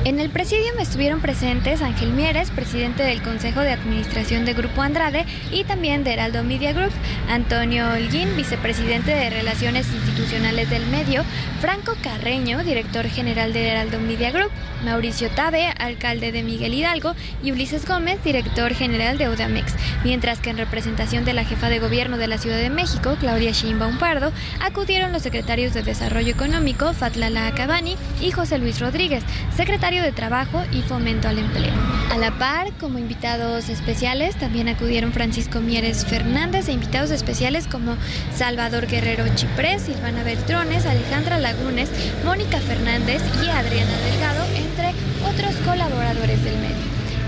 [0.06, 5.26] En el presidium estuvieron presentes Ángel Mieres, presidente del Consejo de Administración de Grupo Andrade
[5.52, 6.94] y también de Heraldo Media Group,
[7.28, 11.26] Antonio Holguín, vicepresidente de Relaciones Institucionales del Medio,
[11.60, 14.52] Franco Carreño, director general de Heraldo Media Group,
[14.86, 17.14] Mauricio Tabe, alcalde de Miguel Hidalgo,
[17.44, 21.80] y Ulises Gómez, director general de Udamex, mientras que en representación de la jefa de
[21.80, 24.32] gobierno de la Ciudad de México, Claudia Sheinbaum Pardo,
[24.62, 29.24] acudieron los secretarios de Desarrollo Económico, Fatlala Acabani y José Luis Rodríguez,
[29.58, 31.74] secretario de Trabajo y Fomento al Empleo.
[32.12, 37.96] A la par, como invitados especiales, también acudieron Francisco Mieres Fernández e invitados especiales como
[38.36, 41.90] Salvador Guerrero Chiprés, Silvana Beltrones, Alejandra Lagunes,
[42.24, 44.90] Mónica Fernández y Adriana Delgado, entre
[45.28, 46.76] otros colaboradores del medio.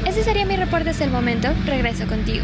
[0.06, 1.50] Ese sería mi reporte hasta el momento.
[1.66, 2.44] Regreso contigo.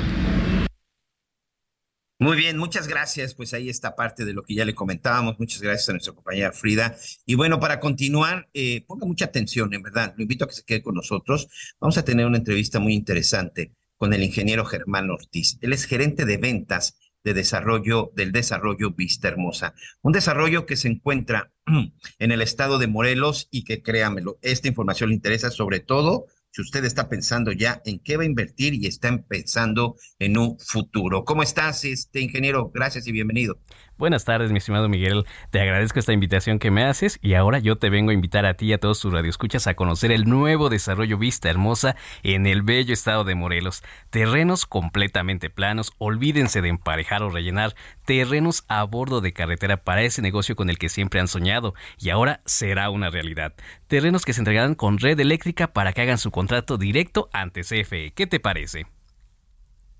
[2.19, 3.35] Muy bien, muchas gracias.
[3.35, 5.37] Pues ahí está parte de lo que ya le comentábamos.
[5.39, 6.95] Muchas gracias a nuestra compañera Frida.
[7.27, 10.15] Y bueno, para continuar, eh, ponga mucha atención, en verdad.
[10.17, 11.47] Lo invito a que se quede con nosotros.
[11.79, 15.59] Vamos a tener una entrevista muy interesante con el ingeniero Germán Ortiz.
[15.61, 19.75] Él es gerente de ventas de desarrollo del desarrollo Vista Hermosa.
[20.01, 21.51] Un desarrollo que se encuentra
[22.19, 26.25] en el estado de Morelos y que créamelo, esta información le interesa sobre todo
[26.57, 30.57] si usted está pensando ya en qué va a invertir y está pensando en un
[30.57, 31.23] futuro.
[31.23, 32.71] ¿Cómo estás, este ingeniero?
[32.73, 33.59] Gracias y bienvenido.
[33.97, 35.25] Buenas tardes, mi estimado Miguel.
[35.49, 38.53] Te agradezco esta invitación que me haces y ahora yo te vengo a invitar a
[38.53, 42.61] ti y a todos tus radioescuchas a conocer el nuevo desarrollo Vista Hermosa en el
[42.61, 43.81] bello estado de Morelos.
[44.11, 47.73] Terrenos completamente planos, olvídense de emparejar o rellenar,
[48.05, 52.11] terrenos a bordo de carretera para ese negocio con el que siempre han soñado y
[52.11, 53.55] ahora será una realidad.
[53.87, 58.11] Terrenos que se entregarán con red eléctrica para que hagan su contrato directo ante CFE.
[58.13, 58.85] ¿Qué te parece?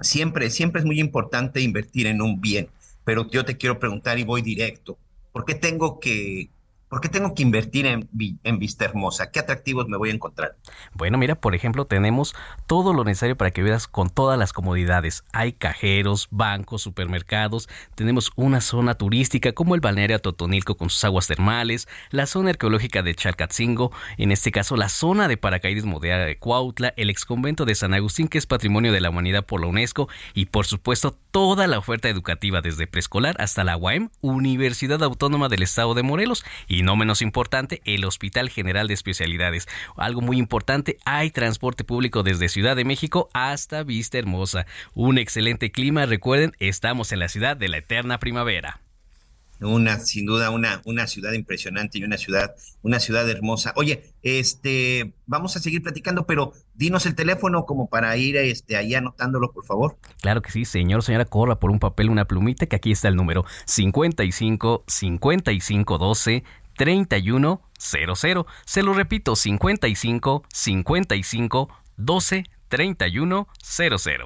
[0.02, 2.70] Siempre, siempre es muy importante invertir en un bien
[3.08, 5.00] pero yo te quiero preguntar y voy directo.
[5.32, 6.50] ¿Por qué tengo que
[6.90, 8.08] ¿Por qué tengo que invertir en,
[8.60, 9.30] Vista Hermosa?
[9.30, 10.56] ¿Qué atractivos me voy a encontrar?
[10.94, 12.34] Bueno, mira, por ejemplo, tenemos
[12.66, 15.26] todo lo necesario para que vivas con todas las comodidades.
[15.34, 21.28] Hay cajeros, bancos, supermercados, tenemos una zona turística como el balneario Totonilco con sus aguas
[21.28, 26.94] termales, la zona arqueológica de Chalcatzingo, en este caso la zona de paracaidismo de Cuautla,
[26.96, 30.46] el exconvento de San Agustín que es Patrimonio de la Humanidad por la UNESCO y
[30.46, 35.94] por supuesto toda la oferta educativa desde preescolar hasta la UAM, Universidad Autónoma del Estado
[35.94, 39.68] de Morelos y no menos importante, el Hospital General de Especialidades.
[39.96, 44.66] Algo muy importante, hay transporte público desde Ciudad de México hasta Vista Hermosa.
[44.94, 48.82] Un excelente clima, recuerden, estamos en la ciudad de la eterna primavera
[49.60, 53.74] una sin duda una una ciudad impresionante y una ciudad una ciudad hermosa.
[53.76, 58.94] Oye, este vamos a seguir platicando, pero dinos el teléfono como para ir este ahí
[58.94, 59.98] anotándolo, por favor.
[60.22, 63.16] Claro que sí, señor, señora, corra por un papel, una plumita que aquí está el
[63.16, 66.44] número 55 55 12
[66.78, 68.46] 3100.
[68.66, 74.22] Se lo repito, 55 55 12 3100.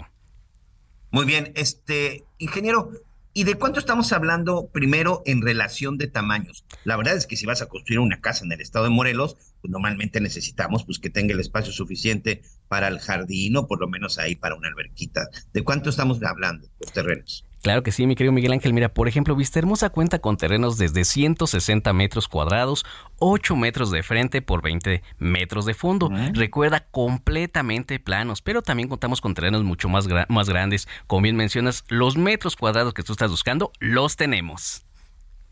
[1.12, 2.92] Muy bien, este ingeniero,
[3.34, 6.66] ¿Y de cuánto estamos hablando primero en relación de tamaños?
[6.84, 9.38] La verdad es que si vas a construir una casa en el estado de Morelos,
[9.62, 13.88] pues normalmente necesitamos pues que tenga el espacio suficiente para el jardín o por lo
[13.88, 15.30] menos ahí para una alberquita.
[15.54, 17.46] ¿De cuánto estamos hablando los terrenos?
[17.62, 18.74] Claro que sí, mi querido Miguel Ángel.
[18.74, 22.86] Mira, por ejemplo, Vista Hermosa cuenta con terrenos desde 160 metros cuadrados,
[23.20, 26.10] 8 metros de frente por 20 metros de fondo.
[26.34, 30.88] Recuerda, completamente planos, pero también contamos con terrenos mucho más, más grandes.
[31.06, 34.84] Como bien mencionas, los metros cuadrados que tú estás buscando, los tenemos.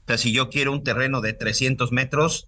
[0.05, 2.47] O sea, si yo quiero un terreno de 300 metros,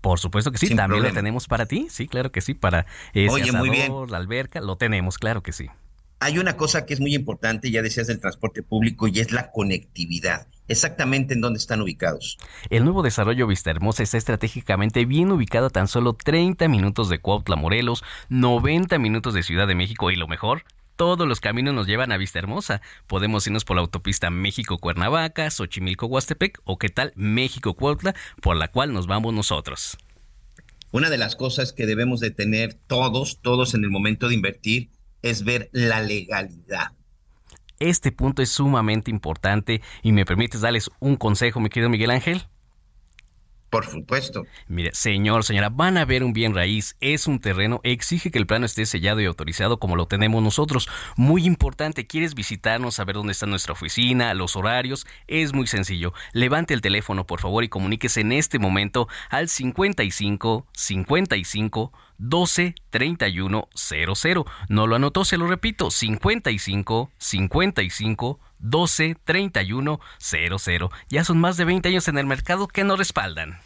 [0.00, 1.88] por supuesto que sí, también lo tenemos para ti.
[1.90, 3.92] Sí, claro que sí, para ese Oye, muy bien.
[4.08, 5.68] la alberca, lo tenemos, claro que sí
[6.20, 9.50] hay una cosa que es muy importante, ya decías del transporte público, y es la
[9.50, 10.46] conectividad.
[10.66, 12.38] Exactamente en dónde están ubicados.
[12.70, 17.18] El nuevo desarrollo Vista Hermosa está estratégicamente bien ubicado a tan solo 30 minutos de
[17.18, 20.64] Cuautla, Morelos, 90 minutos de Ciudad de México y lo mejor,
[20.96, 22.80] todos los caminos nos llevan a Vista Hermosa.
[23.08, 29.08] Podemos irnos por la autopista México-Cuernavaca, Xochimilco-Huastepec o qué tal México-Cuautla, por la cual nos
[29.08, 29.98] vamos nosotros.
[30.92, 34.90] Una de las cosas que debemos de tener todos, todos en el momento de invertir
[35.24, 36.92] es ver la legalidad.
[37.80, 42.46] Este punto es sumamente importante y me permites darles un consejo, mi querido Miguel Ángel.
[43.74, 44.46] Por supuesto.
[44.68, 48.46] Mire, señor, señora, van a ver un bien raíz, es un terreno, exige que el
[48.46, 50.88] plano esté sellado y autorizado como lo tenemos nosotros.
[51.16, 55.08] Muy importante, ¿quieres visitarnos, saber dónde está nuestra oficina, los horarios?
[55.26, 56.12] Es muy sencillo.
[56.32, 63.68] Levante el teléfono, por favor, y comuníquese en este momento al 55 55 12 31
[63.74, 64.46] 00.
[64.68, 70.90] No lo anotó, se lo repito, 55 55 12 31 00.
[71.08, 73.58] Ya son más de 20 años en el mercado que nos respaldan.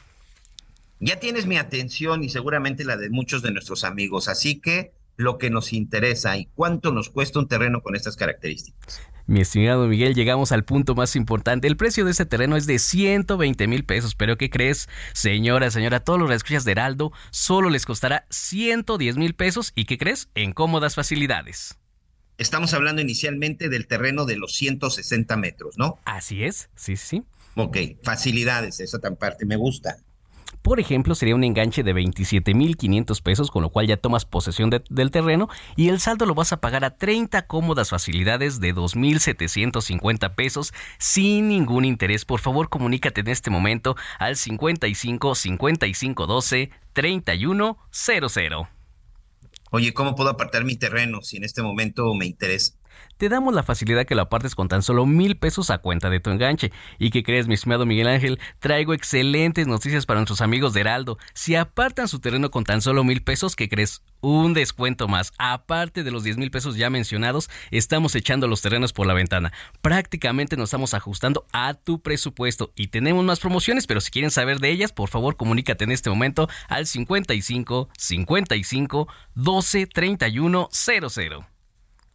[1.01, 5.39] Ya tienes mi atención y seguramente la de muchos de nuestros amigos, así que lo
[5.39, 9.01] que nos interesa y cuánto nos cuesta un terreno con estas características.
[9.27, 11.69] Mi estimado Miguel, llegamos al punto más importante.
[11.69, 14.15] El precio de este terreno es de 120 mil pesos.
[14.15, 14.89] Pero ¿qué crees?
[15.13, 19.73] Señora, señora, todos los escuchas de Heraldo solo les costará 110 mil pesos.
[19.75, 20.31] ¿Y qué crees?
[20.35, 21.79] En cómodas facilidades.
[22.39, 25.99] Estamos hablando inicialmente del terreno de los 160 metros, ¿no?
[26.05, 27.25] Así es, sí, sí.
[27.57, 29.97] Ok, facilidades, esa tan parte me gusta.
[30.63, 35.11] Por ejemplo, sería un enganche de 27.500 pesos, con lo cual ya tomas posesión del
[35.11, 40.73] terreno y el saldo lo vas a pagar a 30 cómodas facilidades de 2.750 pesos
[40.99, 42.25] sin ningún interés.
[42.25, 48.69] Por favor, comunícate en este momento al 55 55 12 31 00.
[49.71, 52.75] Oye, ¿cómo puedo apartar mi terreno si en este momento me interesa?
[53.17, 56.21] Te damos la facilidad que lo apartes con tan solo mil pesos a cuenta de
[56.21, 56.73] tu enganche.
[56.99, 58.39] ¿Y qué crees, mi estimado Miguel Ángel?
[58.61, 61.19] Traigo excelentes noticias para nuestros amigos de Heraldo.
[61.35, 64.03] Si apartan su terreno con tan solo mil pesos, ¿qué crees?
[64.21, 65.33] Un descuento más.
[65.39, 69.53] Aparte de los 10 mil pesos ya mencionados, estamos echando los terrenos por la ventana.
[69.81, 74.59] Prácticamente nos estamos ajustando a tu presupuesto y tenemos más promociones, pero si quieren saber
[74.61, 81.58] de ellas, por favor comunícate en este momento al 55 55 12 31 00.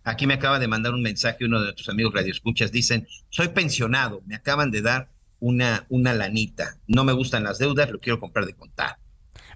[0.03, 2.71] Aquí me acaba de mandar un mensaje uno de nuestros amigos radioescuchas.
[2.71, 5.09] Dicen, soy pensionado, me acaban de dar
[5.39, 6.77] una, una lanita.
[6.88, 8.97] No me gustan las deudas, lo quiero comprar de contar.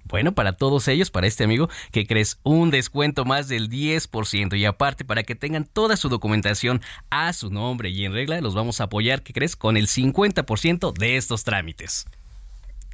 [0.06, 4.64] Bueno, para todos ellos, para este amigo, que crees un descuento más del 10% y
[4.64, 8.80] aparte para que tengan toda su documentación a su nombre y en regla, los vamos
[8.80, 12.06] a apoyar, que crees, con el 50% de estos trámites.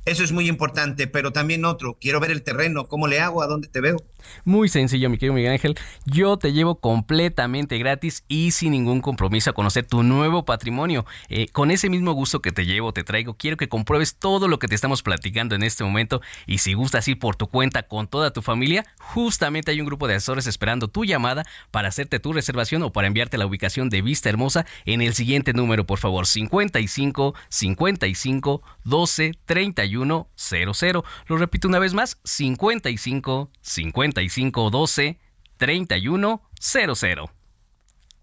[0.06, 3.44] Eso es muy importante, pero también otro, quiero ver el terreno, ¿cómo le hago?
[3.44, 3.98] ¿A dónde te veo?
[4.46, 5.76] Muy sencillo, mi querido Miguel Ángel.
[6.06, 11.06] Yo te llevo completamente gratis y sin ningún compromiso a conocer tu nuevo patrimonio.
[11.30, 14.60] Eh, con ese mismo gusto que te llevo, te traigo, quiero que compruebes todo lo
[14.60, 18.08] que te estamos platicando en este momento y si gustas ir por tu cuenta con
[18.08, 22.34] toda tu familia, justamente hay un grupo de asesores esperando tu llamada para hacerte tu
[22.34, 26.26] reservación o para enviarte la ubicación de Vista Hermosa en el siguiente número, por favor,
[26.28, 31.04] 55 55 12 31 00.
[31.28, 35.20] Lo repito una vez más, 55 55 12
[35.58, 37.32] 31 00.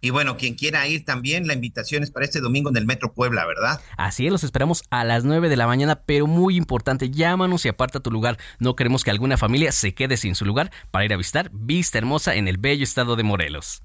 [0.03, 3.12] Y bueno, quien quiera ir también, la invitación es para este domingo en el Metro
[3.12, 3.81] Puebla, ¿verdad?
[3.99, 7.69] Así es, los esperamos a las 9 de la mañana, pero muy importante, llámanos y
[7.69, 8.39] aparta tu lugar.
[8.59, 11.99] No queremos que alguna familia se quede sin su lugar para ir a visitar Vista
[11.99, 13.83] Hermosa en el bello estado de Morelos.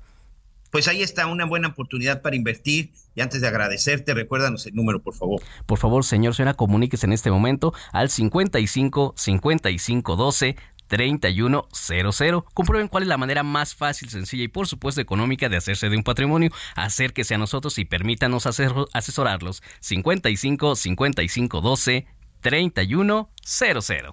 [0.71, 2.91] Pues ahí está una buena oportunidad para invertir.
[3.13, 5.41] Y antes de agradecerte, recuérdanos el número, por favor.
[5.65, 10.57] Por favor, señor, señora, comuníquese en este momento al 55 55 12
[10.87, 12.41] 3100.
[12.53, 15.97] Comprueben cuál es la manera más fácil, sencilla y por supuesto económica de hacerse de
[15.97, 16.51] un patrimonio.
[16.75, 19.63] Acérquese a nosotros y permítanos asesorarlos.
[19.79, 22.07] 55 55 12
[22.41, 24.05] 3100.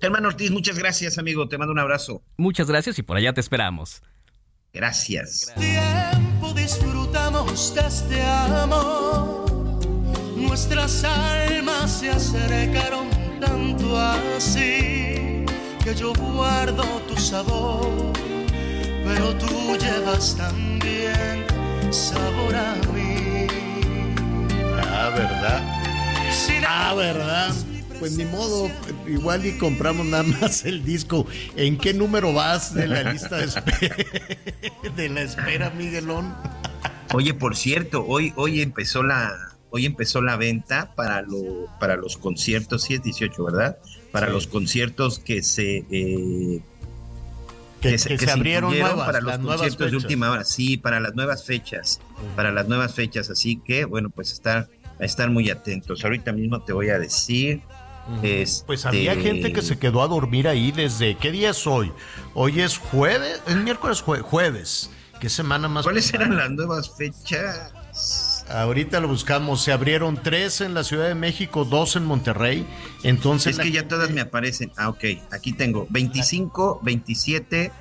[0.00, 1.48] Germán Ortiz, muchas gracias, amigo.
[1.48, 2.22] Te mando un abrazo.
[2.38, 4.02] Muchas gracias y por allá te esperamos.
[4.72, 5.52] Gracias.
[5.58, 9.50] Tiempo disfrutamos de este amor.
[10.36, 13.10] Nuestras almas se acercaron
[13.40, 15.39] tanto así
[15.90, 18.12] que yo guardo tu sabor,
[19.04, 21.44] pero tú llevas también
[21.90, 23.46] sabor a mí.
[24.76, 25.62] Ah, ¿verdad?
[26.66, 27.52] Ah, ¿verdad?
[27.98, 28.70] Pues ni modo,
[29.06, 31.26] igual y compramos nada más el disco.
[31.56, 33.96] ¿En qué número vas de la lista de espera,
[34.96, 36.34] de la espera Miguelón?
[37.12, 42.16] Oye, por cierto, hoy, hoy empezó la, hoy empezó la venta para, lo, para los
[42.16, 43.76] conciertos, sí es 18, ¿verdad?
[44.12, 45.84] Para los conciertos que se...
[45.90, 46.60] Eh,
[47.80, 51.98] que, se, abrieron nuevas, para los conciertos de última hora, sí, para las nuevas fechas,
[52.36, 54.68] para las nuevas fechas, así que bueno, pues estar,
[54.98, 56.04] estar muy atentos.
[56.04, 57.62] Ahorita mismo te voy a decir,
[58.22, 61.16] este, Pues había gente que se quedó a dormir ahí desde.
[61.16, 61.92] ¿Qué día es hoy?
[62.34, 64.90] Hoy es jueves, es miércoles jue- jueves.
[65.20, 65.84] ¿Qué semana más?
[65.84, 67.72] ¿Cuáles eran las nuevas fechas?
[68.50, 69.62] Ahorita lo buscamos.
[69.62, 72.66] Se abrieron tres en la Ciudad de México, dos en Monterrey.
[73.02, 73.58] Entonces.
[73.58, 74.72] Es que ya todas me aparecen.
[74.76, 75.04] Ah, ok.
[75.30, 77.72] Aquí tengo 25, 27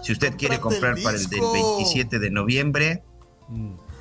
[0.03, 1.53] Si usted quiere comprar para el del disco.
[1.53, 3.03] 27 de noviembre,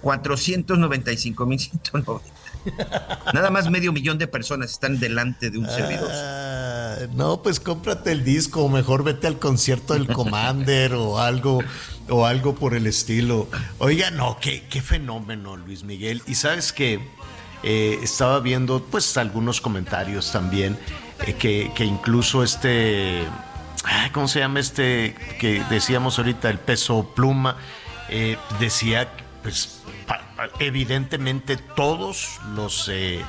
[0.01, 2.21] 495.190.
[3.33, 6.09] Nada más medio millón de personas están delante de un servidor.
[6.11, 11.59] Ah, no, pues cómprate el disco, o mejor vete al concierto del Commander o algo,
[12.09, 13.47] o algo por el estilo.
[13.79, 16.21] Oiga, no, qué, qué fenómeno, Luis Miguel.
[16.27, 16.99] Y sabes que
[17.63, 20.77] estaba viendo pues algunos comentarios también,
[21.25, 23.23] eh, que, que incluso este,
[23.83, 27.57] ay, ¿cómo se llama este que decíamos ahorita, el peso pluma?
[28.11, 29.09] eh, decía,
[29.41, 29.81] pues
[30.59, 32.89] evidentemente todos los...
[32.91, 33.23] eh,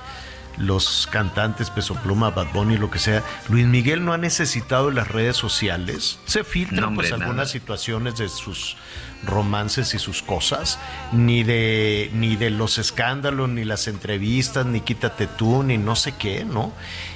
[0.59, 5.09] los cantantes Peso Pluma, Bad Bunny, lo que sea, Luis Miguel no ha necesitado las
[5.09, 6.19] redes sociales.
[6.27, 7.25] Se filtran No, pues nada.
[7.25, 8.77] algunas situaciones de sus
[9.25, 10.79] romances y sus cosas,
[11.11, 16.13] ni de ni de los escándalos, ni las entrevistas, ni quítate tú, ni no sé
[16.19, 16.75] qué, ¿no?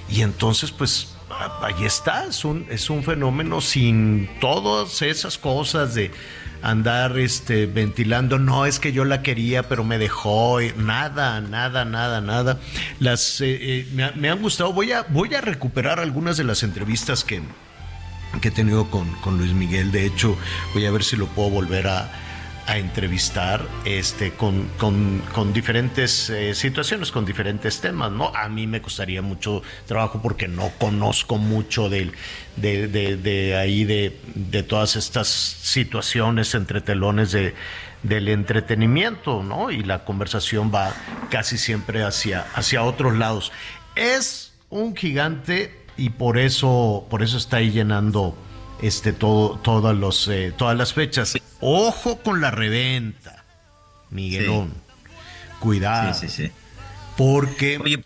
[0.09, 1.15] Y entonces pues
[1.61, 6.11] ahí está, es un, es un fenómeno sin todas esas cosas de
[6.63, 11.85] andar este ventilando, no es que yo la quería, pero me dejó, y nada, nada,
[11.85, 12.59] nada, nada.
[12.99, 16.63] Las eh, eh, me, me han gustado, voy a, voy a recuperar algunas de las
[16.63, 17.43] entrevistas que,
[18.41, 19.93] que he tenido con, con Luis Miguel.
[19.93, 20.37] De hecho,
[20.75, 22.11] voy a ver si lo puedo volver a,
[22.67, 28.11] a entrevistar este, con, con- con diferentes eh, situaciones, con diferentes temas.
[28.11, 28.33] ¿no?
[28.35, 32.11] A mí me costaría mucho trabajo porque no conozco mucho de,
[32.57, 37.55] de- de ahí, de, de todas estas situaciones entre telones de,
[38.03, 39.71] del entretenimiento, ¿no?
[39.71, 40.93] Y la conversación va
[41.31, 43.53] casi siempre hacia, hacia otros lados.
[43.95, 48.37] Es un gigante y por eso, por eso está ahí llenando
[48.83, 51.37] este todo, todas los, eh, todas las fechas.
[51.61, 53.45] Ojo con la reventa,
[54.11, 54.75] Miguelón.
[55.61, 56.13] Cuidado.
[56.15, 56.53] Sí, sí, sí.
[57.17, 58.03] Porque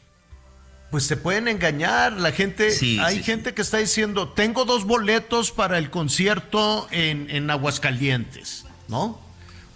[0.91, 2.13] pues te pueden engañar.
[2.13, 7.51] La gente, hay gente que está diciendo, tengo dos boletos para el concierto en, en
[7.51, 9.21] Aguascalientes, ¿no?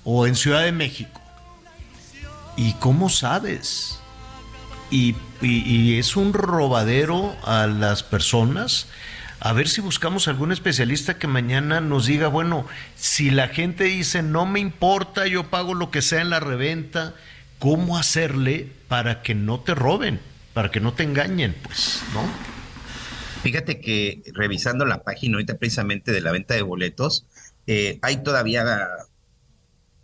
[0.04, 1.20] O en Ciudad de México.
[2.56, 3.98] ¿Y cómo sabes?
[4.90, 5.64] Y, y-
[5.94, 8.86] y es un robadero a las personas.
[9.44, 12.66] A ver si buscamos algún especialista que mañana nos diga, bueno,
[12.96, 17.14] si la gente dice, no me importa, yo pago lo que sea en la reventa,
[17.58, 20.18] ¿cómo hacerle para que no te roben,
[20.54, 22.22] para que no te engañen, pues, ¿no?
[23.42, 27.26] Fíjate que revisando la página ahorita precisamente de la venta de boletos,
[27.66, 28.64] eh, hay todavía...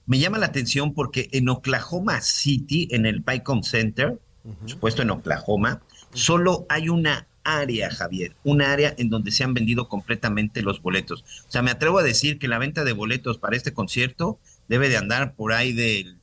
[0.05, 4.21] Me llama la atención porque en Oklahoma City, en el Paycom Center,
[4.67, 5.81] supuesto en Oklahoma,
[6.13, 11.25] solo hay una área, Javier, un área en donde se han vendido completamente los boletos.
[11.47, 14.39] O sea, me atrevo a decir que la venta de boletos para este concierto
[14.69, 16.19] debe de andar por ahí del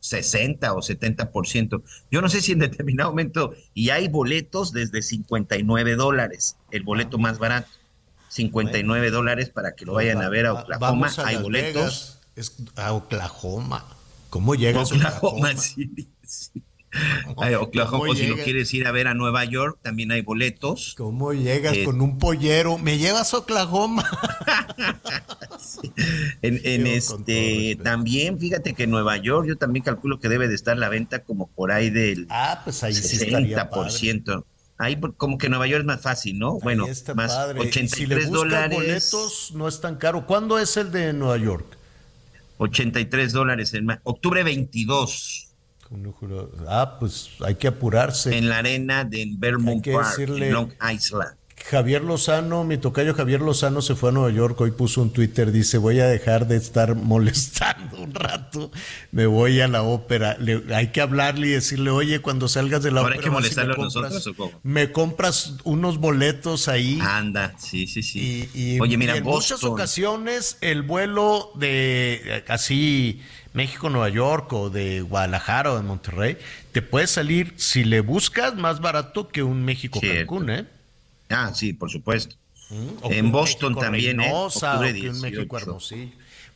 [0.00, 1.82] 60 o 70%.
[2.10, 7.18] Yo no sé si en determinado momento, y hay boletos desde 59 dólares, el boleto
[7.18, 7.68] más barato.
[8.28, 11.10] 59 dólares para que lo vayan a ver a Oklahoma.
[11.24, 12.20] hay boletos.
[12.36, 13.84] Es a Oklahoma.
[14.30, 15.50] ¿Cómo llegas a Oklahoma?
[15.56, 15.90] Sí,
[16.22, 16.62] sí.
[17.60, 20.94] Oklahoma, si lo quieres ir a ver a Nueva York, también hay boletos.
[20.96, 22.78] ¿Cómo llegas eh, con un pollero?
[22.78, 24.04] ¿Me llevas a Oklahoma?
[26.42, 30.76] En, este, también, fíjate que en Nueva York, yo también calculo que debe de estar
[30.76, 34.44] la venta como por ahí del ah, pues ahí 60%.
[34.78, 36.58] ahí como que Nueva York es más fácil, ¿no?
[36.60, 38.76] bueno, más 83 si le dólares.
[38.76, 40.26] boletos no es tan caro.
[40.26, 41.76] ¿Cuándo es el de Nueva York?
[42.58, 45.49] 83 dólares, en octubre 22.
[46.68, 48.36] Ah, pues hay que apurarse.
[48.36, 51.40] En la arena de Vermont Park, en Long Island.
[51.68, 55.52] Javier Lozano, mi tocayo Javier Lozano se fue a Nueva York, hoy puso un Twitter,
[55.52, 58.70] dice, voy a dejar de estar molestando un rato,
[59.12, 60.38] me voy a la ópera.
[60.74, 63.16] hay que hablarle y decirle, oye, cuando salgas de la ópera...
[63.16, 64.60] hay que molestarlo nosotros ¿o cómo?
[64.62, 66.98] Me compras unos boletos ahí.
[67.02, 68.48] Anda, sí, sí, sí.
[68.54, 73.20] Y, oye, mira, en muchas ocasiones el vuelo de así
[73.52, 76.38] México-Nueva York o de Guadalajara o de Monterrey,
[76.72, 80.66] te puede salir, si le buscas, más barato que un México-Cancún, ¿eh?
[81.28, 82.36] Ah, sí, por supuesto.
[82.70, 84.30] Mm, en Boston también, ¿eh?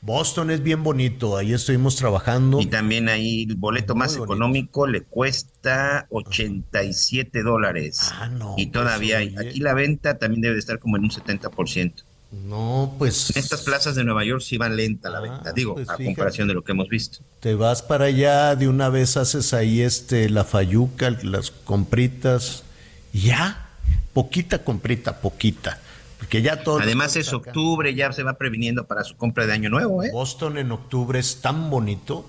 [0.01, 2.61] Boston es bien bonito, ahí estuvimos trabajando.
[2.61, 8.13] Y también ahí el boleto más económico le cuesta 87 dólares.
[8.13, 8.55] Ah, no.
[8.59, 12.05] Y todavía hay, aquí la venta también debe estar como en un 70%.
[12.43, 13.31] No, pues.
[13.31, 16.49] En estas plazas de Nueva York sí van lenta la venta, digo, pues a comparación
[16.49, 17.19] de lo que hemos visto.
[17.41, 22.65] Te vas para allá, de una vez haces ahí este la fayuca, las compritas,
[23.13, 23.69] ya,
[24.13, 25.79] poquita comprita, poquita.
[26.19, 26.79] Porque ya todo.
[26.79, 30.11] Además es octubre, ya se va previniendo para su compra de Año Nuevo, ¿eh?
[30.11, 32.25] Boston en octubre es tan bonito,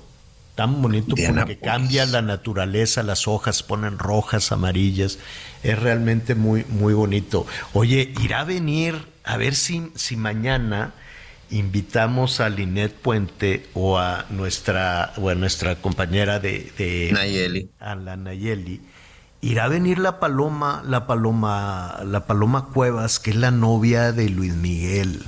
[0.56, 5.20] tan bonito porque cambia la naturaleza, las hojas ponen rojas, amarillas.
[5.64, 7.46] Es realmente muy, muy bonito.
[7.74, 8.96] Oye, irá a venir
[9.26, 10.94] a ver si, si mañana
[11.50, 17.70] invitamos a Linet Puente o a nuestra, o nuestra compañera de, Nayeli.
[17.80, 18.82] A la Nayeli.
[19.42, 24.30] Irá a venir la paloma, la paloma, la paloma Cuevas, que es la novia de
[24.30, 25.24] Luis Miguel.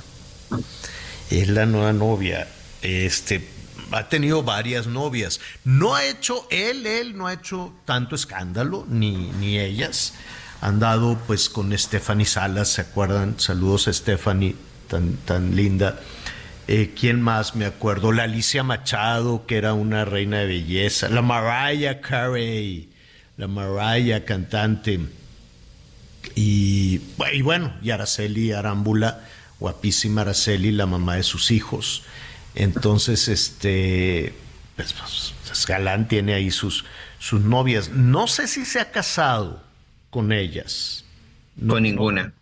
[1.30, 2.48] Es la nueva novia.
[2.82, 3.57] Este
[3.92, 5.40] ha tenido varias novias.
[5.64, 10.14] No ha hecho, él, él no ha hecho tanto escándalo, ni, ni ellas
[10.60, 13.38] han dado pues con Stephanie Salas, ¿se acuerdan?
[13.38, 14.56] Saludos a Stephanie,
[14.88, 16.00] tan, tan linda.
[16.66, 18.12] Eh, ¿Quién más me acuerdo?
[18.12, 21.08] La Alicia Machado, que era una reina de belleza.
[21.08, 22.88] La Mariah Carey,
[23.36, 25.00] la Mariah cantante.
[26.34, 27.00] Y,
[27.32, 29.24] y bueno, y Araceli Arámbula,
[29.60, 32.02] guapísima Araceli, la mamá de sus hijos.
[32.58, 34.34] Entonces, este,
[34.74, 34.92] pues,
[35.46, 36.84] pues Galán tiene ahí sus,
[37.20, 37.90] sus novias.
[37.90, 39.62] No sé si se ha casado
[40.10, 41.04] con ellas.
[41.54, 42.32] No, con ninguna.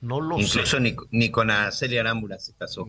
[0.00, 2.88] No, lo Incluso Ni, ni, con Celia Arámbula se casó.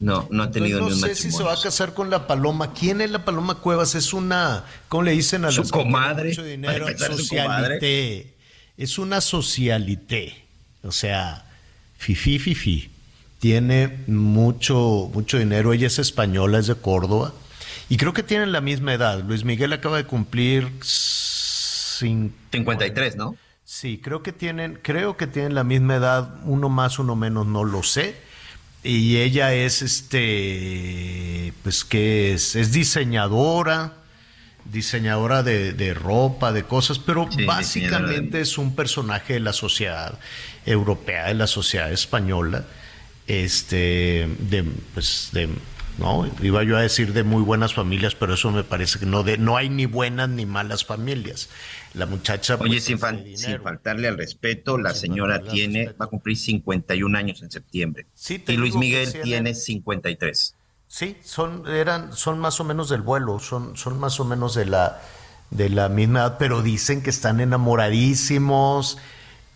[0.00, 2.26] No, no ha tenido ni un No sé si se va a casar con la
[2.26, 2.72] Paloma.
[2.72, 3.94] ¿Quién es la Paloma Cuevas?
[3.94, 6.30] Es una, ¿cómo le dicen a su comadre?
[6.30, 8.34] Mucho dinero, socialité.
[8.76, 10.46] Es una socialité.
[10.82, 11.44] O sea,
[11.96, 12.89] fifi, fifi.
[13.40, 15.72] Tiene mucho, mucho dinero.
[15.72, 17.32] Ella es española, es de Córdoba.
[17.88, 19.24] Y creo que tienen la misma edad.
[19.24, 23.34] Luis Miguel acaba de cumplir 53, ¿no?
[23.64, 27.64] Sí, creo que tienen, creo que tienen la misma edad, uno más, uno menos, no
[27.64, 28.14] lo sé.
[28.82, 33.92] Y ella es este, pues que es, es diseñadora,
[34.64, 40.18] diseñadora de, ropa, de cosas, pero básicamente es un personaje de la sociedad
[40.64, 42.64] europea, de la sociedad española,
[43.30, 45.48] este, de, pues, de
[45.98, 46.28] ¿no?
[46.42, 49.38] Iba yo a decir de muy buenas familias, pero eso me parece que no, de,
[49.38, 51.48] no hay ni buenas ni malas familias.
[51.94, 52.56] La muchacha...
[52.56, 57.50] Oye, pues, sin, faltarle al respeto, la señora tiene, va a cumplir 51 años en
[57.52, 58.06] septiembre.
[58.28, 60.56] y Luis Miguel tiene 53.
[60.88, 64.64] Sí, son, eran, son más o menos del vuelo, son, son más o menos de
[64.64, 65.00] la,
[65.50, 68.98] de la misma edad, pero dicen que están enamoradísimos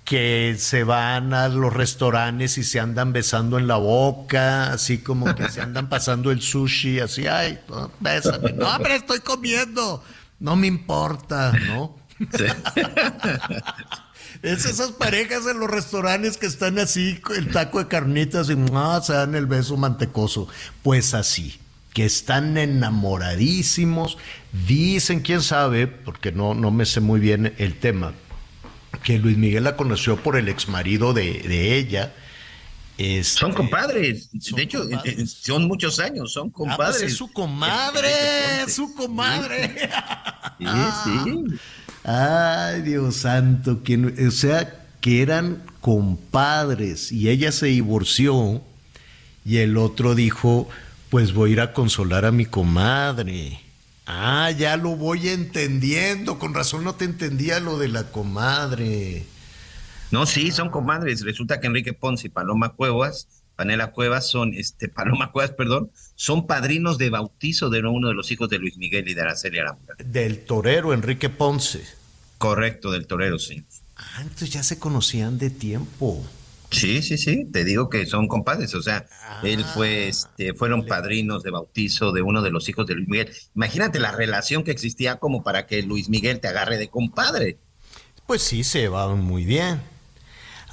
[0.05, 5.35] que se van a los restaurantes y se andan besando en la boca, así como
[5.35, 10.05] que se andan pasando el sushi, así, ay, no, bésame, no, pero estoy comiendo,
[10.41, 11.97] no me importa, ¿no?
[14.43, 19.01] es esas parejas en los restaurantes que están así, el taco de carnitas y ah,
[19.03, 20.49] se dan el beso mantecoso.
[20.83, 21.59] Pues así,
[21.95, 24.19] que están enamoradísimos,
[24.67, 28.13] dicen, quién sabe, porque no, no me sé muy bien el tema,
[29.05, 32.13] que Luis Miguel la conoció por el exmarido de, de ella.
[32.97, 34.85] Este, son compadres, de hecho,
[35.27, 36.97] son muchos años, son compadres.
[36.97, 38.09] Ah, pues es su comadre,
[38.69, 39.91] su comadre.
[41.05, 41.45] Sí, sí.
[42.05, 48.63] Ay, Dios santo, que, o sea, que eran compadres y ella se divorció
[49.45, 50.69] y el otro dijo,
[51.11, 53.64] pues voy a ir a consolar a mi comadre.
[54.07, 56.39] Ah, ya lo voy entendiendo.
[56.39, 59.25] Con razón no te entendía lo de la comadre.
[60.11, 61.23] No, sí, son comadres.
[61.23, 66.47] Resulta que Enrique Ponce y Paloma Cuevas, Panela Cuevas, son, este, Paloma Cuevas, perdón, son
[66.47, 69.95] padrinos de bautizo de uno de los hijos de Luis Miguel y de Araceli Arámbula.
[69.99, 71.83] Del torero Enrique Ponce.
[72.39, 73.65] Correcto, del torero, sí.
[73.97, 76.23] Ah, entonces ya se conocían de tiempo.
[76.75, 79.07] Sí, sí, sí, te digo que son compadres, o sea,
[79.43, 83.09] él fue, ah, este, fueron padrinos de bautizo de uno de los hijos de Luis
[83.09, 83.33] Miguel.
[83.55, 87.59] Imagínate la relación que existía como para que Luis Miguel te agarre de compadre.
[88.27, 89.81] Pues sí, se van muy bien.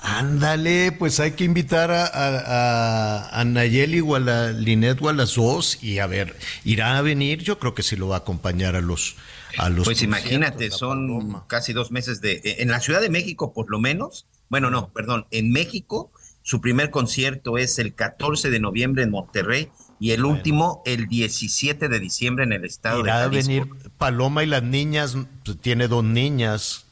[0.03, 5.13] Ándale, pues hay que invitar a, a, a, Nayeli o a la Linet o a
[5.13, 8.19] las dos y a ver, irá a venir, yo creo que sí lo va a
[8.19, 9.15] acompañar a los...
[9.57, 12.41] A los pues imagínate, son casi dos meses de...
[12.59, 16.11] En la Ciudad de México, por lo menos, bueno, no, perdón, en México
[16.43, 21.87] su primer concierto es el 14 de noviembre en Monterrey y el último el 17
[21.87, 23.47] de diciembre en el estado de Jalisco.
[23.47, 25.15] venir Paloma y las niñas,
[25.45, 26.85] pues, tiene dos niñas,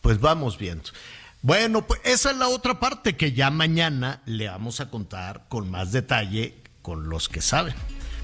[0.00, 0.90] pues vamos viendo.
[1.42, 5.68] Bueno, pues esa es la otra parte que ya mañana le vamos a contar con
[5.70, 7.74] más detalle con los que saben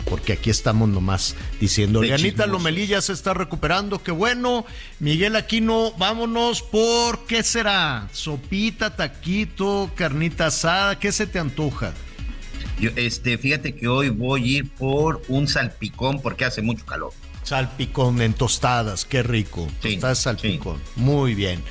[0.08, 4.64] porque aquí estamos nomás diciendo, Anita Lomelilla se está recuperando, qué bueno.
[5.00, 11.92] Miguel Aquino, vámonos por qué será, sopita, taquito, carnita asada, ¿qué se te antoja?
[12.78, 17.12] Yo, este, fíjate que hoy voy a ir por un salpicón porque hace mucho calor.
[17.42, 19.68] Salpicón en tostadas, qué rico.
[19.80, 20.80] tostadas salpicón.
[20.96, 21.62] Muy bien.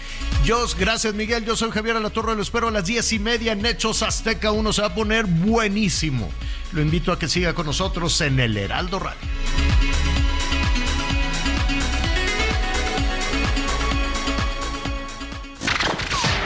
[0.47, 1.45] Jos, gracias Miguel.
[1.45, 4.51] Yo soy Javier Alatorre, lo espero a las diez y media en Hechos Azteca.
[4.51, 6.29] Uno se va a poner buenísimo.
[6.75, 9.17] Lo invito a que siga con nosotros en el Heraldo Radio.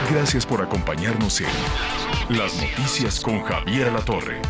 [0.08, 1.48] Gracias por acompañarnos en
[2.28, 4.40] Las Noticias con Javier Alatorre.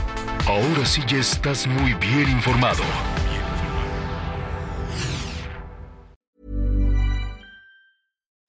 [0.47, 2.83] Ahora sí ya estás muy bien informado.